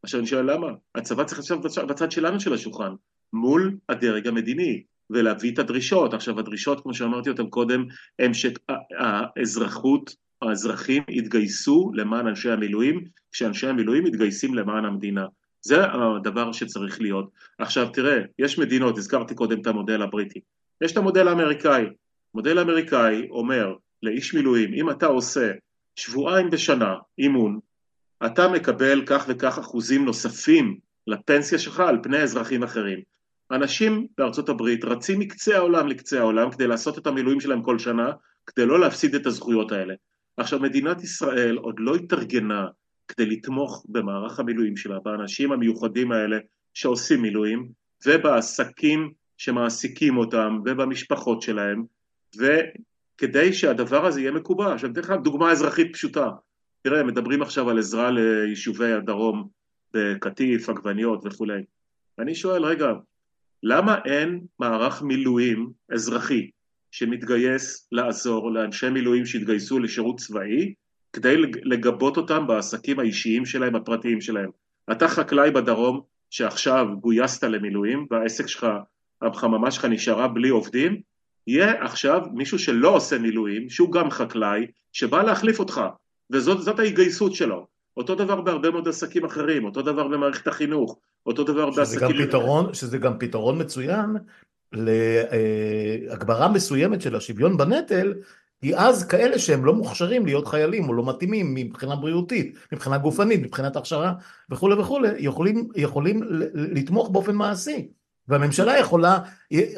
עכשיו 0.03 0.21
אני 0.21 0.27
שואל 0.27 0.53
למה? 0.53 0.69
הצבא 0.95 1.25
צריך 1.25 1.39
לשבת 1.39 1.79
בצד 1.89 2.11
שלנו 2.11 2.41
של 2.41 2.53
השולחן, 2.53 2.93
מול 3.33 3.77
הדרג 3.89 4.27
המדיני, 4.27 4.83
ולהביא 5.11 5.53
את 5.53 5.59
הדרישות. 5.59 6.15
עכשיו 6.15 6.39
הדרישות, 6.39 6.81
כמו 6.81 6.95
שאמרתי 6.95 7.31
אותן 7.31 7.47
קודם, 7.47 7.85
הם 8.19 8.33
שהאזרחות, 8.35 10.15
האזרחים 10.43 11.03
יתגייסו 11.09 11.91
למען 11.95 12.27
אנשי 12.27 12.51
המילואים, 12.51 13.05
כשאנשי 13.33 13.67
המילואים 13.67 14.05
מתגייסים 14.05 14.55
למען 14.55 14.85
המדינה. 14.85 15.27
זה 15.63 15.85
הדבר 15.85 16.53
שצריך 16.53 17.01
להיות. 17.01 17.31
עכשיו 17.59 17.89
תראה, 17.93 18.23
יש 18.39 18.59
מדינות, 18.59 18.99
הזכרתי 18.99 19.35
קודם 19.35 19.61
את 19.61 19.67
המודל 19.67 20.03
הבריטי, 20.03 20.41
יש 20.81 20.93
את 20.93 20.97
המודל 20.97 21.28
האמריקאי. 21.28 21.85
המודל 22.35 22.59
האמריקאי 22.59 23.28
אומר 23.31 23.74
לאיש 24.03 24.35
מילואים, 24.35 24.74
אם 24.74 24.91
אתה 24.91 25.07
עושה 25.07 25.53
שבועיים 25.97 26.51
בשנה 26.51 26.95
אימון, 27.18 27.59
אתה 28.26 28.49
מקבל 28.49 29.03
כך 29.07 29.24
וכך 29.28 29.59
אחוזים 29.59 30.05
נוספים 30.05 30.78
לפנסיה 31.07 31.59
שלך 31.59 31.81
על 31.81 31.99
פני 32.03 32.18
אזרחים 32.18 32.62
אחרים. 32.62 33.01
אנשים 33.51 34.07
בארצות 34.18 34.49
הברית 34.49 34.85
רצים 34.85 35.18
מקצה 35.18 35.57
העולם 35.57 35.89
לקצה 35.89 36.18
העולם 36.18 36.51
כדי 36.51 36.66
לעשות 36.66 36.99
את 36.99 37.07
המילואים 37.07 37.41
שלהם 37.41 37.62
כל 37.62 37.78
שנה, 37.78 38.12
כדי 38.47 38.66
לא 38.66 38.81
להפסיד 38.81 39.14
את 39.14 39.26
הזכויות 39.26 39.72
האלה. 39.72 39.95
עכשיו 40.37 40.61
מדינת 40.61 41.03
ישראל 41.03 41.57
עוד 41.57 41.74
לא 41.78 41.95
התארגנה 41.95 42.66
כדי 43.09 43.26
לתמוך 43.26 43.87
במערך 43.89 44.41
המילואים 44.41 44.76
שלה, 44.76 44.99
באנשים 45.05 45.53
המיוחדים 45.53 46.12
האלה 46.12 46.39
שעושים 46.74 47.22
מילואים, 47.22 47.68
ובעסקים 48.07 49.12
שמעסיקים 49.41 50.16
אותם, 50.16 50.59
ובמשפחות 50.64 51.43
שלהם, 51.43 51.84
וכדי 52.36 53.53
שהדבר 53.53 54.07
הזה 54.07 54.20
יהיה 54.20 54.32
מקובע. 54.32 54.74
עכשיו 54.74 54.91
אתן 54.91 55.01
לך 55.01 55.11
דוגמה 55.22 55.51
אזרחית 55.51 55.93
פשוטה. 55.93 56.30
תראה, 56.82 57.03
מדברים 57.03 57.43
עכשיו 57.43 57.70
על 57.70 57.78
עזרה 57.78 58.11
ליישובי 58.11 58.93
הדרום 58.93 59.49
בקטיף, 59.95 60.68
עגבניות 60.68 61.20
וכולי. 61.24 61.62
אני 62.18 62.34
שואל, 62.34 62.64
רגע, 62.64 62.93
למה 63.62 63.97
אין 64.05 64.41
מערך 64.59 65.03
מילואים 65.03 65.70
אזרחי 65.93 66.51
שמתגייס 66.91 67.88
לעזור 67.93 68.53
לאנשי 68.53 68.88
מילואים 68.88 69.26
שהתגייסו 69.26 69.78
לשירות 69.78 70.16
צבאי 70.18 70.74
כדי 71.12 71.36
לגבות 71.64 72.16
אותם 72.16 72.47
בעסקים 72.47 72.99
האישיים 72.99 73.47
שלהם, 73.47 73.76
הפרטיים 73.76 74.20
שלהם. 74.20 74.51
אתה 74.93 75.09
חקלאי 75.09 75.51
בדרום 75.51 76.01
שעכשיו 76.30 76.86
גויסת 77.01 77.45
למילואים 77.45 78.07
והעסק 78.11 78.47
שלך, 78.47 78.66
החממה 79.23 79.71
שלך 79.71 79.85
נשארה 79.85 80.29
בלי 80.29 80.49
עובדים, 80.49 81.01
יהיה 81.47 81.85
עכשיו 81.85 82.23
מישהו 82.33 82.59
שלא 82.59 82.97
עושה 82.97 83.18
מילואים, 83.18 83.71
שהוא 83.71 83.93
גם 83.93 84.11
חקלאי, 84.11 84.66
שבא 84.93 85.23
להחליף 85.23 85.59
אותך, 85.59 85.81
וזאת 86.31 86.79
ההתגייסות 86.79 87.35
שלו. 87.35 87.66
אותו 87.97 88.14
דבר 88.14 88.41
בהרבה 88.41 88.71
מאוד 88.71 88.89
עסקים 88.89 89.25
אחרים, 89.25 89.64
אותו 89.64 89.83
דבר 89.83 90.09
במערכת 90.09 90.47
החינוך, 90.47 90.99
אותו 91.27 91.45
דבר 91.45 91.71
שזה 91.71 91.81
בעסקים... 91.81 92.16
גם 92.16 92.27
פתרון, 92.27 92.75
שזה 92.75 92.99
גם 92.99 93.18
פתרון 93.18 93.61
מצוין 93.61 94.16
להגברה 94.73 96.49
מסוימת 96.49 97.01
של 97.01 97.16
השוויון 97.16 97.57
בנטל, 97.57 98.14
כי 98.62 98.77
אז 98.77 99.05
כאלה 99.05 99.39
שהם 99.39 99.64
לא 99.64 99.75
מוכשרים 99.75 100.27
להיות 100.27 100.49
חיילים 100.49 100.89
או 100.89 100.95
לא 100.95 101.07
מתאימים 101.07 101.55
מבחינה 101.55 101.97
בריאותית, 101.97 102.57
מבחינה 102.73 102.99
גופנית, 102.99 103.41
מבחינת 103.41 103.77
הכשרה 103.77 104.12
וכולי 104.51 104.75
וכולי, 104.75 105.09
יכולים, 105.18 105.68
יכולים 105.77 106.21
לתמוך 106.55 107.11
באופן 107.11 107.35
מעשי. 107.35 107.89
והממשלה 108.31 108.78
יכולה, 108.78 109.18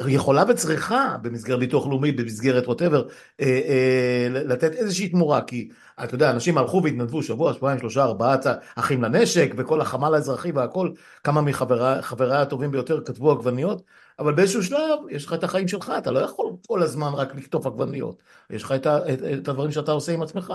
יכולה 0.07 0.43
וצריכה 0.47 1.15
במסגרת 1.21 1.59
ביטוח 1.59 1.87
לאומי, 1.87 2.11
במסגרת 2.11 2.67
ווטאבר, 2.67 3.07
אה, 3.41 3.45
אה, 3.45 4.27
לתת 4.31 4.73
איזושהי 4.73 5.09
תמורה, 5.09 5.41
כי 5.41 5.69
אתה 6.03 6.15
יודע, 6.15 6.31
אנשים 6.31 6.57
הלכו 6.57 6.83
והתנדבו 6.83 7.23
שבוע, 7.23 7.53
שבועיים, 7.53 7.79
שלושה, 7.79 8.03
ארבעה 8.03 8.35
אחים 8.75 9.03
לנשק, 9.03 9.53
וכל 9.57 9.81
החמ"ל 9.81 10.13
האזרחי 10.13 10.51
והכל, 10.51 10.89
כמה 11.23 11.41
מחבריי 11.41 12.41
הטובים 12.41 12.71
ביותר 12.71 13.01
כתבו 13.05 13.31
עגבניות, 13.31 13.81
אבל 14.19 14.33
באיזשהו 14.33 14.63
שלב 14.63 14.99
יש 15.09 15.25
לך 15.25 15.33
את 15.33 15.43
החיים 15.43 15.67
שלך, 15.67 15.93
אתה 15.97 16.11
לא 16.11 16.19
יכול 16.19 16.45
כל 16.67 16.81
הזמן 16.81 17.09
רק 17.13 17.35
לקטוף 17.35 17.65
עגבניות, 17.65 18.23
יש 18.49 18.63
לך 18.63 18.71
את, 18.71 18.87
את, 18.87 19.23
את 19.41 19.47
הדברים 19.47 19.71
שאתה 19.71 19.91
עושה 19.91 20.11
עם 20.11 20.21
עצמך. 20.21 20.53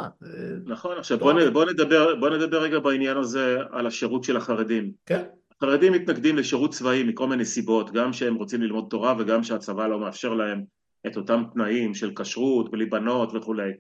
נכון, 0.67 0.99
עכשיו 0.99 1.19
בוא, 1.19 1.33
בוא, 1.53 1.65
נדבר, 1.65 2.15
בוא 2.21 2.31
נדבר 2.31 2.63
רגע 2.63 2.79
בעניין 2.79 3.17
הזה 3.17 3.59
על 3.71 3.87
השירות 3.87 4.25
של 4.25 4.37
החרדים. 4.37 4.93
כן. 5.07 5.23
חרדים 5.63 5.93
מתנגדים 5.93 6.37
לשירות 6.37 6.73
צבאי 6.73 7.03
מכל 7.03 7.29
מיני 7.29 7.45
סיבות, 7.45 7.93
גם 7.93 8.13
שהם 8.13 8.35
רוצים 8.35 8.63
ללמוד 8.63 8.87
תורה 8.91 9.15
וגם 9.19 9.43
שהצבא 9.43 9.87
לא 9.87 10.01
מאפשר 10.01 10.35
להם 10.35 10.65
את 11.07 11.17
אותם 11.17 11.43
תנאים 11.53 11.95
של 11.95 12.13
כשרות 12.15 12.71
בלי 12.71 12.87
בנות 12.87 13.35
וכולי. 13.35 13.71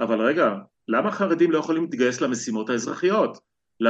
אבל 0.00 0.20
רגע, 0.20 0.54
למה 0.88 1.10
חרדים 1.10 1.50
לא 1.50 1.58
יכולים 1.58 1.82
להתגייס 1.82 2.20
למשימות 2.20 2.70
האזרחיות? 2.70 3.38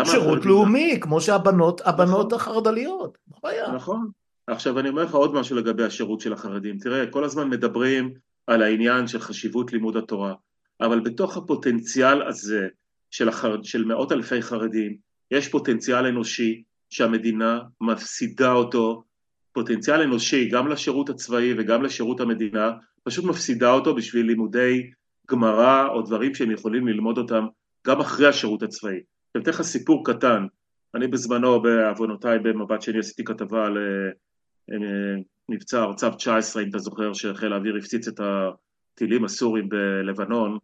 שירות 0.05 0.47
לאומי, 0.47 0.95
לא... 0.95 1.01
כמו 1.01 1.21
שהבנות, 1.21 1.81
הבנות 1.85 2.27
נכון. 2.27 2.41
החרד"ליות, 2.41 3.19
נכון. 3.75 4.11
עכשיו 4.47 4.79
אני 4.79 4.89
אומר 4.89 5.03
לך 5.05 5.15
עוד 5.15 5.35
משהו 5.35 5.57
לגבי 5.57 5.85
השירות 5.85 6.21
של 6.21 6.33
החרדים. 6.33 6.79
תראה, 6.79 7.07
כל 7.07 7.25
הזמן 7.25 7.51
מדברים 7.51 8.15
על 8.47 8.63
העניין 8.63 9.07
של 9.07 9.21
חשיבות 9.21 9.73
לימוד 9.73 9.97
התורה, 9.97 10.35
אבל 10.81 11.01
בתוך 11.01 11.37
הפוטנציאל 11.37 12.23
הזה 12.23 12.69
של, 13.11 13.29
החר... 13.29 13.63
של 13.63 13.85
מאות 13.85 14.13
אלפי 14.13 14.43
חרדים, 14.43 14.97
יש 15.31 15.49
פוטנציאל 15.49 16.07
אנושי 16.07 16.63
שהמדינה 16.91 17.61
מפסידה 17.81 18.53
אותו, 18.53 19.03
פוטנציאל 19.53 20.01
אנושי 20.03 20.49
גם 20.49 20.69
לשירות 20.69 21.09
הצבאי 21.09 21.55
וגם 21.59 21.83
לשירות 21.83 22.21
המדינה, 22.21 22.73
פשוט 23.03 23.25
מפסידה 23.25 23.71
אותו 23.71 23.95
בשביל 23.95 24.27
לימודי 24.27 24.91
גמרא 25.31 25.89
או 25.89 26.03
דברים 26.03 26.35
שהם 26.35 26.51
יכולים 26.51 26.89
ללמוד 26.89 27.19
אותם 27.19 27.47
גם 27.87 28.01
אחרי 28.01 28.29
השירות 28.29 28.63
הצבאי. 28.63 29.01
אני 29.35 29.43
אתן 29.43 29.51
לך 29.51 29.63
סיפור 29.63 30.07
קטן, 30.07 30.47
אני 30.95 31.07
בזמנו 31.09 31.63
בעוונותיי 31.63 32.39
במבט 32.39 32.83
שני 32.83 32.99
עשיתי 32.99 33.25
כתבה 33.25 33.67
על 33.67 33.79
אה, 33.79 34.11
אה, 34.73 35.23
מבצע 35.49 35.83
ארצב 35.83 36.15
19 36.15 36.63
אם 36.63 36.69
אתה 36.69 36.79
זוכר 36.79 37.13
שחיל 37.13 37.53
האוויר 37.53 37.77
הפציץ 37.77 38.09
את 38.09 38.21
הטילים 38.21 39.25
הסורים 39.25 39.69
בלבנון. 39.69 40.59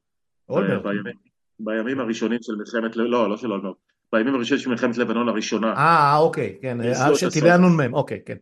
בימים, 0.83 1.15
בימים 1.59 2.01
הראשונים 2.01 2.39
של 2.43 2.53
מלחמת, 2.57 2.97
לא, 2.97 3.31
לא 3.31 3.37
של 3.37 3.53
אולמרט, 3.53 3.77
בימים 4.13 4.35
הראשונים 4.35 4.63
של 4.63 4.71
מלחמת 4.71 4.99
לבנון 4.99 5.29
הראשונה. 5.29 5.73
אה, 5.73 6.17
אוקיי, 6.17 6.59
כן, 6.63 6.79
של 7.15 7.31
טילי 7.31 7.51
הנ"מ, 7.51 7.95
אוקיי, 7.95 8.21
כן. 8.27 8.37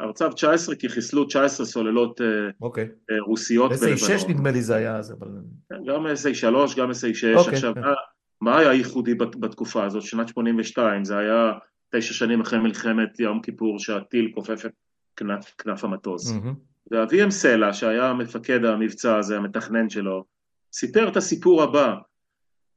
ארצב 0.00 0.32
19 0.32 0.74
כי 0.74 0.88
חיסלו 0.88 1.24
19 1.24 1.66
סוללות 1.66 2.20
אה, 2.20 2.26
אוקיי. 2.62 2.88
רוסיות 3.26 3.70
בלבנון. 3.70 3.94
SA6 3.96 4.28
נדמה 4.28 4.50
לי 4.50 4.62
זה 4.62 4.74
היה 4.74 4.96
אז, 4.96 5.12
אבל... 5.12 5.28
כן, 5.70 5.76
גם 5.86 6.06
SA3, 6.06 6.76
גם 6.76 6.90
SA6. 6.90 7.36
אוקיי, 7.36 7.54
עכשיו, 7.54 7.74
כן. 7.74 7.80
מה, 7.80 7.94
מה 8.40 8.58
היה 8.58 8.72
ייחודי 8.72 9.14
בתקופה 9.14 9.84
הזאת, 9.84 10.02
שנת 10.02 10.28
82, 10.28 11.04
זה 11.04 11.18
היה 11.18 11.52
תשע 11.90 12.14
שנים 12.14 12.40
אחרי 12.40 12.58
מלחמת 12.58 13.20
יום 13.20 13.42
כיפור 13.42 13.78
שהטיל 13.78 14.30
כופף 14.34 14.66
את 14.66 14.72
כנף, 15.16 15.54
כנף 15.58 15.84
המטוס. 15.84 16.30
Mm-hmm. 16.30 16.90
ואביהם 16.90 17.30
סלע, 17.30 17.72
שהיה 17.72 18.12
מפקד 18.12 18.64
המבצע 18.64 19.16
הזה, 19.16 19.36
המתכנן 19.36 19.90
שלו, 19.90 20.24
סיפר 20.72 21.08
את 21.08 21.16
הסיפור 21.16 21.62
הבא. 21.62 21.94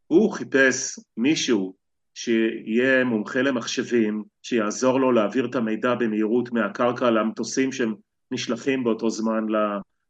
הוא 0.07 0.31
חיפש 0.31 0.99
מישהו 1.17 1.75
שיהיה 2.13 3.03
מומחה 3.03 3.41
למחשבים, 3.41 4.23
שיעזור 4.41 4.99
לו 4.99 5.11
להעביר 5.11 5.45
את 5.45 5.55
המידע 5.55 5.95
במהירות 5.95 6.51
מהקרקע 6.51 7.09
למטוסים 7.09 7.69
שנשלחים 7.71 8.83
באותו 8.83 9.09
זמן 9.09 9.45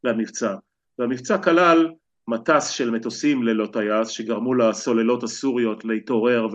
למבצע. 0.04 0.54
והמבצע 0.98 1.38
כלל 1.38 1.90
מטס 2.28 2.68
של 2.68 2.90
מטוסים 2.90 3.42
ללא 3.42 3.66
טייס 3.66 4.08
שגרמו 4.08 4.54
לסוללות 4.54 5.22
הסוריות 5.22 5.84
להתעורר 5.84 6.46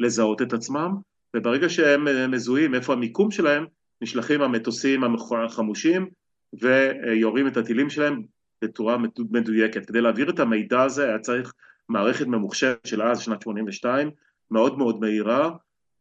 ולזהות 0.00 0.42
את 0.42 0.52
עצמם, 0.52 0.94
וברגע 1.36 1.68
שהם 1.68 2.30
מזוהים 2.30 2.74
איפה 2.74 2.92
המיקום 2.92 3.30
שלהם, 3.30 3.64
נשלחים 4.02 4.42
המטוסים 4.42 5.02
החמושים 5.44 6.08
ויורים 6.52 7.46
את 7.46 7.56
הטילים 7.56 7.90
שלהם 7.90 8.22
בצורה 8.62 8.96
מדויקת. 9.30 9.86
כדי 9.86 10.00
להעביר 10.00 10.30
את 10.30 10.40
המידע 10.40 10.82
הזה 10.82 11.04
היה 11.04 11.18
צריך 11.18 11.52
מערכת 11.88 12.26
ממוחשבת 12.26 12.86
של 12.86 13.02
אז, 13.02 13.20
שנת 13.20 13.42
82, 13.42 14.10
מאוד 14.50 14.78
מאוד 14.78 15.00
מהירה, 15.00 15.50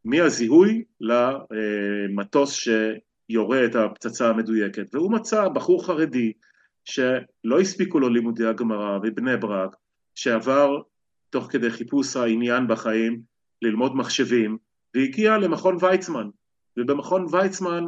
מהזיהוי 0.06 0.84
למטוס 1.02 2.54
שיורה 3.30 3.66
את 3.66 3.76
הפצצה 3.76 4.30
המדויקת. 4.30 4.96
והוא 4.96 5.12
מצא 5.12 5.48
בחור 5.48 5.86
חרדי 5.86 6.34
שלא 6.86 7.60
הספיקו 7.62 8.00
לו 8.00 8.10
לימודי 8.10 8.46
הגמרא 8.46 8.98
בבני 8.98 9.38
ברק, 9.38 9.76
שעבר 10.16 10.82
תוך 11.30 11.48
כדי 11.52 11.70
חיפוש 11.70 12.16
העניין 12.16 12.68
בחיים 12.68 13.22
ללמוד 13.62 13.96
מחשבים, 13.96 14.58
והגיע 14.96 15.38
למכון 15.38 15.78
ויצמן, 15.80 16.30
ובמכון 16.78 17.26
ויצמן 17.32 17.84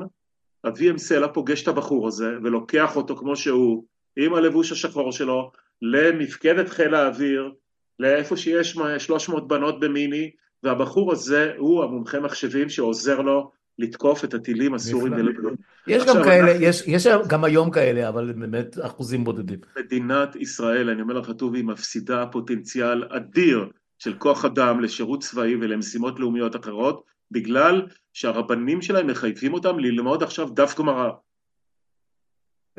אביהם 0.67 0.97
סלע 0.97 1.27
פוגש 1.27 1.63
את 1.63 1.67
הבחור 1.67 2.07
הזה 2.07 2.37
ולוקח 2.43 2.95
אותו 2.95 3.15
כמו 3.15 3.35
שהוא, 3.35 3.85
עם 4.17 4.33
הלבוש 4.33 4.71
השחור 4.71 5.11
שלו, 5.11 5.51
למפקדת 5.81 6.69
חיל 6.69 6.95
האוויר, 6.95 7.51
לאיפה 7.99 8.37
שיש 8.37 8.77
300 8.97 9.47
בנות 9.47 9.79
במיני, 9.79 10.31
והבחור 10.63 11.11
הזה 11.11 11.51
הוא 11.57 11.83
המומחה 11.83 12.19
מחשבים 12.19 12.69
שעוזר 12.69 13.21
לו 13.21 13.51
לתקוף 13.79 14.23
את 14.23 14.33
הטילים 14.33 14.73
הסורים 14.73 15.13
בלבנון. 15.13 15.55
יש 15.87 16.03
גם 16.05 16.23
כאלה, 16.23 16.51
אנחנו... 16.51 16.65
יש, 16.65 16.83
יש 16.87 17.07
גם 17.27 17.43
היום 17.43 17.71
כאלה, 17.71 18.09
אבל 18.09 18.33
באמת 18.33 18.75
אחוזים 18.81 19.23
בודדים. 19.23 19.59
מדינת 19.79 20.35
ישראל, 20.35 20.89
אני 20.89 21.01
אומר 21.01 21.13
לך, 21.13 21.31
טובי, 21.37 21.61
מפסידה 21.61 22.25
פוטנציאל 22.25 23.03
אדיר 23.09 23.69
של 23.99 24.13
כוח 24.13 24.45
אדם 24.45 24.79
לשירות 24.79 25.21
צבאי 25.23 25.55
ולמשימות 25.55 26.19
לאומיות 26.19 26.55
אחרות, 26.55 27.03
בגלל 27.31 27.87
שהרבנים 28.13 28.81
שלהם 28.81 29.07
מחייבים 29.07 29.53
אותם 29.53 29.79
ללמוד 29.79 30.23
עכשיו 30.23 30.49
דף 30.49 30.79
גמרא. 30.79 31.09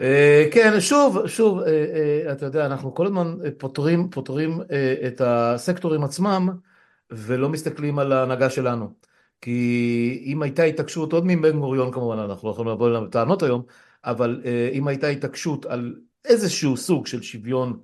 אה, 0.01 0.49
כן, 0.53 0.81
שוב, 0.81 1.27
שוב, 1.27 1.61
אה, 1.61 1.67
אה, 1.67 2.33
אתה 2.33 2.47
יודע, 2.47 2.67
אנחנו 2.67 2.95
כל 2.95 3.07
הזמן 3.07 3.35
פותרים, 3.59 4.11
פותרים 4.11 4.61
את 5.07 5.21
הסקטורים 5.25 6.05
עצמם 6.05 6.49
ולא 7.11 7.49
מסתכלים 7.49 7.99
על 7.99 8.13
ההנהגה 8.13 8.51
שלנו. 8.51 8.91
כי 9.41 10.23
אם 10.27 10.43
הייתה 10.43 10.63
התעקשות, 10.63 11.13
עוד 11.13 11.25
מבן 11.27 11.61
גוריון 11.61 11.93
כמובן, 11.93 12.19
אנחנו 12.19 12.49
לא 12.49 12.53
יכולים 12.53 12.73
לבוא 12.73 12.89
אליו 12.89 13.05
בטענות 13.07 13.43
היום, 13.43 13.63
אבל 14.05 14.43
אם 14.73 14.89
הייתה 14.89 15.07
התעקשות 15.07 15.67
על 15.67 15.95
איזשהו 16.25 16.77
סוג 16.77 17.07
של 17.07 17.23
שוויון 17.23 17.79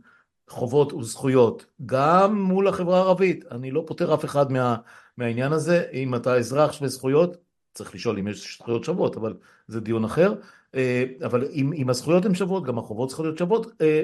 חובות 0.49 0.93
וזכויות, 0.93 1.67
גם 1.87 2.43
מול 2.43 2.69
החברה 2.69 2.99
הערבית, 2.99 3.45
אני 3.51 3.71
לא 3.71 3.85
פוטר 3.87 4.15
אף 4.15 4.25
אחד 4.25 4.53
מה, 4.53 4.77
מהעניין 5.17 5.53
הזה, 5.53 5.85
אם 5.93 6.15
אתה 6.15 6.37
אזרח 6.37 6.73
שווה 6.73 6.89
זכויות, 6.89 7.37
צריך 7.75 7.95
לשאול 7.95 8.19
אם 8.19 8.29
יש 8.29 8.57
זכויות 8.59 8.85
שוות, 8.85 9.17
אבל 9.17 9.35
זה 9.69 9.81
דיון 9.81 10.05
אחר, 10.05 10.35
אה, 10.75 11.05
אבל 11.25 11.49
אם, 11.53 11.73
אם 11.73 11.91
הזכויות 11.91 12.25
הן 12.25 12.35
שוות, 12.35 12.65
גם 12.65 12.79
החובות 12.79 13.09
צריכות 13.09 13.27
להיות 13.27 13.39
שוות, 13.39 13.67
אה, 13.81 14.03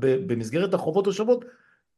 במסגרת 0.00 0.74
החובות 0.74 1.06
השוות, 1.06 1.44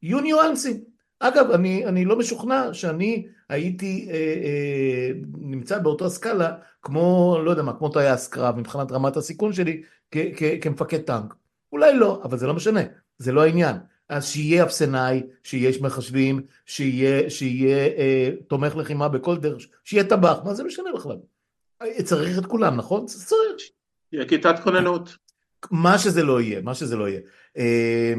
יהיו 0.01 0.21
ניואנסים. 0.21 0.90
אגב, 1.23 1.51
אני, 1.51 1.85
אני 1.85 2.05
לא 2.05 2.17
משוכנע 2.17 2.73
שאני 2.73 3.27
הייתי 3.49 4.07
אה, 4.11 4.15
אה, 4.15 5.11
נמצא 5.37 5.79
באותה 5.79 6.09
סקאלה 6.09 6.55
כמו, 6.81 7.37
לא 7.43 7.51
יודע 7.51 7.63
מה, 7.63 7.73
כמו 7.73 7.89
טייס 7.89 8.27
קרב 8.27 8.59
מבחינת 8.59 8.91
רמת 8.91 9.17
הסיכון 9.17 9.53
שלי 9.53 9.81
כ, 10.11 10.17
כ, 10.35 10.43
כמפקד 10.61 10.97
טנק. 10.97 11.33
אולי 11.71 11.97
לא, 11.97 12.21
אבל 12.23 12.37
זה 12.37 12.47
לא 12.47 12.53
משנה, 12.53 12.79
זה 13.17 13.31
לא 13.31 13.43
העניין. 13.43 13.75
אז 14.09 14.27
שיהיה 14.27 14.63
אפסנאי, 14.63 15.23
שיהיה 15.43 15.71
מחשבים, 15.81 16.41
שיהיה, 16.65 17.29
שיהיה 17.29 17.87
אה, 17.97 18.29
תומך 18.47 18.75
לחימה 18.75 19.09
בכל 19.09 19.37
דרך, 19.37 19.63
שיהיה 19.83 20.03
טבח, 20.03 20.37
מה 20.45 20.53
זה 20.53 20.63
משנה 20.63 20.89
בכלל? 20.95 21.17
צריך 22.03 22.37
את 22.37 22.45
כולם, 22.45 22.75
נכון? 22.75 23.05
צריך. 23.05 23.63
יהיה 24.13 24.25
כיתת 24.25 24.55
כוננות. 24.63 25.17
מה 25.71 25.97
שזה 25.97 26.23
לא 26.23 26.41
יהיה, 26.41 26.61
מה 26.61 26.75
שזה 26.75 26.95
לא 26.95 27.09
יהיה. 27.09 27.19
אה, 27.57 28.13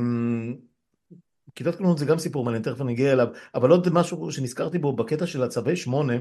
כיתת 1.54 1.74
כוננות 1.74 1.98
זה 1.98 2.06
גם 2.06 2.18
סיפור 2.18 2.44
מעניין, 2.44 2.62
תכף 2.62 2.80
אני 2.80 2.92
אגיע 2.92 3.12
אליו, 3.12 3.28
אבל 3.54 3.70
עוד 3.70 3.88
משהו 3.92 4.32
שנזכרתי 4.32 4.78
בו 4.78 4.92
בקטע 4.92 5.26
של 5.26 5.42
הצווי 5.42 5.76
שמונה, 5.76 6.12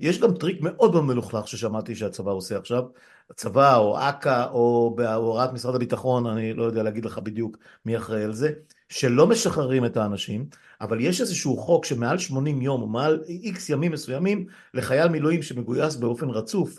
יש 0.00 0.20
גם 0.20 0.34
טריק 0.34 0.60
מאוד 0.60 0.92
מאוד 0.92 1.04
מלוכלך 1.04 1.48
ששמעתי 1.48 1.94
שהצבא 1.94 2.30
עושה 2.30 2.58
עכשיו, 2.58 2.84
הצבא 3.30 3.76
או 3.76 3.98
אכ"א 3.98 4.46
או 4.52 4.94
בהוראת 4.96 5.52
משרד 5.52 5.74
הביטחון, 5.74 6.26
אני 6.26 6.54
לא 6.54 6.64
יודע 6.64 6.82
להגיד 6.82 7.04
לך 7.04 7.18
בדיוק 7.18 7.56
מי 7.86 7.96
אחראי 7.96 8.24
על 8.24 8.32
זה, 8.32 8.50
שלא 8.88 9.26
משחררים 9.26 9.84
את 9.84 9.96
האנשים, 9.96 10.46
אבל 10.80 11.00
יש 11.00 11.20
איזשהו 11.20 11.56
חוק 11.56 11.84
שמעל 11.84 12.18
80 12.18 12.62
יום 12.62 12.82
או 12.82 12.86
מעל 12.86 13.22
איקס 13.28 13.70
ימים 13.70 13.92
מסוימים 13.92 14.46
לחייל 14.74 15.08
מילואים 15.08 15.42
שמגויס 15.42 15.96
באופן 15.96 16.28
רצוף 16.28 16.78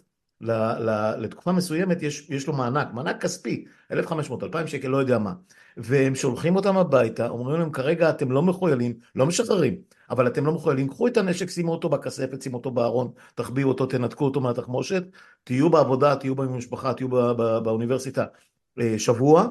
לתקופה 1.18 1.51
מסוימת 1.51 2.01
יש, 2.01 2.30
יש 2.30 2.47
לו 2.47 2.53
מענק, 2.53 2.88
מענק 2.93 3.22
כספי, 3.22 3.66
1,500, 3.91 4.43
2,000 4.43 4.68
שקל, 4.68 4.88
לא 4.88 4.97
יודע 4.97 5.18
מה. 5.18 5.34
והם 5.78 6.15
שולחים 6.15 6.55
אותם 6.55 6.78
הביתה, 6.78 7.28
אומרים 7.28 7.59
להם 7.59 7.71
כרגע 7.71 8.09
אתם 8.09 8.32
לא 8.32 8.43
מחוילים, 8.43 8.93
לא 9.15 9.25
משחררים, 9.25 9.75
אבל 10.09 10.28
אתם 10.28 10.45
לא 10.45 10.51
מחוילים, 10.53 10.88
קחו 10.88 11.07
את 11.07 11.17
הנשק, 11.17 11.49
שימו 11.49 11.71
אותו 11.71 11.89
בכספת, 11.89 12.41
שימו 12.41 12.57
אותו 12.57 12.71
בארון, 12.71 13.11
תחביאו 13.36 13.67
אותו, 13.67 13.86
תנתקו 13.86 14.25
אותו 14.25 14.41
מהתחמושת, 14.41 15.03
תהיו 15.43 15.69
בעבודה, 15.69 16.15
תהיו 16.15 16.36
במשפחה, 16.36 16.93
תהיו 16.93 17.09
באוניברסיטה 17.63 18.25
אה, 18.80 18.99
שבוע, 18.99 19.47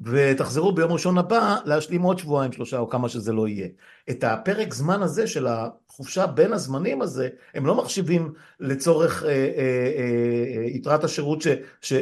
ותחזרו 0.00 0.72
ביום 0.72 0.92
ראשון 0.92 1.18
הבא 1.18 1.56
להשלים 1.64 2.02
עוד 2.02 2.18
שבועיים 2.18 2.52
שלושה 2.52 2.78
או 2.78 2.88
כמה 2.88 3.08
שזה 3.08 3.32
לא 3.32 3.48
יהיה. 3.48 3.68
את 4.10 4.24
הפרק 4.24 4.74
זמן 4.74 5.02
הזה 5.02 5.26
של 5.26 5.46
החופשה 5.46 6.26
בין 6.26 6.52
הזמנים 6.52 7.02
הזה 7.02 7.28
הם 7.54 7.66
לא 7.66 7.74
מחשיבים 7.74 8.32
לצורך 8.60 9.22
אה, 9.22 9.28
אה, 9.28 9.34
אה, 9.36 10.64
יתרת 10.64 11.04
השירות 11.04 11.42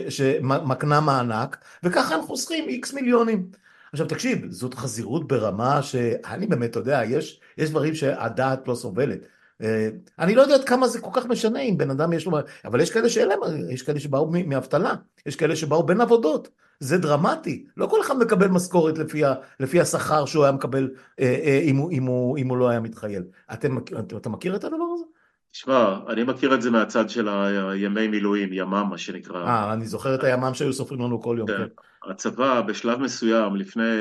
שמקנה 0.09 1.01
מענק 1.01 1.65
וככה 1.83 2.15
הם 2.15 2.23
חוסכים 2.23 2.69
איקס 2.69 2.93
מיליונים. 2.93 3.64
עכשיו 3.95 4.07
תקשיב 4.07 4.51
זאת 4.51 4.75
חזירות 4.75 5.29
ברמה 5.29 5.83
שאני 5.83 6.47
באמת 6.47 6.71
אתה 6.71 6.79
יודע 6.79 7.01
יש, 7.05 7.41
יש 7.59 7.71
דברים 7.71 7.95
שהדעת 7.95 8.69
לא 8.69 8.75
סובלת. 8.75 9.19
אה, 9.63 9.89
אני 10.19 10.35
לא 10.35 10.43
יודע 10.43 10.55
עד 10.55 10.65
כמה 10.65 10.89
זה 10.89 11.01
כל 11.01 11.11
כך 11.13 11.27
משנה 11.27 11.61
אם 11.61 11.79
בן 11.79 11.91
אדם 11.91 12.13
יש 12.13 12.27
לו, 12.27 12.39
אבל 12.65 12.81
יש 12.81 12.91
כאלה 12.91 13.09
שאין 13.09 13.29
להם, 13.29 13.41
יש 13.71 13.83
כאלה 13.83 14.01
שבאו 14.01 14.31
מאבטלה, 14.47 14.95
יש 15.27 15.37
כאלה 15.37 15.57
שבאו 15.57 15.83
בין 15.83 16.01
עבודות, 16.01 16.49
זה 16.81 16.99
דרמטי, 16.99 17.65
לא 17.77 17.87
כל 17.87 18.01
אחד 18.01 18.19
מקבל 18.19 18.49
משכורת 18.49 18.99
לפי, 18.99 19.25
ה, 19.25 19.35
לפי 19.61 19.81
השכר 19.81 20.25
שהוא 20.25 20.45
היה 20.45 20.53
מקבל 20.53 20.91
אה, 21.21 21.41
אה, 21.45 21.61
אם, 21.65 21.77
הוא, 21.77 21.91
אם, 21.93 22.03
הוא, 22.03 22.39
אם 22.39 22.49
הוא 22.49 22.59
לא 22.59 22.69
היה 22.69 22.81
מתחייל. 22.81 23.23
אתם, 23.53 23.79
אתה 24.17 24.29
מכיר 24.29 24.57
את 24.57 24.65
הדבר 24.65 24.87
הזה? 24.95 25.05
תשמע, 25.51 25.99
אני 26.09 26.25
מכיר 26.25 26.55
את 26.55 26.63
זה 26.63 26.71
מהצד 26.71 27.11
של 27.11 27.29
הימי 27.29 28.09
מילואים, 28.09 28.53
ימ"מ 28.53 28.87
מה 28.91 28.99
שנקרא. 28.99 29.47
אה, 29.47 29.73
אני 29.73 29.87
זוכר 29.87 30.15
את 30.15 30.25
הימ"מ 30.25 30.55
שהיו 30.55 30.73
סופרים 30.73 31.01
לנו 31.01 31.23
כל 31.23 31.37
יום. 31.39 31.49
כן. 31.49 31.67
כן. 32.05 32.11
הצבא 32.11 32.61
בשלב 32.61 33.01
מסוים, 33.01 33.57
לפני 33.57 33.93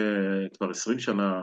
כבר 0.57 0.69
עשרים 0.69 0.99
שנה, 0.99 1.41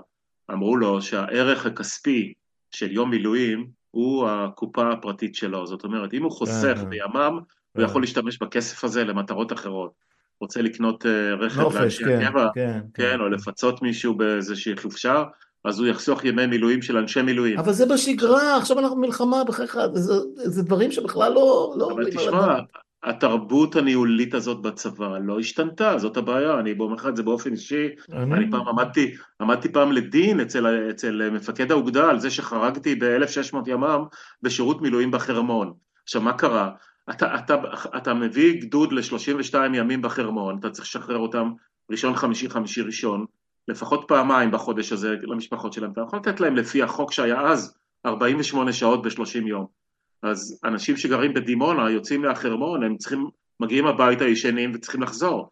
אמרו 0.51 0.77
לו 0.77 1.03
שהערך 1.03 1.67
הכספי 1.67 2.33
של 2.71 2.93
יום 2.93 3.11
מילואים 3.11 3.67
הוא 3.91 4.29
הקופה 4.29 4.93
הפרטית 4.93 5.35
שלו, 5.35 5.67
זאת 5.67 5.85
אומרת, 5.85 6.15
אם 6.15 6.23
הוא 6.23 6.33
חוסך 6.33 6.75
כן, 6.77 6.81
כן. 6.81 6.91
בימ"מ, 6.91 7.39
הוא 7.73 7.85
יכול 7.85 8.03
להשתמש 8.03 8.39
בכסף 8.39 8.85
הזה 8.85 9.05
למטרות 9.05 9.53
אחרות. 9.53 10.11
רוצה 10.41 10.63
לקנות 10.63 11.07
אה, 11.07 11.35
רכב 11.35 11.77
לאנשי 11.77 12.05
הקבע, 12.05 12.49
כן, 12.55 12.81
כן, 12.95 13.21
או 13.21 13.29
לפצות 13.29 13.83
מישהו 13.83 14.15
באיזושהי 14.15 14.77
חופשה, 14.77 15.25
אז 15.65 15.79
הוא 15.79 15.87
יחסוך 15.87 16.25
ימי 16.25 16.47
מילואים 16.47 16.83
של 16.83 16.97
אנשי 16.97 17.23
מילואים. 17.23 17.59
אבל 17.59 17.73
זה 17.73 17.87
בשגרה, 17.87 18.57
עכשיו 18.57 18.79
אנחנו 18.79 18.97
במלחמה 18.97 19.45
בחייך, 19.45 19.79
זה, 19.95 20.15
זה 20.35 20.63
דברים 20.63 20.93
שבכלל 20.93 21.33
לא... 21.33 21.75
לא 21.79 21.91
אבל 21.93 22.11
תשמע, 22.11 22.59
התרבות 23.03 23.76
הניהולית 23.76 24.34
הזאת 24.34 24.62
בצבא 24.62 25.18
לא 25.18 25.38
השתנתה, 25.38 25.98
זאת 25.98 26.16
הבעיה, 26.16 26.59
אני 26.59 26.74
אומר 26.78 26.94
לך 26.94 27.07
את 27.07 27.16
זה 27.16 27.22
באופן 27.22 27.53
אישי, 27.53 27.88
אני, 28.12 28.34
אני 28.34 28.51
פעם 28.51 28.68
עמדתי, 28.68 29.14
עמדתי 29.40 29.72
פעם 29.72 29.92
לדין 29.92 30.40
אצל, 30.40 30.90
אצל 30.90 31.30
מפקד 31.30 31.70
האוגדה 31.70 32.11
על 32.11 32.20
זה 32.20 32.30
שחרגתי 32.30 32.94
ב-1600 32.94 33.57
ימ"מ 33.66 34.05
בשירות 34.42 34.82
מילואים 34.82 35.11
בחרמון. 35.11 35.72
עכשיו 36.03 36.22
מה 36.22 36.32
קרה? 36.32 36.70
אתה, 37.11 37.34
אתה, 37.34 37.55
אתה 37.96 38.14
מביא 38.14 38.61
גדוד 38.61 38.92
ל-32 38.92 39.55
ימים 39.74 40.03
בחרמון, 40.03 40.59
אתה 40.59 40.70
צריך 40.70 40.88
לשחרר 40.88 41.18
אותם 41.18 41.53
ראשון 41.90 42.16
חמישי 42.16 42.51
חמישי 42.51 42.82
ראשון, 42.82 43.24
לפחות 43.68 44.05
פעמיים 44.09 44.51
בחודש 44.51 44.92
הזה 44.92 45.16
למשפחות 45.22 45.72
שלהם, 45.72 45.92
אתה 45.92 46.01
יכול 46.01 46.18
לתת 46.18 46.40
להם 46.40 46.57
לפי 46.57 46.82
החוק 46.82 47.12
שהיה 47.12 47.40
אז 47.40 47.78
48 48.07 48.72
שעות 48.72 49.03
ב-30 49.03 49.46
יום. 49.46 49.80
אז 50.23 50.61
אנשים 50.64 50.97
שגרים 50.97 51.35
בדימונה 51.35 51.91
יוצאים 51.91 52.23
מהחרמון, 52.23 52.83
הם 52.83 52.97
צריכים, 52.97 53.29
מגיעים 53.61 53.87
הביתה 53.87 54.25
ישנים 54.25 54.73
וצריכים 54.75 55.03
לחזור. 55.03 55.51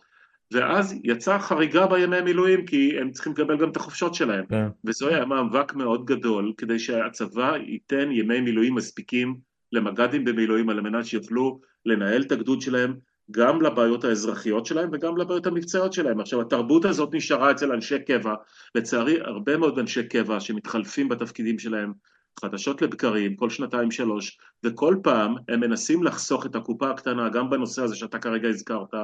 ואז 0.52 0.94
יצאה 1.04 1.38
חריגה 1.38 1.86
בימי 1.86 2.20
מילואים 2.20 2.66
כי 2.66 2.98
הם 3.00 3.10
צריכים 3.10 3.32
לקבל 3.32 3.56
גם 3.56 3.70
את 3.70 3.76
החופשות 3.76 4.14
שלהם. 4.14 4.44
Yeah. 4.44 4.48
כן. 4.48 4.68
וזה 4.84 5.08
היה 5.08 5.24
מאבק 5.24 5.74
מאוד 5.74 6.04
גדול 6.04 6.52
כדי 6.56 6.78
שהצבא 6.78 7.56
ייתן 7.66 8.12
ימי 8.12 8.40
מילואים 8.40 8.74
מספיקים 8.74 9.36
למג"דים 9.72 10.24
במילואים 10.24 10.68
על 10.68 10.80
מנת 10.80 11.06
שיוכלו 11.06 11.60
לנהל 11.86 12.22
את 12.22 12.32
הגדוד 12.32 12.60
שלהם 12.60 12.94
גם 13.30 13.62
לבעיות 13.62 14.04
האזרחיות 14.04 14.66
שלהם 14.66 14.90
וגם 14.92 15.16
לבעיות 15.16 15.46
המבצעיות 15.46 15.92
שלהם. 15.92 16.20
עכשיו 16.20 16.40
התרבות 16.40 16.84
הזאת 16.84 17.14
נשארה 17.14 17.50
אצל 17.50 17.72
אנשי 17.72 17.98
קבע, 17.98 18.34
לצערי 18.74 19.20
הרבה 19.20 19.56
מאוד 19.56 19.78
אנשי 19.78 20.08
קבע 20.08 20.40
שמתחלפים 20.40 21.08
בתפקידים 21.08 21.58
שלהם 21.58 21.92
חדשות 22.38 22.82
לבקרים, 22.82 23.36
כל 23.36 23.50
שנתיים 23.50 23.90
שלוש, 23.90 24.38
וכל 24.64 24.96
פעם 25.02 25.34
הם 25.48 25.60
מנסים 25.60 26.02
לחסוך 26.04 26.46
את 26.46 26.54
הקופה 26.54 26.90
הקטנה 26.90 27.28
גם 27.28 27.50
בנושא 27.50 27.82
הזה 27.82 27.96
שאתה 27.96 28.18
כרגע 28.18 28.48
הזכרת, 28.48 28.94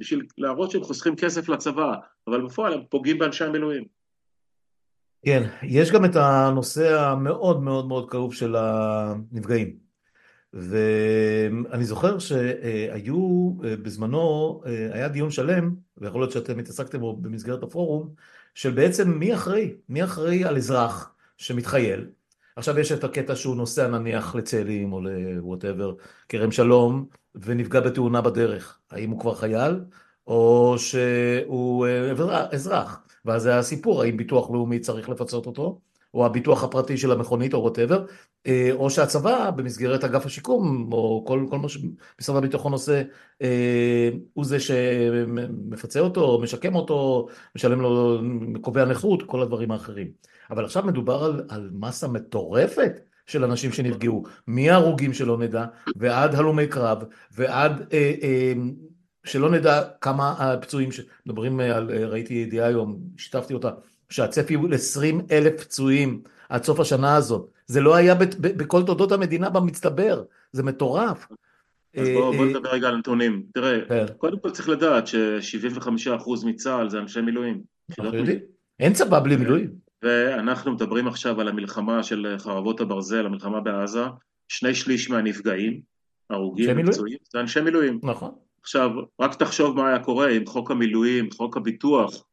בשביל 0.00 0.26
להראות 0.38 0.70
שהם 0.70 0.82
חוסכים 0.82 1.16
כסף 1.16 1.48
לצבא, 1.48 1.94
אבל 2.26 2.46
בפועל 2.46 2.72
הם 2.72 2.80
פוגעים 2.88 3.18
באנשי 3.18 3.44
המילואים. 3.44 3.84
כן, 5.24 5.42
יש 5.62 5.90
גם 5.90 6.04
את 6.04 6.16
הנושא 6.16 7.00
המאוד 7.00 7.62
מאוד 7.62 7.88
מאוד 7.88 8.10
כאוב 8.10 8.34
של 8.34 8.56
הנפגעים. 8.56 9.84
ואני 10.52 11.84
זוכר 11.84 12.18
שהיו 12.18 13.52
בזמנו, 13.82 14.62
היה 14.92 15.08
דיון 15.08 15.30
שלם, 15.30 15.74
ויכול 15.98 16.20
להיות 16.20 16.32
שאתם 16.32 16.58
התעסקתם 16.58 17.00
בו 17.00 17.16
במסגרת 17.16 17.62
הפורום, 17.62 18.08
של 18.54 18.70
בעצם 18.70 19.10
מי 19.10 19.34
אחראי, 19.34 19.74
מי 19.88 20.04
אחראי 20.04 20.44
על 20.44 20.56
אזרח 20.56 21.14
שמתחייל, 21.36 22.06
עכשיו 22.56 22.78
יש 22.78 22.92
את 22.92 23.04
הקטע 23.04 23.36
שהוא 23.36 23.56
נוסע 23.56 23.88
נניח 23.88 24.34
לצאלים 24.34 24.92
או 24.92 25.00
לווטאבר, 25.00 25.94
כרם 26.28 26.50
שלום, 26.50 27.06
ונפגע 27.34 27.80
בתאונה 27.80 28.20
בדרך. 28.20 28.78
האם 28.90 29.10
הוא 29.10 29.20
כבר 29.20 29.34
חייל, 29.34 29.80
או 30.26 30.74
שהוא 30.78 31.86
אה, 31.86 32.10
אזרח? 32.52 33.00
ואז 33.24 33.42
זה 33.42 33.58
הסיפור, 33.58 34.02
האם 34.02 34.16
ביטוח 34.16 34.50
לאומי 34.50 34.78
צריך 34.80 35.08
לפצות 35.08 35.46
אותו, 35.46 35.80
או 36.14 36.26
הביטוח 36.26 36.64
הפרטי 36.64 36.96
של 36.96 37.12
המכונית 37.12 37.54
או 37.54 37.62
ווטאבר, 37.62 38.00
אה, 38.00 38.14
או 38.72 38.90
שהצבא 38.90 39.50
במסגרת 39.50 40.04
אגף 40.04 40.26
השיקום, 40.26 40.92
או 40.92 41.24
כל, 41.26 41.46
כל 41.50 41.58
מה 41.58 41.68
שמשרד 41.68 42.36
הביטחון 42.36 42.72
עושה, 42.72 43.02
אה, 43.42 44.10
הוא 44.32 44.44
זה 44.44 44.60
שמפצה 44.60 46.00
אותו, 46.00 46.40
משקם 46.42 46.74
אותו, 46.74 47.28
משלם 47.56 47.80
לו, 47.80 48.20
קובע 48.60 48.84
נכות, 48.84 49.22
כל 49.22 49.42
הדברים 49.42 49.70
האחרים. 49.70 50.08
אבל 50.50 50.64
עכשיו 50.64 50.82
מדובר 50.82 51.24
על, 51.24 51.44
על 51.48 51.70
מסה 51.72 52.08
מטורפת 52.08 53.00
של 53.26 53.44
אנשים 53.44 53.72
שנפגעו, 53.72 54.24
מהרוגים 54.46 55.12
שלא 55.12 55.38
נדע, 55.38 55.64
ועד 55.96 56.34
הלומי 56.34 56.66
קרב, 56.66 57.04
ועד 57.32 57.92
אה, 57.92 58.14
אה, 58.22 58.52
שלא 59.24 59.50
נדע 59.50 59.82
כמה 60.00 60.30
הפצועים, 60.38 60.88
מדברים 61.26 61.60
על, 61.60 61.90
ראיתי 62.06 62.34
ידיעה 62.34 62.66
היום, 62.66 62.98
שיתפתי 63.16 63.54
אותה, 63.54 63.70
שהצפי 64.10 64.54
הוא 64.54 64.68
ל-20 64.68 65.32
אלף 65.32 65.60
פצועים 65.60 66.20
עד 66.48 66.64
סוף 66.64 66.80
השנה 66.80 67.16
הזאת. 67.16 67.50
זה 67.66 67.80
לא 67.80 67.94
היה 67.94 68.14
בכל 68.40 68.82
תולדות 68.82 69.12
המדינה 69.12 69.50
במצטבר, 69.50 70.22
זה 70.52 70.62
מטורף. 70.62 71.26
אז 71.96 72.08
בואו 72.08 72.32
בוא 72.32 72.46
נדבר 72.46 72.70
רגע 72.70 72.88
על 72.88 72.96
נתונים. 72.96 73.42
תראה, 73.54 73.78
כן. 73.88 74.06
קודם 74.18 74.38
כל 74.38 74.50
צריך 74.50 74.68
לדעת 74.68 75.06
ש-75% 75.06 76.46
מצה"ל 76.46 76.90
זה 76.90 76.98
אנשי 76.98 77.20
מילואים. 77.20 77.60
אנחנו 77.98 78.16
יודעים. 78.16 78.38
אין 78.80 78.92
צבא 78.92 79.20
בלי 79.20 79.36
מילואים. 79.36 79.70
ואנחנו 80.02 80.72
מדברים 80.72 81.08
עכשיו 81.08 81.40
על 81.40 81.48
המלחמה 81.48 82.02
של 82.02 82.34
חרבות 82.38 82.80
הברזל, 82.80 83.26
המלחמה 83.26 83.60
בעזה, 83.60 84.04
שני 84.48 84.74
שליש 84.74 85.10
מהנפגעים, 85.10 85.80
הרוגים 86.30 86.88
ופצועים, 86.88 87.18
זה 87.32 87.40
אנשי 87.40 87.60
מילואים. 87.60 88.00
נכון. 88.02 88.30
עכשיו, 88.62 88.90
רק 89.20 89.34
תחשוב 89.34 89.76
מה 89.76 89.88
היה 89.88 89.98
קורה 89.98 90.30
אם 90.30 90.46
חוק 90.46 90.70
המילואים, 90.70 91.30
חוק 91.30 91.56
הביטוח, 91.56 92.24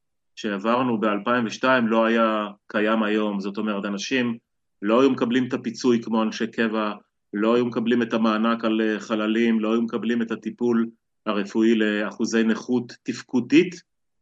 שהעברנו 0.42 1.00
ב-2002 1.00 1.64
לא 1.88 2.06
היה 2.06 2.48
קיים 2.68 3.04
היום, 3.04 3.40
זאת 3.40 3.58
אומרת 3.58 3.86
אנשים 3.86 4.38
לא 4.82 5.02
היו 5.02 5.10
מקבלים 5.10 5.48
את 5.48 5.54
הפיצוי 5.54 6.02
כמו 6.04 6.24
אנשי 6.24 6.48
קבע, 6.48 6.94
לא 7.34 7.56
היו 7.56 7.66
מקבלים 7.66 8.02
את 8.02 8.14
המענק 8.14 8.66
על 8.66 8.82
אה, 8.82 9.00
חללים, 9.00 9.60
לא 9.60 9.72
היו 9.72 9.82
מקבלים 9.82 10.22
את 10.22 10.32
הטיפול 10.32 10.90
הרפואי 11.26 11.76
לאחוזי 11.76 12.44
נכות 12.44 12.94
תפקודית 13.04 13.76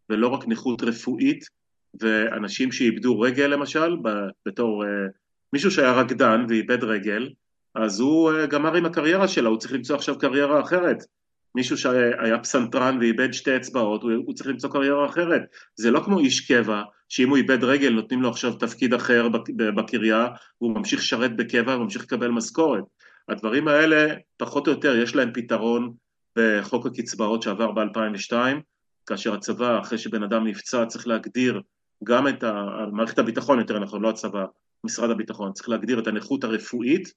ולא 0.10 0.28
רק 0.28 0.48
נכות 0.48 0.84
רפואית 0.84 1.46
ואנשים 2.02 2.72
שאיבדו 2.72 3.20
רגל 3.20 3.48
למשל, 3.48 3.98
בתור 4.46 4.84
uh, 4.84 4.88
מישהו 5.54 5.72
שהיה 5.72 5.92
רקדן 5.92 6.46
ואיבד 6.50 6.84
רגל, 6.84 7.30
אז 7.76 8.00
הוא 8.00 8.32
uh, 8.32 8.46
גמר 8.46 8.76
עם 8.76 8.86
הקריירה 8.86 9.28
שלו, 9.28 9.50
הוא 9.50 9.58
צריך 9.58 9.74
למצוא 9.74 9.96
עכשיו 9.96 10.20
קריירה 10.20 10.62
אחרת. 10.62 10.98
מישהו 11.56 11.78
שהיה 11.78 12.40
פסנתרן 12.40 12.98
ואיבד 13.00 13.32
שתי 13.32 13.56
אצבעות, 13.56 14.04
הוא, 14.04 14.12
הוא 14.26 14.34
צריך 14.34 14.50
למצוא 14.50 14.70
קריירה 14.70 15.06
אחרת. 15.06 15.42
זה 15.76 15.92
לא 15.92 16.00
כמו 16.06 16.20
איש 16.20 16.52
קבע, 16.52 16.82
שאם 17.10 17.30
הוא 17.30 17.38
איבד 17.38 17.64
רגל 17.64 17.90
נותנים 17.90 18.22
לו 18.22 18.30
עכשיו 18.30 18.54
תפקיד 18.54 18.94
אחר 18.94 19.28
בקריה, 19.76 20.28
והוא 20.62 20.76
ממשיך 20.76 21.00
לשרת 21.00 21.36
בקבע 21.36 21.76
וממשיך 21.76 22.04
לקבל 22.04 22.28
משכורת. 22.28 22.84
הדברים 23.30 23.68
האלה, 23.68 24.14
פחות 24.38 24.68
או 24.68 24.72
יותר, 24.72 24.96
יש 24.96 25.16
להם 25.16 25.32
פתרון 25.34 25.94
בחוק 26.36 26.86
הקצבאות 26.86 27.42
שעבר 27.44 27.72
ב-2002, 27.72 28.34
כאשר 29.06 29.34
הצבא, 29.34 29.80
אחרי 29.80 29.98
שבן 29.98 30.24
אדם 30.24 30.48
נפצע, 30.48 30.86
צריך 30.86 31.08
להגדיר 31.08 31.62
גם 32.04 32.28
את 32.28 32.44
ה... 32.44 32.66
מערכת 32.92 33.20
הביטחון, 33.20 33.60
יותר 33.60 33.80
נכון, 33.80 34.02
לא 34.02 34.10
הצבא, 34.10 34.46
משרד 34.84 35.10
הביטחון, 35.10 35.54
צריך 35.54 35.70
להגדיר 35.70 36.00
את 36.00 36.08
הנכות 36.08 36.44
הרפואית, 36.44 37.14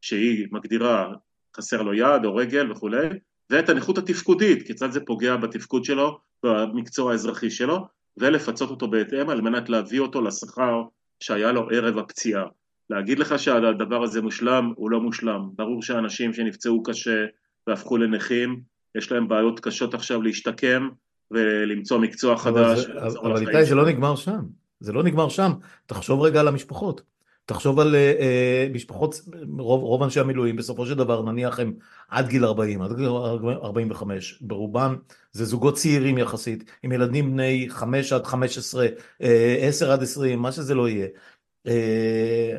שהיא 0.00 0.46
מגדירה 0.50 1.12
חסר 1.56 1.82
לו 1.82 1.94
יד 1.94 2.24
או 2.24 2.34
רגל 2.34 2.72
וכולי, 2.72 3.08
ואת 3.50 3.68
הנכות 3.68 3.98
התפקודית, 3.98 4.66
כיצד 4.66 4.90
זה 4.90 5.00
פוגע 5.00 5.36
בתפקוד 5.36 5.84
שלו, 5.84 6.18
במקצוע 6.42 7.12
האזרחי 7.12 7.50
שלו, 7.50 7.86
ולפצות 8.16 8.70
אותו 8.70 8.88
בהתאם 8.88 9.30
על 9.30 9.40
מנת 9.40 9.68
להביא 9.68 10.00
אותו 10.00 10.22
לשכר 10.22 10.82
שהיה 11.20 11.52
לו 11.52 11.68
ערב 11.70 11.98
הפציעה. 11.98 12.44
להגיד 12.90 13.18
לך 13.18 13.38
שהדבר 13.38 14.02
הזה 14.02 14.22
מושלם, 14.22 14.72
הוא 14.76 14.90
לא 14.90 15.00
מושלם. 15.00 15.48
ברור 15.56 15.82
שאנשים 15.82 16.32
שנפצעו 16.32 16.82
קשה 16.82 17.24
והפכו 17.66 17.96
לנכים, 17.96 18.60
יש 18.94 19.12
להם 19.12 19.28
בעיות 19.28 19.60
קשות 19.60 19.94
עכשיו 19.94 20.22
להשתקם 20.22 20.88
ולמצוא 21.30 21.98
מקצוע 21.98 22.36
חדש. 22.36 22.86
אבל 23.22 23.36
איתי, 23.40 23.64
זה 23.64 23.74
לא 23.74 23.86
נגמר 23.86 24.16
שם. 24.16 24.40
זה 24.80 24.92
לא 24.92 25.02
נגמר 25.02 25.28
שם. 25.28 25.52
תחשוב 25.86 26.22
רגע 26.22 26.40
על 26.40 26.48
המשפחות. 26.48 27.02
תחשוב 27.46 27.80
על 27.80 27.94
uh, 27.94 28.74
משפחות, 28.74 29.20
רוב, 29.58 29.82
רוב 29.82 30.02
אנשי 30.02 30.20
המילואים 30.20 30.56
בסופו 30.56 30.86
של 30.86 30.94
דבר 30.94 31.22
נניח 31.22 31.60
הם 31.60 31.74
עד 32.08 32.28
גיל 32.28 32.44
40, 32.44 32.82
עד 32.82 32.96
גיל 32.96 33.06
45, 33.08 34.38
ברובם 34.40 34.96
זה 35.32 35.44
זוגות 35.44 35.74
צעירים 35.74 36.18
יחסית, 36.18 36.70
עם 36.82 36.92
ילדים 36.92 37.32
בני 37.32 37.66
5 37.68 38.12
עד 38.12 38.26
15, 38.26 38.86
uh, 38.86 39.24
10 39.60 39.92
עד 39.92 40.02
20, 40.02 40.38
מה 40.38 40.52
שזה 40.52 40.74
לא 40.74 40.88
יהיה. 40.88 41.06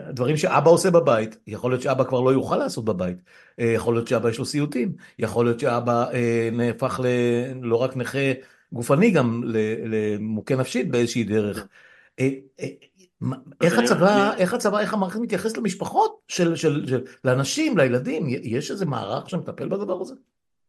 דברים 0.09 0.37
שאבא 0.37 0.71
עושה 0.71 0.91
בבית, 0.91 1.37
יכול 1.47 1.71
להיות 1.71 1.81
שאבא 1.81 2.03
כבר 2.03 2.21
לא 2.21 2.29
יוכל 2.29 2.57
לעשות 2.57 2.85
בבית, 2.85 3.17
יכול 3.57 3.93
להיות 3.93 4.07
שאבא 4.07 4.29
יש 4.29 4.37
לו 4.37 4.45
סיוטים, 4.45 4.93
יכול 5.19 5.45
להיות 5.45 5.59
שאבא 5.59 6.05
נהפך 6.51 6.99
ל, 7.03 7.07
לא 7.61 7.75
רק 7.75 7.97
נכה 7.97 8.31
גופני, 8.73 9.11
גם 9.11 9.43
למוכה 9.83 10.55
נפשית 10.55 10.91
באיזושהי 10.91 11.23
דרך. 11.23 11.67
איך 13.61 13.79
הצבא, 13.79 14.33
איך 14.37 14.53
הצבא, 14.53 14.79
איך 14.79 14.93
המערכת 14.93 15.19
מתייחסת 15.19 15.57
למשפחות 15.57 16.19
של, 16.27 16.55
של, 16.55 16.87
של, 16.87 17.01
לאנשים, 17.23 17.77
לילדים? 17.77 18.23
יש 18.27 18.71
איזה 18.71 18.85
מערך 18.85 19.29
שמטפל 19.29 19.67
בדבר 19.67 20.01
הזה? 20.01 20.15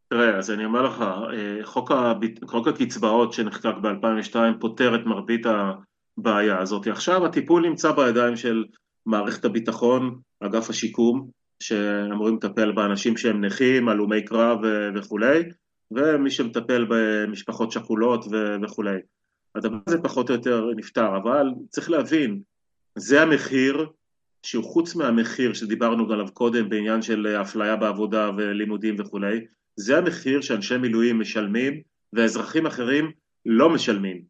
תראה, 0.08 0.38
אז 0.38 0.50
אני 0.50 0.64
אומר 0.64 0.82
לך, 0.82 1.00
אה, 1.02 1.64
חוק, 1.64 1.90
הביט... 1.90 2.44
חוק 2.44 2.68
הקצבאות 2.68 3.32
שנחקק 3.32 3.74
ב-2002 3.82 4.36
פותר 4.60 4.94
את 4.94 5.06
מרבית 5.06 5.46
הבעיה 5.46 6.58
הזאת. 6.58 6.86
עכשיו 6.86 7.26
הטיפול 7.26 7.68
נמצא 7.68 7.92
בידיים 7.92 8.36
של 8.36 8.64
מערכת 9.06 9.44
הביטחון, 9.44 10.18
אגף 10.40 10.70
השיקום, 10.70 11.28
שאמורים 11.62 12.36
לטפל 12.36 12.72
באנשים 12.72 13.16
שהם 13.16 13.44
נכים, 13.44 13.88
הלומי 13.88 14.24
קרב 14.24 14.58
וכולי, 14.94 15.42
ומי 15.90 16.30
שמטפל 16.30 16.86
במשפחות 16.88 17.72
שכולות 17.72 18.24
וכולי. 18.62 18.98
הדבר 19.56 19.78
הזה 19.86 19.98
פחות 19.98 20.30
או 20.30 20.34
יותר 20.34 20.70
נפתר, 20.76 21.16
אבל 21.16 21.46
צריך 21.70 21.90
להבין, 21.90 22.40
זה 22.94 23.22
המחיר 23.22 23.86
שהוא 24.42 24.64
חוץ 24.64 24.94
מהמחיר 24.94 25.52
שדיברנו 25.52 26.12
עליו 26.12 26.26
קודם 26.32 26.68
בעניין 26.68 27.02
של 27.02 27.26
אפליה 27.26 27.76
בעבודה 27.76 28.30
ולימודים 28.36 28.96
וכולי, 28.98 29.40
זה 29.76 29.98
המחיר 29.98 30.40
שאנשי 30.40 30.76
מילואים 30.76 31.20
משלמים 31.20 31.80
ואזרחים 32.12 32.66
אחרים 32.66 33.10
לא 33.46 33.70
משלמים. 33.70 34.22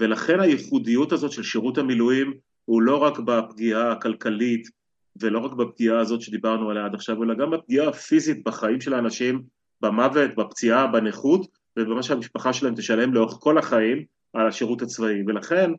ולכן 0.00 0.40
הייחודיות 0.40 1.12
הזאת 1.12 1.32
של 1.32 1.42
שירות 1.42 1.78
המילואים 1.78 2.34
הוא 2.64 2.82
לא 2.82 2.96
רק 2.96 3.18
בפגיעה 3.18 3.92
הכלכלית 3.92 4.68
ולא 5.20 5.38
רק 5.38 5.52
בפגיעה 5.52 6.00
הזאת 6.00 6.20
שדיברנו 6.20 6.70
עליה 6.70 6.84
עד 6.84 6.94
עכשיו, 6.94 7.22
אלא 7.22 7.34
גם 7.34 7.50
בפגיעה 7.50 7.88
הפיזית 7.88 8.44
בחיים 8.44 8.80
של 8.80 8.94
האנשים, 8.94 9.42
במוות, 9.80 10.34
בפציעה, 10.36 10.86
בנכות, 10.86 11.46
ובמה 11.78 12.02
שהמשפחה 12.02 12.52
שלהם 12.52 12.74
תשלם 12.74 13.14
לאורך 13.14 13.32
כל 13.40 13.58
החיים, 13.58 14.04
על 14.34 14.48
השירות 14.48 14.82
הצבאי, 14.82 15.22
ולכן 15.26 15.70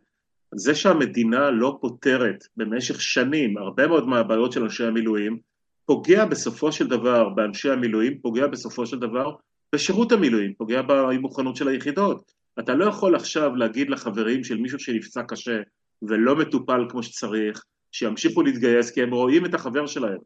זה 0.56 0.76
שהמדינה 0.76 1.52
לא 1.52 1.78
פותרת 1.82 2.44
במשך 2.58 3.02
שנים 3.02 3.58
הרבה 3.58 3.88
מאוד 3.88 4.08
מהבעיות 4.08 4.52
של 4.52 4.64
אנשי 4.64 4.86
המילואים, 4.86 5.40
פוגע 5.86 6.26
בסופו 6.26 6.72
של 6.72 6.88
דבר 6.88 7.30
באנשי 7.30 7.70
המילואים, 7.70 8.18
פוגע 8.22 8.48
בסופו 8.48 8.86
של 8.86 9.00
דבר 9.00 9.36
בשירות 9.74 10.12
המילואים, 10.12 10.54
פוגע 10.54 10.82
במוכנות 10.82 11.56
של 11.56 11.68
היחידות. 11.68 12.32
אתה 12.60 12.76
לא 12.76 12.86
יכול 12.86 13.16
עכשיו 13.16 13.56
להגיד 13.56 13.90
לחברים 13.90 14.44
של 14.44 14.58
מישהו 14.58 14.80
שנפצע 14.80 15.24
קשה 15.24 15.62
ולא 16.02 16.36
מטופל 16.36 16.86
כמו 16.90 17.04
שצריך, 17.04 17.64
שימשיכו 17.92 18.42
להתגייס 18.42 18.92
כי 18.92 19.04
הם 19.04 19.14
רואים 19.14 19.46
את 19.46 19.54
החבר 19.54 19.86
שלהם, 19.86 20.18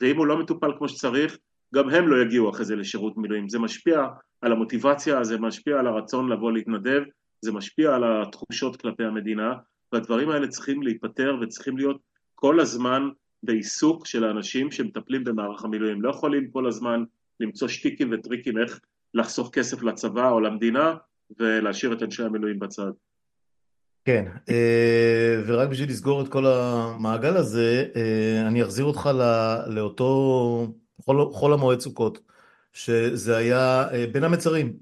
ואם 0.00 0.16
הוא 0.16 0.26
לא 0.26 0.38
מטופל 0.38 0.72
כמו 0.78 0.88
שצריך, 0.88 1.38
גם 1.74 1.88
הם 1.90 2.08
לא 2.08 2.22
יגיעו 2.22 2.50
אחרי 2.50 2.64
זה 2.64 2.76
לשירות 2.76 3.16
מילואים. 3.16 3.48
זה 3.48 3.58
משפיע 3.58 4.06
על 4.40 4.52
המוטיבציה, 4.52 5.24
זה 5.24 5.38
משפיע 5.38 5.78
על 5.78 5.86
הרצון 5.86 6.32
לבוא 6.32 6.52
להתנדב, 6.52 7.02
זה 7.42 7.52
משפיע 7.52 7.94
על 7.94 8.04
התחושות 8.04 8.80
כלפי 8.80 9.04
המדינה, 9.04 9.54
והדברים 9.92 10.30
האלה 10.30 10.48
צריכים 10.48 10.82
להיפתר 10.82 11.36
וצריכים 11.40 11.76
להיות 11.76 12.00
כל 12.34 12.60
הזמן 12.60 13.08
בעיסוק 13.42 14.06
של 14.06 14.24
האנשים 14.24 14.70
שמטפלים 14.70 15.24
במערך 15.24 15.64
המילואים. 15.64 16.02
לא 16.02 16.10
יכולים 16.10 16.50
כל 16.50 16.66
הזמן 16.66 17.04
למצוא 17.40 17.68
שטיקים 17.68 18.10
וטריקים 18.12 18.58
איך 18.58 18.80
לחסוך 19.14 19.50
כסף 19.52 19.82
לצבא 19.82 20.30
או 20.30 20.40
למדינה 20.40 20.94
ולהשאיר 21.38 21.92
את 21.92 22.02
אנשי 22.02 22.22
המילואים 22.22 22.58
בצד. 22.58 22.90
כן, 24.04 24.24
אה, 24.48 25.42
ורק 25.46 25.68
בשביל 25.68 25.90
לסגור 25.90 26.22
את 26.22 26.28
כל 26.28 26.46
המעגל 26.46 27.36
הזה, 27.36 27.84
אה, 27.96 28.48
אני 28.48 28.62
אחזיר 28.62 28.84
אותך 28.84 29.10
לאותו 29.66 30.72
חול, 31.00 31.32
חול 31.32 31.52
המועד 31.52 31.80
סוכות, 31.80 32.20
שזה 32.72 33.36
היה 33.36 33.88
אה, 33.92 34.06
בין 34.12 34.24
המצרים, 34.24 34.72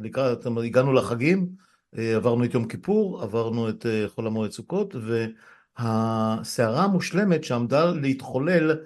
לקראת, 0.00 0.46
הגענו 0.46 0.92
לחגים, 0.92 1.48
עברנו 1.96 2.44
את 2.44 2.54
יום 2.54 2.68
כיפור, 2.68 3.22
עברנו 3.22 3.68
את 3.68 3.86
אה, 3.86 4.04
חול 4.14 4.26
המועד 4.26 4.50
סוכות, 4.50 4.94
הסערה 5.76 6.84
המושלמת 6.84 7.44
שעמדה 7.44 7.92
להתחולל 7.92 8.76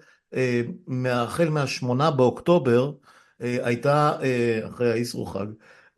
החל 1.09 1.49
מהשמונה 1.49 2.11
באוקטובר 2.11 2.93
הייתה, 3.41 4.19
אחרי 4.69 4.93
האיסרו 4.93 5.27
חג, 5.27 5.47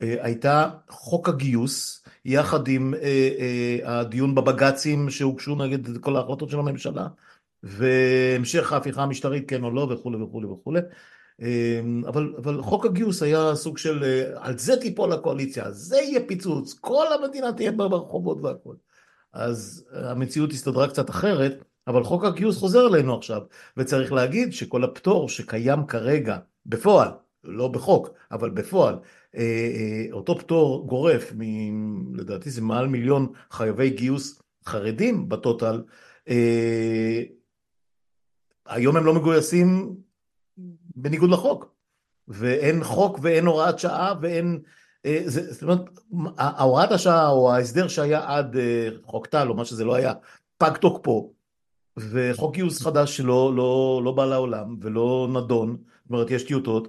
הייתה 0.00 0.70
חוק 0.90 1.28
הגיוס 1.28 2.05
יחד 2.24 2.68
עם 2.68 2.94
הדיון 3.84 4.34
בבג"צים 4.34 5.11
שהוגשו 5.11 5.55
נגד 5.55 5.98
כל 5.98 6.16
ההחלטות 6.16 6.50
של 6.50 6.59
הממשלה 6.59 7.07
והמשך 7.62 8.72
ההפיכה 8.72 9.02
המשטרית 9.02 9.50
כן 9.50 9.64
או 9.64 9.70
לא 9.70 9.80
וכולי 9.80 10.22
וכולי 10.22 10.46
וכולי 10.46 10.80
אבל, 12.07 12.35
אבל 12.39 12.62
חוק 12.62 12.87
הגיוס 12.87 13.22
היה 13.22 13.55
סוג 13.55 13.78
של 13.78 14.24
על 14.37 14.59
זה 14.59 14.76
תיפול 14.76 15.12
הקואליציה, 15.12 15.70
זה 15.70 15.97
יהיה 15.97 16.20
פיצוץ, 16.26 16.74
כל 16.74 17.07
המדינה 17.12 17.53
תהיה 17.53 17.72
ברחובות 17.72 18.39
והכל 18.43 18.74
אז 19.32 19.85
המציאות 19.93 20.53
הסתדרה 20.53 20.89
קצת 20.89 21.11
אחרת 21.11 21.64
אבל 21.87 22.05
חוק 22.05 22.24
הגיוס 22.24 22.59
חוזר 22.59 22.87
אלינו 22.87 23.16
עכשיו 23.16 23.43
וצריך 23.76 24.12
להגיד 24.12 24.53
שכל 24.53 24.85
הפטור 24.85 25.28
שקיים 25.28 25.87
כרגע 25.87 26.39
בפועל, 26.66 27.09
לא 27.45 27.68
בחוק 27.68 28.09
אבל 28.32 28.51
בפועל 28.51 28.99
אותו 30.12 30.39
פטור 30.39 30.87
גורף, 30.87 31.32
מ, 31.39 32.16
לדעתי 32.16 32.51
זה 32.51 32.62
מעל 32.62 32.89
מיליון 32.89 33.32
חייבי 33.51 33.91
גיוס 33.91 34.43
חרדים 34.66 35.28
בטוטל, 35.28 35.82
היום 38.66 38.97
הם 38.97 39.05
לא 39.05 39.14
מגויסים 39.14 39.97
בניגוד 40.97 41.30
לחוק, 41.30 41.74
ואין 42.28 42.84
חוק 42.84 43.18
ואין 43.22 43.47
הוראת 43.47 43.78
שעה 43.78 44.14
ואין, 44.20 44.61
זאת 45.26 45.62
אומרת, 45.62 45.80
ההוראת 46.38 46.92
השעה 46.92 47.28
או 47.30 47.53
ההסדר 47.53 47.88
שהיה 47.88 48.36
עד 48.36 48.57
חוק 49.03 49.26
טל 49.26 49.49
או 49.49 49.55
מה 49.55 49.64
שזה 49.64 49.84
לא 49.84 49.95
היה, 49.95 50.12
פג 50.59 50.76
תוקפו, 50.76 51.32
וחוק 51.97 52.55
גיוס 52.55 52.82
חדש 52.82 53.16
שלא 53.16 53.53
לא, 53.57 54.01
לא 54.05 54.12
בא 54.12 54.26
לעולם 54.26 54.76
ולא 54.80 55.28
נדון, 55.32 55.76
זאת 56.03 56.11
אומרת 56.11 56.30
יש 56.30 56.42
טיוטות, 56.42 56.88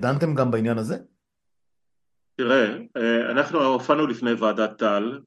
דנתם 0.00 0.34
גם 0.34 0.50
בעניין 0.50 0.78
הזה? 0.78 0.96
תראה, 2.36 2.76
אנחנו 3.30 3.64
הופענו 3.64 4.06
לפני 4.06 4.32
ועדת 4.32 4.78
טל, 4.78 5.20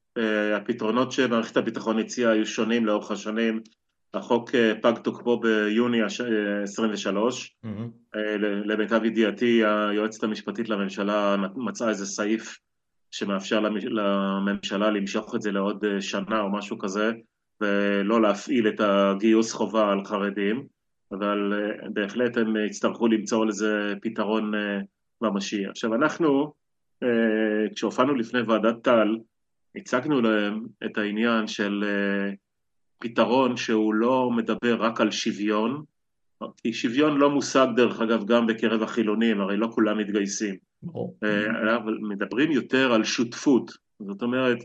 הפתרונות 0.55 1.11
שמערכת 1.11 1.57
הביטחון 1.57 1.99
הציעה 1.99 2.31
היו 2.31 2.45
שונים 2.45 2.85
לאורך 2.85 3.11
השנים, 3.11 3.61
החוק 4.13 4.51
פג 4.81 4.93
תוקפו 5.03 5.39
ביוני 5.39 6.01
23, 6.63 7.55
mm-hmm. 7.65 8.17
למיטב 8.41 9.05
ידיעתי 9.05 9.61
היועצת 9.65 10.23
המשפטית 10.23 10.69
לממשלה 10.69 11.35
מצאה 11.55 11.89
איזה 11.89 12.05
סעיף 12.05 12.57
שמאפשר 13.11 13.59
לממשלה 13.59 14.91
למשוך 14.91 15.35
את 15.35 15.41
זה 15.41 15.51
לעוד 15.51 15.85
שנה 15.99 16.41
או 16.41 16.51
משהו 16.51 16.77
כזה 16.77 17.11
ולא 17.61 18.21
להפעיל 18.21 18.67
את 18.67 18.79
הגיוס 18.79 19.53
חובה 19.53 19.91
על 19.91 20.05
חרדים, 20.05 20.63
אבל 21.11 21.53
בהחלט 21.93 22.37
הם 22.37 22.55
יצטרכו 22.65 23.07
למצוא 23.07 23.45
לזה 23.45 23.93
פתרון 24.01 24.51
ממשי. 25.21 25.65
עכשיו 25.65 25.95
אנחנו 25.95 26.53
כשהופענו 27.75 28.15
לפני 28.15 28.41
ועדת 28.41 28.83
טל, 28.83 29.17
הצגנו 29.75 30.21
להם 30.21 30.65
את 30.85 30.97
העניין 30.97 31.47
של 31.47 31.83
פתרון 32.99 33.57
שהוא 33.57 33.93
לא 33.93 34.31
מדבר 34.31 34.83
רק 34.83 35.01
על 35.01 35.11
שוויון, 35.11 35.83
כי 36.57 36.73
שוויון 36.73 37.17
לא 37.17 37.29
מושג 37.29 37.67
דרך 37.75 38.01
אגב 38.01 38.25
גם 38.25 38.47
בקרב 38.47 38.83
החילונים, 38.83 39.41
הרי 39.41 39.57
לא 39.57 39.67
כולם 39.67 39.97
מתגייסים, 39.97 40.55
אבל 41.75 41.97
מדברים 42.01 42.51
יותר 42.51 42.93
על 42.93 43.03
שותפות, 43.03 43.71
זאת 43.99 44.21
אומרת, 44.21 44.57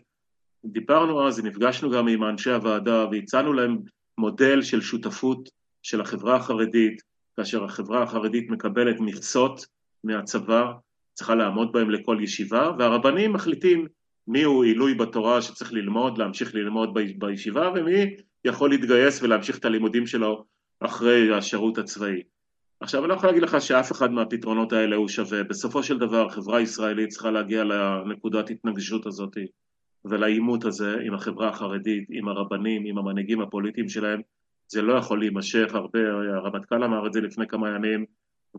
דיברנו 0.64 1.28
אז, 1.28 1.44
נפגשנו 1.44 1.90
גם 1.90 2.08
עם 2.08 2.24
אנשי 2.24 2.50
הוועדה 2.50 3.06
והצענו 3.10 3.52
להם 3.52 3.78
מודל 4.18 4.62
של 4.62 4.80
שותפות 4.80 5.48
של 5.82 6.00
החברה 6.00 6.36
החרדית, 6.36 7.02
כאשר 7.36 7.64
החברה 7.64 8.02
החרדית 8.02 8.50
מקבלת 8.50 9.00
מכסות 9.00 9.66
מהצבא, 10.04 10.72
צריכה 11.14 11.34
לעמוד 11.34 11.72
בהם 11.72 11.90
לכל 11.90 12.18
ישיבה, 12.22 12.70
והרבנים 12.78 13.32
מחליטים 13.32 13.86
מי 14.28 14.42
הוא 14.42 14.64
עילוי 14.64 14.94
בתורה 14.94 15.42
שצריך 15.42 15.72
ללמוד, 15.72 16.18
להמשיך 16.18 16.54
ללמוד 16.54 16.94
בישיבה, 17.18 17.70
ומי 17.74 18.16
יכול 18.44 18.70
להתגייס 18.70 19.22
ולהמשיך 19.22 19.58
את 19.58 19.64
הלימודים 19.64 20.06
שלו 20.06 20.44
אחרי 20.80 21.34
השירות 21.34 21.78
הצבאי. 21.78 22.22
עכשיו 22.80 23.00
אני 23.00 23.08
לא 23.08 23.14
יכול 23.14 23.28
להגיד 23.28 23.42
לך 23.42 23.60
שאף 23.60 23.92
אחד 23.92 24.12
מהפתרונות 24.12 24.72
האלה 24.72 24.96
הוא 24.96 25.08
שווה, 25.08 25.44
בסופו 25.44 25.82
של 25.82 25.98
דבר 25.98 26.26
החברה 26.26 26.58
הישראלית 26.58 27.08
צריכה 27.08 27.30
להגיע 27.30 27.64
לנקודת 27.64 28.50
התנגשות 28.50 29.06
הזאת 29.06 29.36
ולעימות 30.04 30.64
הזה 30.64 30.96
עם 31.04 31.14
החברה 31.14 31.48
החרדית, 31.48 32.06
עם 32.10 32.28
הרבנים, 32.28 32.82
עם 32.86 32.98
המנהיגים 32.98 33.40
הפוליטיים 33.40 33.88
שלהם, 33.88 34.20
זה 34.68 34.82
לא 34.82 34.92
יכול 34.92 35.18
להימשך 35.18 35.74
הרבה, 35.74 35.98
הרמטכ"ל 36.36 36.84
אמר 36.84 37.06
את 37.06 37.12
זה 37.12 37.20
לפני 37.20 37.46
כמה 37.46 37.68
ימים, 37.68 38.04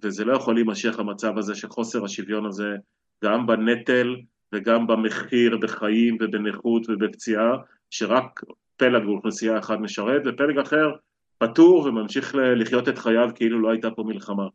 וזה 0.04 0.26
לא 0.26 0.34
יכול 0.34 0.56
להימשך 0.56 1.00
המצב 1.00 1.38
הזה 1.38 1.56
של 1.56 1.70
חוסר 1.70 2.06
השוויון 2.06 2.46
הזה 2.46 2.76
גם 3.24 3.48
בנטל 3.48 4.16
וגם 4.54 4.88
במחיר 4.88 5.58
בחיים 5.58 6.18
ובנכות 6.20 6.89
ובפציעה 6.89 7.58
שרק 7.89 8.43
פלג 8.78 9.04
באוכלוסייה 9.06 9.60
אחד 9.60 9.82
משרת 9.82 10.22
ופלג 10.26 10.58
אחר 10.58 10.91
פטור 11.38 11.86
וממשיך 11.86 12.36
לחיות 12.56 12.89
את 12.89 12.97
חייו 12.97 13.30
כאילו 13.36 13.60
לא 13.60 13.70
הייתה 13.70 13.91
פה 13.91 14.04
מלחמה. 14.04 14.47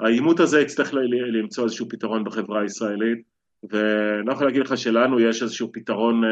העימות 0.00 0.40
הזה 0.40 0.60
יצטרך 0.60 0.94
למצוא 1.32 1.64
איזשהו 1.64 1.88
פתרון 1.88 2.24
בחברה 2.24 2.60
הישראלית 2.60 3.22
ואני 3.70 4.26
לא 4.26 4.32
יכול 4.32 4.46
להגיד 4.46 4.62
לך 4.62 4.78
שלנו 4.78 5.20
יש 5.20 5.42
איזשהו 5.42 5.72
פתרון 5.72 6.22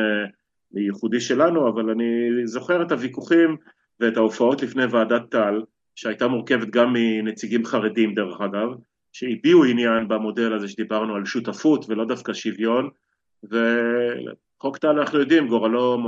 ייחודי 0.74 1.20
שלנו 1.20 1.68
אבל 1.68 1.90
אני 1.90 2.46
זוכר 2.46 2.82
את 2.82 2.92
הוויכוחים 2.92 3.56
ואת 4.00 4.16
ההופעות 4.16 4.62
לפני 4.62 4.84
ועדת 4.84 5.30
טל 5.30 5.62
שהייתה 5.94 6.28
מורכבת 6.28 6.70
גם 6.70 6.92
מנציגים 6.92 7.64
חרדים 7.64 8.14
דרך 8.14 8.40
אגב, 8.40 8.68
שהביעו 9.12 9.64
עניין 9.64 10.08
במודל 10.08 10.52
הזה 10.52 10.68
שדיברנו 10.68 11.14
על 11.14 11.24
שותפות 11.24 11.84
ולא 11.88 12.04
דווקא 12.04 12.32
שוויון, 12.32 12.88
וחוק 13.44 14.78
טל 14.78 14.98
אנחנו 14.98 15.18
יודעים, 15.18 15.48
גורלו 15.48 15.98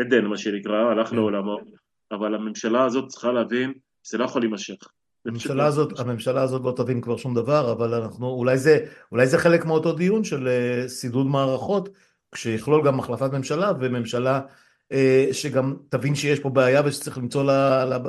עדן 0.00 0.24
מה 0.24 0.36
שנקרא, 0.36 0.76
הלך 0.76 1.12
לעולמו, 1.12 1.58
אבל 2.12 2.34
הממשלה 2.34 2.84
הזאת 2.84 3.08
צריכה 3.08 3.32
להבין, 3.32 3.72
זה 4.06 4.18
לא 4.18 4.24
יכול 4.24 4.42
להימשך. 4.42 4.76
הממשלה 5.26 5.66
הזאת, 5.66 6.00
הממשלה 6.00 6.42
הזאת 6.42 6.62
לא 6.64 6.72
תבין 6.76 7.00
כבר 7.00 7.16
שום 7.16 7.34
דבר, 7.34 7.72
אבל 7.72 7.94
אנחנו, 7.94 8.26
אולי 8.26 8.58
זה, 8.58 8.86
אולי 9.12 9.26
זה 9.26 9.38
חלק 9.38 9.64
מאותו 9.64 9.92
דיון 9.92 10.24
של 10.24 10.48
סידוד 10.86 11.26
מערכות, 11.26 11.88
כשיכלול 12.32 12.86
גם 12.86 12.98
החלפת 12.98 13.32
ממשלה 13.32 13.72
וממשלה 13.80 14.40
שגם 15.32 15.76
תבין 15.88 16.14
שיש 16.14 16.40
פה 16.40 16.50
בעיה 16.50 16.82
ושצריך 16.84 17.18
למצוא 17.18 17.44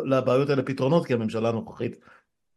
לבעיות 0.05 0.49
האלה 0.49 0.61
פתרונות 0.61 1.05
כי 1.05 1.13
הממשלה 1.13 1.49
הנוכחית 1.49 1.95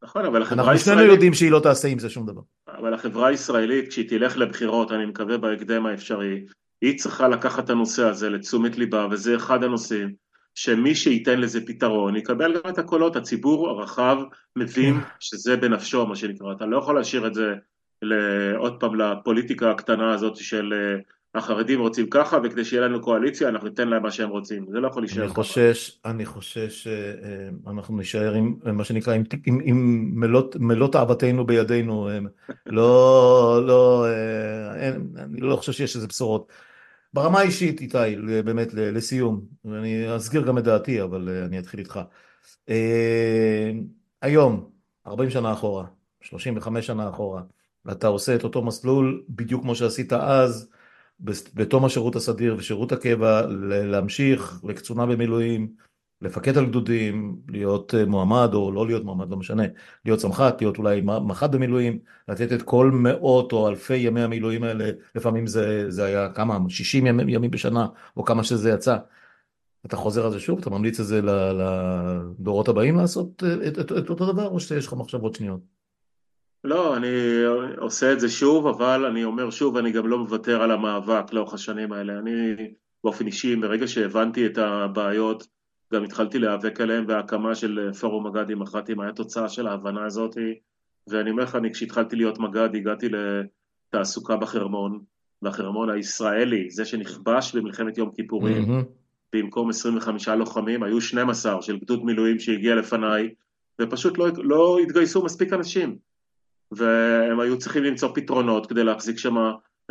נכון, 0.04 0.24
אבל 0.24 0.42
החברה 0.42 0.72
הישראלית... 0.72 0.88
אנחנו 0.88 1.02
שנינו 1.02 1.12
יודעים 1.12 1.34
שהיא 1.34 1.50
לא 1.50 1.60
תעשה 1.60 1.88
עם 1.88 1.98
זה 1.98 2.10
שום 2.10 2.26
דבר. 2.26 2.40
אבל 2.68 2.94
החברה 2.94 3.28
הישראלית, 3.28 3.88
כשהיא 3.88 4.08
תלך 4.08 4.36
לבחירות, 4.36 4.92
אני 4.92 5.06
מקווה 5.06 5.38
בהקדם 5.38 5.86
האפשרי, 5.86 6.44
היא 6.80 6.98
צריכה 6.98 7.28
לקחת 7.28 7.64
את 7.64 7.70
הנושא 7.70 8.04
הזה 8.04 8.30
לתשומת 8.30 8.78
ליבה, 8.78 9.06
וזה 9.10 9.36
אחד 9.36 9.64
הנושאים, 9.64 10.14
שמי 10.54 10.94
שייתן 10.94 11.40
לזה 11.40 11.66
פתרון, 11.66 12.16
יקבל 12.16 12.54
גם 12.54 12.70
את 12.70 12.78
הקולות, 12.78 13.16
הציבור 13.16 13.68
הרחב 13.68 14.16
מבין 14.56 15.00
שזה 15.20 15.56
בנפשו, 15.56 16.06
מה 16.06 16.16
שנקרא, 16.16 16.52
אתה 16.52 16.66
לא 16.66 16.78
יכול 16.78 16.94
להשאיר 16.94 17.26
את 17.26 17.34
זה 17.34 17.54
עוד 18.56 18.80
פעם 18.80 18.94
לפוליטיקה 18.94 19.70
הקטנה 19.70 20.14
הזאת 20.14 20.36
של 20.36 20.74
החרדים 21.34 21.80
רוצים 21.80 22.06
ככה, 22.10 22.38
וכדי 22.44 22.64
שיהיה 22.64 22.82
לנו 22.82 23.00
קואליציה, 23.00 23.48
אנחנו 23.48 23.68
ניתן 23.68 23.88
להם 23.88 24.02
מה 24.02 24.10
שהם 24.10 24.28
רוצים. 24.28 24.66
זה 24.70 24.80
לא 24.80 24.88
יכול 24.88 25.02
להישאר 25.02 25.24
ככה. 25.24 25.34
חושש, 25.34 26.00
אני 26.04 26.26
חושש 26.26 26.88
שאנחנו 26.88 27.96
נישאר 27.96 28.34
עם 28.34 28.56
מה 28.64 28.84
שנקרא, 28.84 29.14
עם, 29.14 29.22
עם, 29.46 29.60
עם 29.64 30.10
מלות, 30.14 30.56
מלות 30.56 30.96
אהבתנו 30.96 31.46
בידינו. 31.46 32.08
לא, 32.66 33.62
לא, 33.66 34.06
אין, 34.76 35.08
אני 35.16 35.40
לא 35.40 35.56
חושב 35.56 35.72
שיש 35.72 35.96
איזה 35.96 36.06
בשורות. 36.06 36.52
ברמה 37.14 37.40
האישית, 37.40 37.80
איתי, 37.80 38.16
באמת, 38.44 38.74
לסיום, 38.74 39.40
ואני 39.64 40.16
אסגיר 40.16 40.42
גם 40.42 40.58
את 40.58 40.64
דעתי, 40.64 41.02
אבל 41.02 41.28
אני 41.46 41.58
אתחיל 41.58 41.80
איתך. 41.80 42.00
היום, 44.22 44.70
40 45.06 45.30
שנה 45.30 45.52
אחורה, 45.52 45.84
35 46.20 46.86
שנה 46.86 47.08
אחורה, 47.08 47.42
ואתה 47.84 48.06
עושה 48.06 48.34
את 48.34 48.44
אותו 48.44 48.62
מסלול 48.62 49.22
בדיוק 49.28 49.62
כמו 49.62 49.74
שעשית 49.74 50.12
אז, 50.12 50.68
בתום 51.54 51.84
השירות 51.84 52.16
הסדיר 52.16 52.54
ושירות 52.58 52.92
הקבע 52.92 53.46
להמשיך 53.66 54.60
לקצונה 54.64 55.06
במילואים, 55.06 55.68
לפקד 56.20 56.58
על 56.58 56.66
גדודים, 56.66 57.36
להיות 57.48 57.94
אה, 57.94 58.04
מועמד 58.04 58.50
או 58.54 58.72
לא 58.72 58.86
להיות 58.86 59.04
מועמד, 59.04 59.30
לא 59.30 59.36
משנה, 59.36 59.62
להיות 60.04 60.20
סמח"ט, 60.20 60.60
להיות 60.60 60.78
אולי 60.78 61.00
מח"ט 61.00 61.50
במילואים, 61.50 61.98
לתת 62.28 62.52
את 62.52 62.62
כל 62.62 62.90
מאות 62.90 63.52
או 63.52 63.68
אלפי 63.68 63.96
ימי 63.96 64.20
המילואים 64.20 64.62
האלה, 64.62 64.90
לפעמים 65.14 65.46
זה, 65.46 65.90
זה 65.90 66.04
היה 66.04 66.28
כמה, 66.32 66.58
60 66.68 67.06
ימים, 67.06 67.28
ימים 67.28 67.50
בשנה 67.50 67.86
או 68.16 68.24
כמה 68.24 68.44
שזה 68.44 68.70
יצא. 68.70 68.96
אתה 69.86 69.96
חוזר 69.96 70.26
על 70.26 70.32
זה 70.32 70.40
שוב, 70.40 70.58
אתה 70.58 70.70
ממליץ 70.70 71.00
את 71.00 71.06
זה 71.06 71.20
לדורות 71.22 72.68
הבאים 72.68 72.96
לעשות 72.96 73.42
אה, 73.46 73.68
את, 73.68 73.78
את, 73.78 73.92
את 73.92 74.10
אותו 74.10 74.32
דבר 74.32 74.46
או 74.46 74.60
שיש 74.60 74.86
לך 74.86 74.92
מחשבות 74.92 75.34
שניות? 75.34 75.73
לא, 76.64 76.96
אני 76.96 77.08
עושה 77.78 78.12
את 78.12 78.20
זה 78.20 78.28
שוב, 78.28 78.66
אבל 78.66 79.04
אני 79.04 79.24
אומר 79.24 79.50
שוב, 79.50 79.76
אני 79.76 79.92
גם 79.92 80.06
לא 80.06 80.18
מוותר 80.18 80.62
על 80.62 80.70
המאבק 80.70 81.32
לאורך 81.32 81.54
השנים 81.54 81.92
האלה. 81.92 82.18
אני 82.18 82.54
באופן 83.04 83.26
אישי, 83.26 83.54
מרגע 83.54 83.86
שהבנתי 83.86 84.46
את 84.46 84.58
הבעיות, 84.58 85.46
גם 85.92 86.04
התחלתי 86.04 86.38
להיאבק 86.38 86.80
עליהן, 86.80 87.04
וההקמה 87.08 87.54
של 87.54 87.92
פורום 88.00 88.26
מג"דים 88.26 88.58
מח"טים 88.58 89.00
היה 89.00 89.12
תוצאה 89.12 89.48
של 89.48 89.66
ההבנה 89.66 90.04
הזאת, 90.04 90.36
ואני 91.08 91.30
אומר 91.30 91.42
לך, 91.42 91.56
אני 91.56 91.72
כשהתחלתי 91.72 92.16
להיות 92.16 92.38
מג"ד, 92.38 92.74
הגעתי 92.74 93.06
לתעסוקה 93.08 94.36
בחרמון, 94.36 95.00
והחרמון 95.42 95.90
הישראלי, 95.90 96.70
זה 96.70 96.84
שנכבש 96.84 97.56
במלחמת 97.56 97.98
יום 97.98 98.10
כיפורים, 98.14 98.64
mm-hmm. 98.64 98.84
במקום 99.32 99.70
25 99.70 100.28
לוחמים, 100.28 100.82
היו 100.82 101.00
12 101.00 101.62
של 101.62 101.78
גדוד 101.78 102.04
מילואים 102.04 102.38
שהגיע 102.38 102.74
לפניי, 102.74 103.34
ופשוט 103.80 104.18
לא, 104.18 104.26
לא 104.36 104.78
התגייסו 104.78 105.24
מספיק 105.24 105.52
אנשים. 105.52 105.96
והם 106.76 107.40
היו 107.40 107.58
צריכים 107.58 107.82
למצוא 107.82 108.08
פתרונות 108.14 108.66
כדי 108.66 108.84
להחזיק 108.84 109.18
שם 109.18 109.36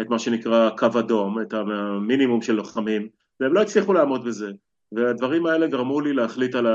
את 0.01 0.09
מה 0.09 0.19
שנקרא 0.19 0.69
קו 0.69 0.99
אדום, 0.99 1.41
את 1.41 1.53
המינימום 1.53 2.41
של 2.41 2.53
לוחמים, 2.53 3.07
והם 3.39 3.53
לא 3.53 3.61
הצליחו 3.61 3.93
לעמוד 3.93 4.25
בזה. 4.25 4.51
והדברים 4.91 5.45
האלה 5.45 5.67
גרמו 5.67 6.01
לי 6.01 6.13
להחליט 6.13 6.55
על 6.55 6.67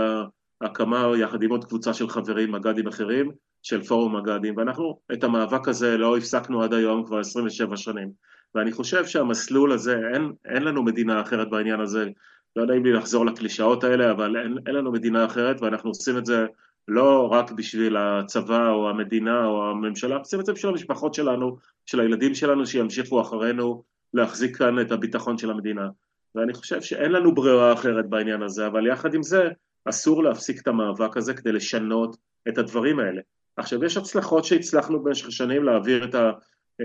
ההקמה 0.60 1.12
יחד 1.18 1.42
עם 1.42 1.50
עוד 1.50 1.64
קבוצה 1.64 1.94
של 1.94 2.08
חברים, 2.08 2.52
מג"דים 2.52 2.86
אחרים, 2.86 3.30
של 3.62 3.82
פורום 3.82 4.16
מג"דים, 4.16 4.56
ואנחנו 4.56 5.00
את 5.12 5.24
המאבק 5.24 5.68
הזה 5.68 5.96
לא 5.96 6.16
הפסקנו 6.16 6.62
עד 6.62 6.74
היום 6.74 7.06
כבר 7.06 7.18
27 7.18 7.76
שנים. 7.76 8.10
ואני 8.54 8.72
חושב 8.72 9.06
שהמסלול 9.06 9.72
הזה, 9.72 10.00
אין, 10.14 10.32
אין 10.44 10.62
לנו 10.62 10.82
מדינה 10.82 11.20
אחרת 11.20 11.50
בעניין 11.50 11.80
הזה, 11.80 12.08
לא 12.56 12.66
נעים 12.66 12.84
לי 12.84 12.92
לחזור 12.92 13.26
לקלישאות 13.26 13.84
האלה, 13.84 14.10
אבל 14.10 14.36
אין, 14.36 14.58
אין 14.66 14.74
לנו 14.74 14.92
מדינה 14.92 15.24
אחרת, 15.24 15.62
ואנחנו 15.62 15.90
עושים 15.90 16.18
את 16.18 16.26
זה 16.26 16.46
לא 16.88 17.28
רק 17.32 17.50
בשביל 17.50 17.96
הצבא 17.96 18.70
או 18.70 18.90
המדינה 18.90 19.46
או 19.46 19.70
הממשלה, 19.70 20.18
זה 20.24 20.52
בשביל 20.52 20.72
המשפחות 20.72 21.14
שלנו, 21.14 21.56
של 21.86 22.00
הילדים 22.00 22.34
שלנו 22.34 22.66
שימשיכו 22.66 23.20
אחרינו 23.20 23.82
להחזיק 24.14 24.56
כאן 24.56 24.80
את 24.80 24.92
הביטחון 24.92 25.38
של 25.38 25.50
המדינה. 25.50 25.88
ואני 26.34 26.54
חושב 26.54 26.82
שאין 26.82 27.12
לנו 27.12 27.34
ברירה 27.34 27.72
אחרת 27.72 28.08
בעניין 28.08 28.42
הזה, 28.42 28.66
אבל 28.66 28.86
יחד 28.86 29.14
עם 29.14 29.22
זה, 29.22 29.48
אסור 29.84 30.24
להפסיק 30.24 30.60
את 30.60 30.68
המאבק 30.68 31.16
הזה 31.16 31.34
כדי 31.34 31.52
לשנות 31.52 32.16
את 32.48 32.58
הדברים 32.58 32.98
האלה. 32.98 33.20
עכשיו, 33.56 33.84
יש 33.84 33.96
הצלחות 33.96 34.44
שהצלחנו 34.44 35.02
במשך 35.02 35.26
השנים 35.26 35.64
להעביר 35.64 36.04
את, 36.04 36.14
ה, 36.14 36.30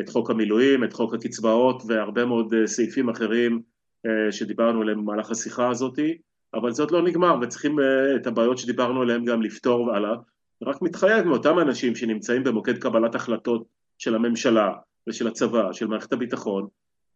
את 0.02 0.10
חוק 0.10 0.30
המילואים, 0.30 0.84
את 0.84 0.94
חוק 0.94 1.14
הקצבאות 1.14 1.84
והרבה 1.88 2.26
מאוד 2.26 2.54
אה, 2.54 2.68
סעיפים 2.68 3.10
אחרים 3.10 3.62
אה, 4.06 4.32
שדיברנו 4.32 4.82
עליהם 4.82 5.06
במהלך 5.06 5.32
השיחה 5.32 5.70
הזאתי, 5.70 6.18
אבל 6.54 6.72
עוד 6.80 6.92
לא 6.92 7.02
נגמר 7.02 7.36
וצריכים 7.42 7.80
אה, 7.80 8.16
את 8.16 8.28
הבעיות 8.28 8.58
שדיברנו 8.58 9.02
עליהן 9.02 9.26
גם 9.26 9.42
לפתור 9.42 9.96
הלאה. 9.96 10.16
רק 10.64 10.82
מתחייב 10.82 11.26
מאותם 11.26 11.60
אנשים 11.60 11.96
שנמצאים 11.96 12.44
במוקד 12.44 12.78
קבלת 12.78 13.16
החלטות 13.16 13.66
של 13.98 14.16
הממשלה 14.16 14.72
ושל 15.10 15.28
הצבא, 15.28 15.74
של 15.74 15.88
מערכת 15.88 16.14
הביטחון, 16.14 16.68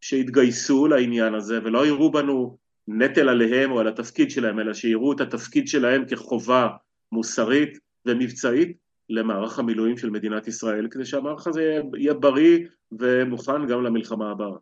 שיתגייסו 0.01 0.87
לעניין 0.87 1.33
הזה 1.33 1.59
ולא 1.63 1.85
יראו 1.85 2.11
בנו 2.11 2.57
נטל 2.87 3.29
עליהם 3.29 3.71
או 3.71 3.79
על 3.79 3.87
התפקיד 3.87 4.31
שלהם, 4.31 4.59
אלא 4.59 4.73
שיראו 4.73 5.13
את 5.13 5.21
התפקיד 5.21 5.67
שלהם 5.67 6.05
כחובה 6.05 6.67
מוסרית 7.11 7.79
ומבצעית 8.05 8.77
למערך 9.09 9.59
המילואים 9.59 9.97
של 9.97 10.09
מדינת 10.09 10.47
ישראל, 10.47 10.87
כדי 10.91 11.05
שהמערך 11.05 11.47
הזה 11.47 11.79
יהיה 11.97 12.13
בריא 12.13 12.59
ומוכן 12.91 13.67
גם 13.67 13.83
למלחמה 13.83 14.31
הבאה. 14.31 14.57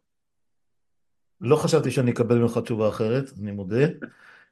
לא 1.42 1.56
חשבתי 1.56 1.92
שאני 1.92 2.12
אקבל 2.12 2.38
ממך 2.38 2.58
תשובה 2.58 2.90
אחרת, 2.90 3.32
אני 3.42 3.52
מודה. 3.52 3.86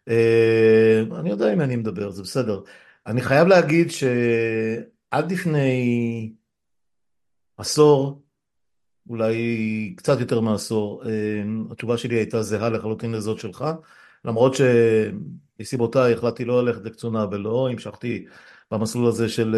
אה, 0.10 1.04
אני 1.20 1.30
יודע 1.30 1.52
עם 1.52 1.58
מי 1.58 1.64
אני 1.64 1.76
מדבר, 1.76 2.10
זה 2.10 2.24
בסדר. 2.24 2.62
אני 3.08 3.22
חייב 3.22 3.48
להגיד 3.48 3.92
שעד 3.92 5.32
לפני 5.32 6.34
עשור, 7.58 8.22
אולי 9.10 9.94
קצת 9.98 10.20
יותר 10.20 10.40
מעשור, 10.40 11.04
אה, 11.06 11.44
התשובה 11.72 11.98
שלי 11.98 12.16
הייתה 12.16 12.42
זהה 12.44 12.70
לחלוטין 12.70 13.12
לזאת 13.12 13.40
שלך, 13.40 13.66
למרות 14.26 14.54
שמסיבותיי 14.56 16.14
החלטתי 16.14 16.46
לא 16.46 16.66
ללכת 16.66 16.86
לקצונה 16.86 17.26
ולא 17.32 17.70
המשכתי 17.70 18.26
במסלול 18.72 19.08
הזה 19.08 19.30
של 19.30 19.56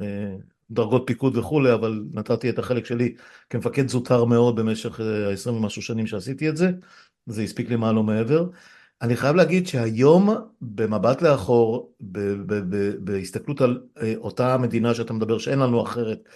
אה, 0.00 0.36
דרגות 0.70 1.02
פיקוד 1.06 1.36
וכולי, 1.36 1.72
אבל 1.72 2.04
נתתי 2.12 2.50
את 2.50 2.58
החלק 2.58 2.86
שלי 2.86 3.14
כמפקד 3.50 3.88
זוטר 3.88 4.24
מאוד 4.24 4.56
במשך 4.56 5.00
ה-20 5.00 5.50
ומשהו 5.50 5.82
שנים 5.82 6.06
שעשיתי 6.06 6.48
את 6.48 6.56
זה, 6.56 6.70
זה 7.26 7.42
הספיק 7.42 7.70
לי 7.70 7.76
מעל 7.76 7.98
ומעבר. 7.98 8.48
אני 9.02 9.16
חייב 9.16 9.36
להגיד 9.36 9.66
שהיום, 9.66 10.30
במבט 10.60 11.22
לאחור, 11.22 11.94
בהסתכלות 12.98 13.60
על 13.60 13.82
אה, 14.02 14.14
אותה 14.16 14.58
מדינה 14.58 14.94
שאתה 14.94 15.12
מדבר, 15.12 15.38
שאין 15.38 15.58
לנו 15.58 15.82
אחרת, 15.82 16.28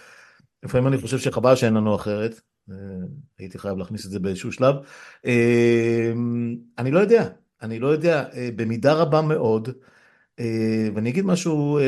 לפעמים 0.63 0.87
אני 0.87 0.97
חושב 0.97 1.19
שחבל 1.19 1.55
שאין 1.55 1.73
לנו 1.73 1.95
אחרת, 1.95 2.41
אה, 2.71 2.75
הייתי 3.39 3.59
חייב 3.59 3.77
להכניס 3.77 4.05
את 4.05 4.11
זה 4.11 4.19
באיזשהו 4.19 4.51
שלב. 4.51 4.75
אה, 5.25 6.11
אני 6.77 6.91
לא 6.91 6.99
יודע, 6.99 7.29
אני 7.61 7.79
לא 7.79 7.87
יודע, 7.87 8.25
במידה 8.55 8.93
רבה 8.93 9.21
מאוד, 9.21 9.69
ואני 10.95 11.09
אגיד 11.09 11.25
משהו 11.25 11.79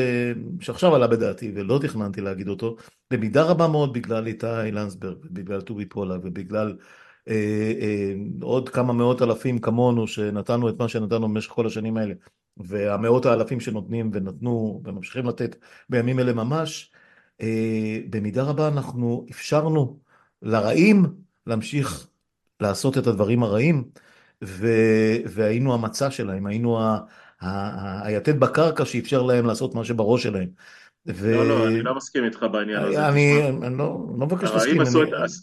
שעכשיו 0.60 0.94
עלה 0.94 1.06
בדעתי 1.06 1.52
ולא 1.54 1.78
תכננתי 1.82 2.20
להגיד 2.20 2.48
אותו, 2.48 2.76
במידה 3.10 3.42
רבה 3.42 3.68
מאוד 3.68 3.92
בגלל 3.92 4.26
איתי 4.26 4.46
לנסברג, 4.72 5.16
בגלל 5.30 5.60
טובי 5.60 5.86
פולק 5.86 6.20
ובגלל 6.24 6.76
עוד 8.42 8.68
כמה 8.68 8.92
מאות 8.92 9.22
אלפים 9.22 9.58
כמונו 9.58 10.06
שנתנו 10.06 10.68
את 10.68 10.78
מה 10.78 10.88
שנתנו 10.88 11.28
במשך 11.28 11.50
כל 11.50 11.66
השנים 11.66 11.96
האלה 11.96 12.14
והמאות 12.56 13.26
האלפים 13.26 13.60
שנותנים 13.60 14.10
ונתנו 14.12 14.82
וממשיכים 14.84 15.26
לתת 15.26 15.56
בימים 15.88 16.18
אלה 16.18 16.32
ממש 16.32 16.92
אה, 17.40 17.98
במידה 18.10 18.42
רבה 18.42 18.68
אנחנו 18.68 19.26
אפשרנו 19.30 19.98
לרעים 20.42 21.06
להמשיך 21.46 22.08
לעשות 22.60 22.98
את 22.98 23.06
הדברים 23.06 23.42
הרעים 23.42 23.84
ו... 24.44 24.66
והיינו 25.26 25.74
המצע 25.74 26.10
שלהם, 26.10 26.46
היינו 26.46 26.80
ה... 26.80 26.98
היתד 28.04 28.40
בקרקע 28.40 28.84
שאפשר 28.84 29.22
להם 29.22 29.46
לעשות 29.46 29.74
מה 29.74 29.84
שבראש 29.84 30.22
שלהם. 30.22 30.48
ו... 31.06 31.34
לא, 31.34 31.48
לא, 31.48 31.68
אני 31.68 31.82
לא 31.82 31.94
מסכים 31.94 32.24
איתך 32.24 32.46
בעניין 32.52 32.82
הזה. 32.82 33.08
אני, 33.08 33.48
אני 33.48 33.78
לא, 33.78 34.06
לא 34.18 34.26
מבקש 34.26 34.50
להסכים. 34.50 34.80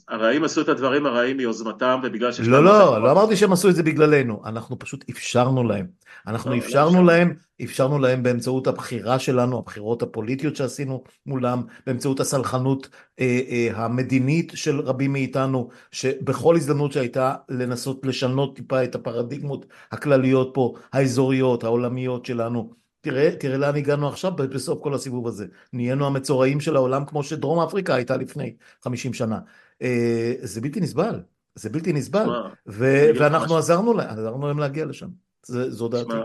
הרעים 0.07 0.43
עשו 0.43 0.62
את 0.62 0.70
הדברים 0.70 1.05
הרעים 1.05 1.38
מיוזמתם 1.38 1.99
ובגלל 2.03 2.32
שיש 2.32 2.47
לא, 2.47 2.64
לא, 2.64 3.03
לא 3.03 3.12
אמרתי 3.12 3.36
שהם 3.36 3.53
עשו 3.53 3.70
את 3.70 3.76
זה 3.76 3.84
בגללנו, 3.84 4.41
אנחנו 4.45 4.80
פשוט 4.80 5.05
אפשרנו 5.10 5.64
להם. 5.64 5.86
אנחנו 6.28 6.51
לא, 6.51 6.57
לא 6.57 6.62
אפשרנו 6.62 7.03
להם, 7.03 7.34
אפשרנו 7.64 7.99
להם 7.99 8.24
באמצעות 8.24 8.68
הבחירה 8.68 9.20
שלנו, 9.20 9.57
הבחירות 9.57 10.01
הפוליטיות 10.01 10.55
שעשינו 10.55 11.03
מולם, 11.26 11.62
באמצעות 11.88 12.20
הסלחנות 12.20 12.89
אה, 13.20 13.39
אה, 13.49 13.70
המדינית 13.76 14.51
של 14.55 14.80
רבים 14.80 15.14
מאיתנו, 15.14 15.70
שבכל 15.91 16.55
הזדמנות 16.55 16.91
שהייתה 16.91 17.36
לנסות 17.49 18.05
לשנות 18.05 18.55
טיפה 18.55 18.84
את 18.84 18.95
הפרדיגמות 18.95 19.66
הכלליות 19.91 20.51
פה, 20.53 20.74
האזוריות, 20.93 21.64
העולמיות 21.64 22.26
שלנו, 22.26 22.79
תראה, 23.02 23.36
תראה 23.39 23.58
לאן 23.58 23.76
הגענו 23.76 24.08
עכשיו 24.08 24.32
בסוף 24.32 24.80
כל 24.84 24.93
הסיבוב 24.93 25.28
הזה. 25.28 25.45
נהיינו 25.74 26.06
המצורעים 26.06 26.60
של 26.60 26.76
העולם 26.76 27.06
כמו 27.06 27.24
שדרום 27.24 27.60
אפריקה 27.60 27.95
הייתה 27.95 28.18
לפני 28.18 28.56
50 28.84 29.14
שנה. 29.14 29.39
אה, 29.82 30.34
זה 30.41 30.62
בלתי 30.62 30.80
נסבל, 30.80 31.20
זה 31.56 31.70
בלתי 31.70 31.93
נסבל. 31.93 32.28
ואנחנו 32.66 33.58
עזרנו 33.58 33.93
להם, 33.93 34.10
עזרנו 34.10 34.47
להם 34.47 34.60
להגיע 34.60 34.86
לשם. 34.86 35.08
זה, 35.45 35.70
זו 35.70 35.88
דעתי. 35.88 36.14
אה, 36.14 36.24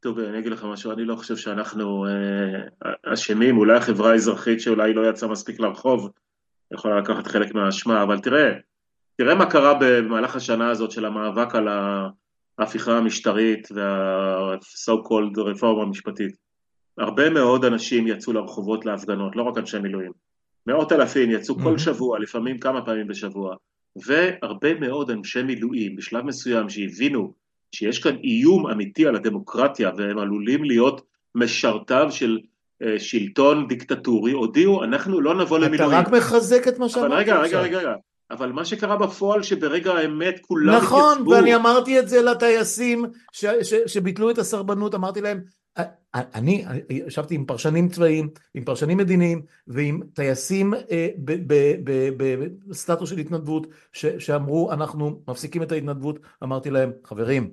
טוב, 0.00 0.18
אני 0.18 0.38
אגיד 0.38 0.52
לך 0.52 0.64
משהו, 0.64 0.92
אני 0.92 1.04
לא 1.04 1.16
חושב 1.16 1.36
שאנחנו 1.36 2.06
אה, 2.06 3.12
אשמים, 3.12 3.58
אולי 3.58 3.76
החברה 3.76 4.12
האזרחית 4.12 4.60
שאולי 4.60 4.94
לא 4.94 5.10
יצאה 5.10 5.28
מספיק 5.28 5.60
לרחוב 5.60 6.10
יכולה 6.74 7.00
לקחת 7.00 7.26
חלק 7.26 7.54
מהאשמה, 7.54 8.02
אבל 8.02 8.20
תראה, 8.20 8.52
תראה 9.16 9.34
מה 9.34 9.50
קרה 9.50 9.74
במהלך 9.80 10.36
השנה 10.36 10.70
הזאת 10.70 10.90
של 10.90 11.04
המאבק 11.04 11.54
על 11.54 11.68
ה... 11.68 12.08
ההפיכה 12.58 12.98
המשטרית 12.98 13.68
וה-so 13.74 14.92
called 15.08 15.40
רפורמה 15.40 15.82
המשפטית. 15.82 16.36
הרבה 16.98 17.30
מאוד 17.30 17.64
אנשים 17.64 18.06
יצאו 18.06 18.32
לרחובות 18.32 18.86
להפגנות, 18.86 19.36
לא 19.36 19.42
רק 19.42 19.58
אנשי 19.58 19.78
מילואים. 19.78 20.12
מאות 20.66 20.92
אלפים 20.92 21.30
יצאו 21.30 21.54
כל 21.54 21.78
שבוע, 21.78 22.18
לפעמים 22.18 22.58
כמה 22.58 22.84
פעמים 22.84 23.06
בשבוע, 23.06 23.56
והרבה 24.06 24.74
מאוד 24.74 25.10
אנשי 25.10 25.42
מילואים 25.42 25.96
בשלב 25.96 26.24
מסוים 26.24 26.68
שהבינו 26.68 27.32
שיש 27.72 27.98
כאן 27.98 28.16
איום 28.24 28.70
אמיתי 28.70 29.06
על 29.06 29.16
הדמוקרטיה 29.16 29.90
והם 29.96 30.18
עלולים 30.18 30.64
להיות 30.64 31.00
משרתיו 31.34 32.06
של 32.10 32.38
אה, 32.82 32.98
שלטון 32.98 33.68
דיקטטורי, 33.68 34.32
הודיעו 34.32 34.84
אנחנו 34.84 35.20
לא 35.20 35.34
נבוא 35.34 35.58
למילואים. 35.58 35.90
אתה 35.90 36.00
רק 36.00 36.08
מחזק 36.08 36.68
את 36.68 36.78
מה 36.78 36.88
שאמרת 36.88 37.10
עכשיו. 37.12 37.18
רגע, 37.18 37.40
רגע, 37.40 37.60
רגע, 37.60 37.78
רגע. 37.78 37.94
אבל 38.30 38.52
מה 38.52 38.64
שקרה 38.64 38.96
בפועל 38.96 39.42
שברגע 39.42 39.92
האמת 39.92 40.40
כולם 40.42 40.76
נכון, 40.76 41.00
התייצבו. 41.00 41.22
נכון, 41.22 41.34
ואני 41.34 41.54
אמרתי 41.54 41.98
את 41.98 42.08
זה 42.08 42.22
לטייסים 42.22 43.04
ש, 43.32 43.44
ש, 43.44 43.74
שביטלו 43.86 44.30
את 44.30 44.38
הסרבנות, 44.38 44.94
אמרתי 44.94 45.20
להם, 45.20 45.40
אני 46.14 46.64
ישבתי 46.90 47.34
עם 47.34 47.44
פרשנים 47.44 47.88
צבאיים, 47.88 48.28
עם 48.54 48.64
פרשנים 48.64 48.98
מדיניים 48.98 49.42
ועם 49.66 50.00
טייסים 50.14 50.74
אה, 50.74 51.08
בסטטוס 52.66 53.10
של 53.10 53.18
התנדבות 53.18 53.66
ש, 53.92 54.06
שאמרו 54.06 54.72
אנחנו 54.72 55.20
מפסיקים 55.28 55.62
את 55.62 55.72
ההתנדבות, 55.72 56.18
אמרתי 56.42 56.70
להם 56.70 56.92
חברים, 57.04 57.50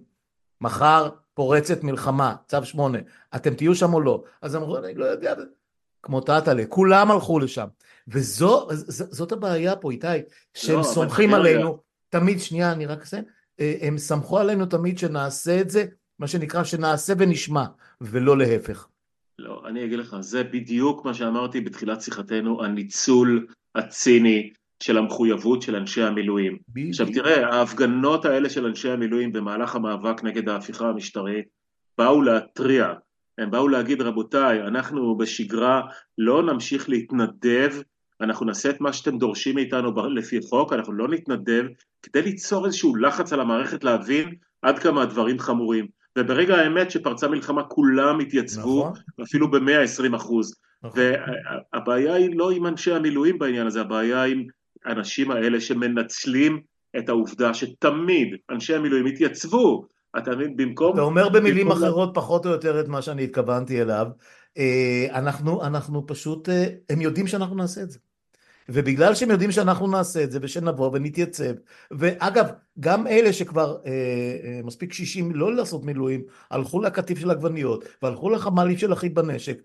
מחר 0.62 1.10
פורצת 1.34 1.84
מלחמה, 1.84 2.36
צו 2.48 2.66
שמונה, 2.66 3.00
אתם 3.36 3.54
תהיו 3.54 3.76
שם 3.76 3.94
או 3.94 4.02
לא? 4.02 4.24
אז 4.42 4.56
אמרו 4.56 4.78
אני 4.78 4.94
לא 4.96 5.06
יודע, 5.06 5.34
כמו 6.04 6.22
טאטאלה, 6.22 6.66
כולם 6.66 7.12
הלכו 7.12 7.40
לשם. 7.40 7.68
וזאת 8.08 9.32
הבעיה 9.32 9.76
פה, 9.76 9.92
איתי, 9.92 10.08
שהם 10.54 10.78
לא, 10.78 10.84
סומכים 10.84 11.34
עלינו, 11.34 11.72
רגע. 11.72 11.78
תמיד, 12.10 12.40
שנייה, 12.40 12.72
אני 12.72 12.86
רק 12.86 13.02
אסיים, 13.02 13.24
הם 13.60 13.98
סמכו 13.98 14.40
עלינו 14.40 14.66
תמיד 14.66 14.98
שנעשה 14.98 15.62
את 15.62 15.70
זה, 15.70 15.86
מה 16.20 16.28
שנקרא 16.28 16.64
שנעשה 16.64 17.14
ונשמע, 17.18 17.66
ולא 18.02 18.38
להפך. 18.38 18.88
לא, 19.40 19.64
אני 19.68 19.86
אגיד 19.86 20.00
לך, 20.00 20.16
זה 20.20 20.44
בדיוק 20.44 21.06
מה 21.06 21.14
שאמרתי 21.14 21.62
בתחילת 21.62 22.02
שיחתנו, 22.02 22.64
הניצול 22.64 23.48
הציני 23.76 24.50
של 24.84 24.98
המחויבות 24.98 25.62
של 25.62 25.76
אנשי 25.76 26.04
המילואים. 26.04 26.58
בדיוק. 26.70 26.90
עכשיו 26.90 27.08
תראה, 27.14 27.48
ההפגנות 27.48 28.26
האלה 28.26 28.50
של 28.50 28.66
אנשי 28.66 28.90
המילואים 28.90 29.34
במהלך 29.34 29.76
המאבק 29.76 30.24
נגד 30.24 30.50
ההפיכה 30.50 30.90
המשטרית 30.90 31.46
באו 31.98 32.22
להתריע, 32.22 32.94
הם 33.38 33.52
באו 33.52 33.68
להגיד 33.68 34.02
רבותיי, 34.02 34.62
אנחנו 34.62 35.18
בשגרה 35.18 35.82
לא 36.18 36.44
נמשיך 36.44 36.90
להתנדב, 36.90 37.74
אנחנו 38.22 38.46
נעשה 38.46 38.70
את 38.70 38.82
מה 38.82 38.94
שאתם 38.94 39.18
דורשים 39.18 39.56
מאיתנו 39.56 40.10
לפי 40.10 40.40
חוק, 40.42 40.74
אנחנו 40.74 40.94
לא 40.94 41.08
נתנדב, 41.08 41.66
כדי 42.02 42.22
ליצור 42.22 42.66
איזשהו 42.66 42.96
לחץ 42.96 43.34
על 43.34 43.40
המערכת 43.40 43.84
להבין 43.84 44.36
עד 44.62 44.80
כמה 44.80 45.02
הדברים 45.02 45.40
חמורים. 45.40 45.88
וברגע 46.18 46.56
האמת 46.56 46.92
שפרצה 46.92 47.28
מלחמה 47.28 47.64
כולם 47.64 48.20
התייצבו, 48.20 48.90
נכון. 48.90 49.24
אפילו 49.24 49.52
ב-120 49.52 50.16
אחוז. 50.16 50.56
נכון. 50.84 51.02
והבעיה 51.74 52.14
היא 52.14 52.36
לא 52.36 52.52
עם 52.52 52.68
אנשי 52.68 52.94
המילואים 52.94 53.40
בעניין 53.40 53.68
הזה, 53.68 53.82
הבעיה 53.82 54.24
עם 54.24 54.44
האנשים 54.86 55.32
האלה 55.32 55.62
שמנצלים 55.62 56.62
את 56.98 57.10
העובדה 57.10 57.54
שתמיד 57.54 58.36
אנשי 58.50 58.76
המילואים 58.76 59.06
התייצבו, 59.06 59.88
אתה 60.18 60.32
מבין, 60.32 60.58
במקום... 60.58 60.94
אתה 60.94 61.02
אומר 61.02 61.30
במילים 61.30 61.68
במקום 61.68 61.84
אחרות 61.84 62.12
פחות 62.14 62.46
או 62.46 62.52
יותר 62.52 62.80
את 62.80 62.88
מה 62.88 63.02
שאני 63.02 63.24
התכוונתי 63.24 63.82
אליו, 63.82 64.08
אה, 64.58 65.08
אנחנו, 65.12 65.64
אנחנו 65.64 66.08
פשוט, 66.08 66.50
אה, 66.50 66.66
הם 66.90 67.02
יודעים 67.02 67.28
שאנחנו 67.28 67.56
נעשה 67.56 67.82
את 67.82 67.92
זה. 67.92 68.00
ובגלל 68.70 69.16
שהם 69.16 69.32
יודעים 69.32 69.52
שאנחנו 69.52 69.88
נעשה 69.88 70.24
את 70.24 70.32
זה 70.32 70.40
ושנבוא 70.42 70.90
ונתייצב, 70.94 71.54
ואגב, 71.92 72.46
גם 72.80 73.08
אלה 73.08 73.34
שכבר 73.34 73.78
אה, 73.86 73.92
אה, 73.92 74.60
מספיק 74.64 74.90
קשישים 74.90 75.36
לא 75.36 75.56
לעשות 75.56 75.86
מילואים, 75.86 76.24
הלכו 76.52 76.82
לקטיף 76.82 77.20
של 77.20 77.32
עגבניות, 77.32 77.86
והלכו 78.02 78.30
לחמ"לים 78.30 78.78
של 78.78 78.94
אחי 78.94 79.10
בנשק, 79.10 79.62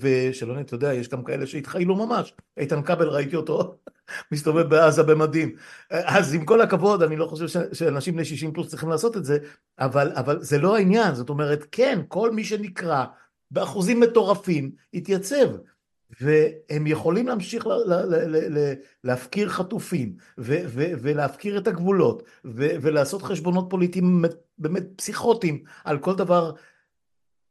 ושלא 0.00 0.60
אתה 0.60 0.74
יודע, 0.74 0.94
יש 0.94 1.08
גם 1.08 1.24
כאלה 1.24 1.46
שהתחיילו 1.46 1.96
ממש. 1.96 2.34
איתן 2.56 2.82
כבל, 2.82 3.08
ראיתי 3.08 3.36
אותו 3.36 3.78
מסתובב 4.32 4.62
בעזה 4.62 5.02
במדים. 5.02 5.54
אז 5.90 6.34
עם 6.34 6.44
כל 6.44 6.60
הכבוד, 6.60 7.02
אני 7.02 7.16
לא 7.16 7.26
חושב 7.26 7.64
שאנשים 7.72 8.14
בני 8.14 8.24
60 8.24 8.52
פלוס 8.52 8.68
צריכים 8.68 8.88
לעשות 8.88 9.16
את 9.16 9.24
זה, 9.24 9.38
אבל, 9.78 10.12
אבל 10.14 10.42
זה 10.42 10.58
לא 10.58 10.76
העניין, 10.76 11.14
זאת 11.14 11.28
אומרת, 11.28 11.66
כן, 11.72 12.00
כל 12.08 12.30
מי 12.30 12.44
שנקרא 12.44 13.04
באחוזים 13.50 14.00
מטורפים, 14.00 14.70
יתייצב. 14.92 15.46
והם 16.20 16.86
יכולים 16.86 17.26
להמשיך 17.28 17.66
להפקיר 19.04 19.48
חטופים 19.48 20.14
ולהפקיר 20.38 21.58
את 21.58 21.68
הגבולות 21.68 22.22
ולעשות 22.54 23.22
חשבונות 23.22 23.66
פוליטיים 23.70 24.24
באמת 24.58 24.84
פסיכוטיים 24.96 25.62
על 25.84 25.98
כל 25.98 26.14
דבר 26.14 26.52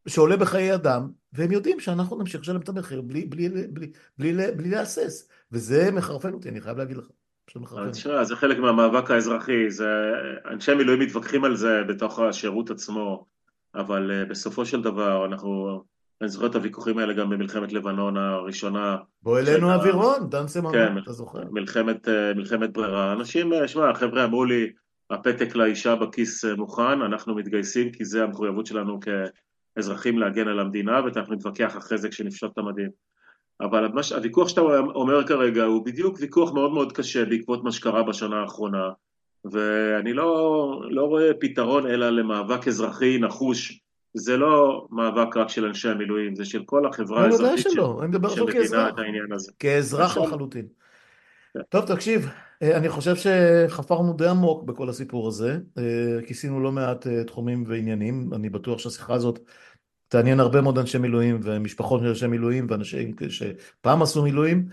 שעולה 0.07 0.37
בחיי 0.37 0.73
אדם 0.73 1.09
והם 1.33 1.51
יודעים 1.51 1.79
שאנחנו 1.79 2.17
נמשיך 2.17 2.41
לשלם 2.41 2.61
את 2.61 2.69
המחיר 2.69 3.01
בלי, 3.01 3.25
בלי, 3.25 3.49
בלי, 3.49 3.91
בלי, 4.17 4.51
בלי 4.55 4.69
להסס 4.69 5.29
וזה 5.51 5.91
מחרפן 5.91 6.33
אותי 6.33 6.49
אני 6.49 6.61
חייב 6.61 6.77
להגיד 6.77 6.97
לך. 6.97 7.07
תשמע, 7.91 8.23
זה 8.23 8.35
חלק 8.35 8.57
מהמאבק 8.57 9.11
האזרחי, 9.11 9.71
זה, 9.71 9.89
אנשי 10.51 10.73
מילואים 10.73 10.99
מתווכחים 10.99 11.45
על 11.45 11.55
זה 11.55 11.83
בתוך 11.87 12.19
השירות 12.19 12.69
עצמו, 12.69 13.25
אבל 13.75 14.11
אה, 14.11 14.25
בסופו 14.25 14.65
של 14.65 14.81
דבר 14.81 15.25
אנחנו 15.25 15.83
אני 16.21 16.29
זוכר 16.29 16.45
את 16.45 16.55
הוויכוחים 16.55 16.97
האלה 16.97 17.13
גם 17.13 17.29
במלחמת 17.29 17.73
לבנון 17.73 18.17
הראשונה. 18.17 18.97
בוא 19.21 19.39
אלינו 19.39 19.73
אווירון, 19.73 20.29
דן 20.29 20.47
סממן, 20.47 20.71
כן, 20.71 20.97
אתה 20.97 21.11
זוכר. 21.11 21.43
מלחמת, 21.51 22.07
אה, 22.07 22.33
מלחמת 22.33 22.73
ברירה. 22.73 23.13
אנשים, 23.13 23.53
אה, 23.53 23.67
שמע, 23.67 23.89
החבר'ה 23.89 24.23
אמרו 24.23 24.45
לי, 24.45 24.71
הפתק 25.09 25.55
לאישה 25.55 25.95
בכיס 25.95 26.45
אה, 26.45 26.55
מוכן, 26.55 27.01
אנחנו 27.01 27.35
מתגייסים 27.35 27.91
כי 27.91 28.05
זה 28.05 28.23
המחויבות 28.23 28.65
שלנו 28.65 28.99
כאזרחים 29.75 30.19
להגן 30.19 30.47
על 30.47 30.59
המדינה, 30.59 31.01
ואנחנו 31.03 31.35
נתווכח 31.35 31.77
אחרי 31.77 31.97
זה 31.97 32.09
כשנפשוט 32.09 32.51
את 32.53 32.57
המדים. 32.57 32.89
אבל 33.61 33.89
הוויכוח 34.15 34.47
שאתה 34.47 34.61
אומר 34.95 35.27
כרגע 35.27 35.63
הוא 35.63 35.85
בדיוק 35.85 36.17
ויכוח 36.19 36.53
מאוד 36.53 36.71
מאוד 36.71 36.91
קשה 36.91 37.25
בעקבות 37.25 37.63
מה 37.63 37.71
שקרה 37.71 38.03
בשנה 38.03 38.41
האחרונה, 38.41 38.89
ואני 39.51 40.13
לא, 40.13 40.81
לא 40.89 41.03
רואה 41.03 41.31
פתרון 41.39 41.87
אלא 41.87 42.09
למאבק 42.09 42.67
אזרחי 42.67 43.17
נחוש 43.17 43.79
זה 44.13 44.37
לא 44.37 44.87
מאבק 44.91 45.37
רק 45.37 45.49
של 45.49 45.65
אנשי 45.65 45.89
המילואים, 45.89 46.35
זה 46.35 46.45
של 46.45 46.63
כל 46.65 46.85
החברה 46.85 47.25
האזרחית 47.25 47.67
שמבינה 47.69 48.89
את 48.89 48.99
העניין 48.99 49.31
הזה. 49.31 49.51
כאזרח 49.59 50.17
לחלוטין. 50.17 50.65
כן. 51.53 51.59
טוב, 51.69 51.85
תקשיב, 51.85 52.29
אה, 52.61 52.77
אני 52.77 52.89
חושב 52.89 53.15
שחפרנו 53.15 54.13
די 54.13 54.27
עמוק 54.27 54.63
בכל 54.63 54.89
הסיפור 54.89 55.27
הזה, 55.27 55.57
אה, 55.77 55.83
כיסינו 56.27 56.59
לא 56.59 56.71
מעט 56.71 57.07
אה, 57.07 57.23
תחומים 57.23 57.63
ועניינים, 57.67 58.29
אני 58.33 58.49
בטוח 58.49 58.79
שהשיחה 58.79 59.13
הזאת 59.13 59.39
תעניין 60.07 60.39
הרבה 60.39 60.61
מאוד 60.61 60.77
אנשי 60.77 60.97
מילואים 60.97 61.39
ומשפחות 61.43 62.01
של 62.01 62.07
אנשי 62.07 62.27
מילואים 62.27 62.67
ואנשים 62.69 63.15
שפעם 63.29 64.01
עשו 64.01 64.23
מילואים. 64.23 64.65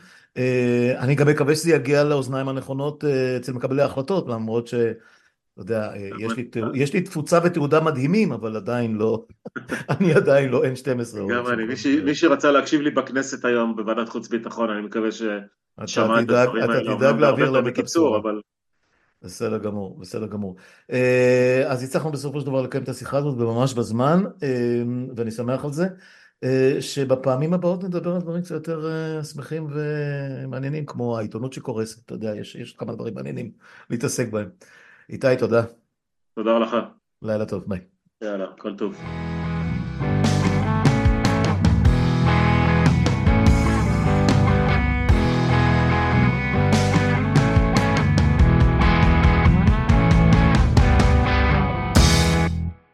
אני 0.99 1.15
גם 1.15 1.29
מקווה 1.29 1.55
שזה 1.55 1.71
יגיע 1.71 2.05
לאוזניים 2.05 2.49
הנכונות 2.49 3.05
אצל 3.37 3.53
מקבלי 3.53 3.83
ההחלטות, 3.83 4.29
למרות 4.29 4.67
ש... 4.67 4.75
אתה 5.57 5.65
יודע, 5.65 5.93
אה, 5.93 6.09
יש 6.19 6.33
לי, 6.33 6.49
יש 6.75 6.93
לי 6.93 7.01
תפוצה 7.01 7.39
ותעודה 7.45 7.81
מדהימים, 7.81 8.33
אבל 8.33 8.57
עדיין 8.57 8.97
לא, 8.97 9.25
אני 9.91 10.15
עדיין 10.15 10.51
לא 10.51 10.63
N12. 10.65 11.19
גם 11.31 11.47
אני, 11.47 11.65
מי 12.05 12.15
שרצה 12.15 12.53
להקשיב 12.53 12.81
לי 12.81 12.91
בכנסת 12.91 13.45
היום 13.45 13.77
בוועדת 13.77 14.09
חוץ 14.09 14.27
וביטחון, 14.27 14.71
אני 14.71 14.87
מקווה 14.87 15.13
ששמע 15.13 16.21
את 16.21 16.31
הדברים 16.31 16.63
האלה. 16.63 16.83
אתה 16.83 16.97
תדאג 16.97 17.21
להעביר 17.21 17.51
להם 17.51 17.69
את 17.69 17.79
הבשורה. 17.79 18.19
אבל... 18.19 18.41
בסדר 19.23 19.59
גמור, 19.59 19.99
בסדר 20.01 20.27
גמור. 20.27 20.57
אה, 20.93 21.65
אז 21.67 21.83
הצלחנו 21.83 22.13
בסופו 22.13 22.41
של 22.41 22.47
דבר 22.47 22.63
לקיים 22.63 22.85
את 22.85 22.89
השיחה 22.89 23.19
הזאת 23.19 23.39
ממש 23.39 23.75
בזמן, 23.75 24.25
אה, 24.43 24.83
ואני 25.17 25.31
שמח 25.31 25.65
על 25.65 25.73
זה. 25.73 25.87
שבפעמים 26.81 27.55
הבאות 27.55 27.85
נדבר 27.85 28.15
על 28.15 28.21
דברים 28.21 28.43
קצת 28.43 28.55
יותר 28.55 28.89
שמחים 29.23 29.67
ומעניינים, 29.71 30.87
כמו 30.87 31.19
העיתונות 31.19 31.53
שקורסת, 31.53 32.05
אתה 32.07 32.15
יודע, 32.15 32.35
יש, 32.37 32.55
יש 32.55 32.73
כמה 32.73 32.93
דברים 32.93 33.15
מעניינים 33.15 33.51
להתעסק 33.91 34.29
בהם. 34.29 34.49
איתי, 35.11 35.37
תודה. 35.39 35.63
תודה 36.35 36.59
לך. 36.59 36.77
לילה 37.23 37.47
טוב, 37.47 37.65
ביי. 37.67 37.81
יאללה, 38.23 38.47
כל 38.59 38.77
טוב. 38.77 38.97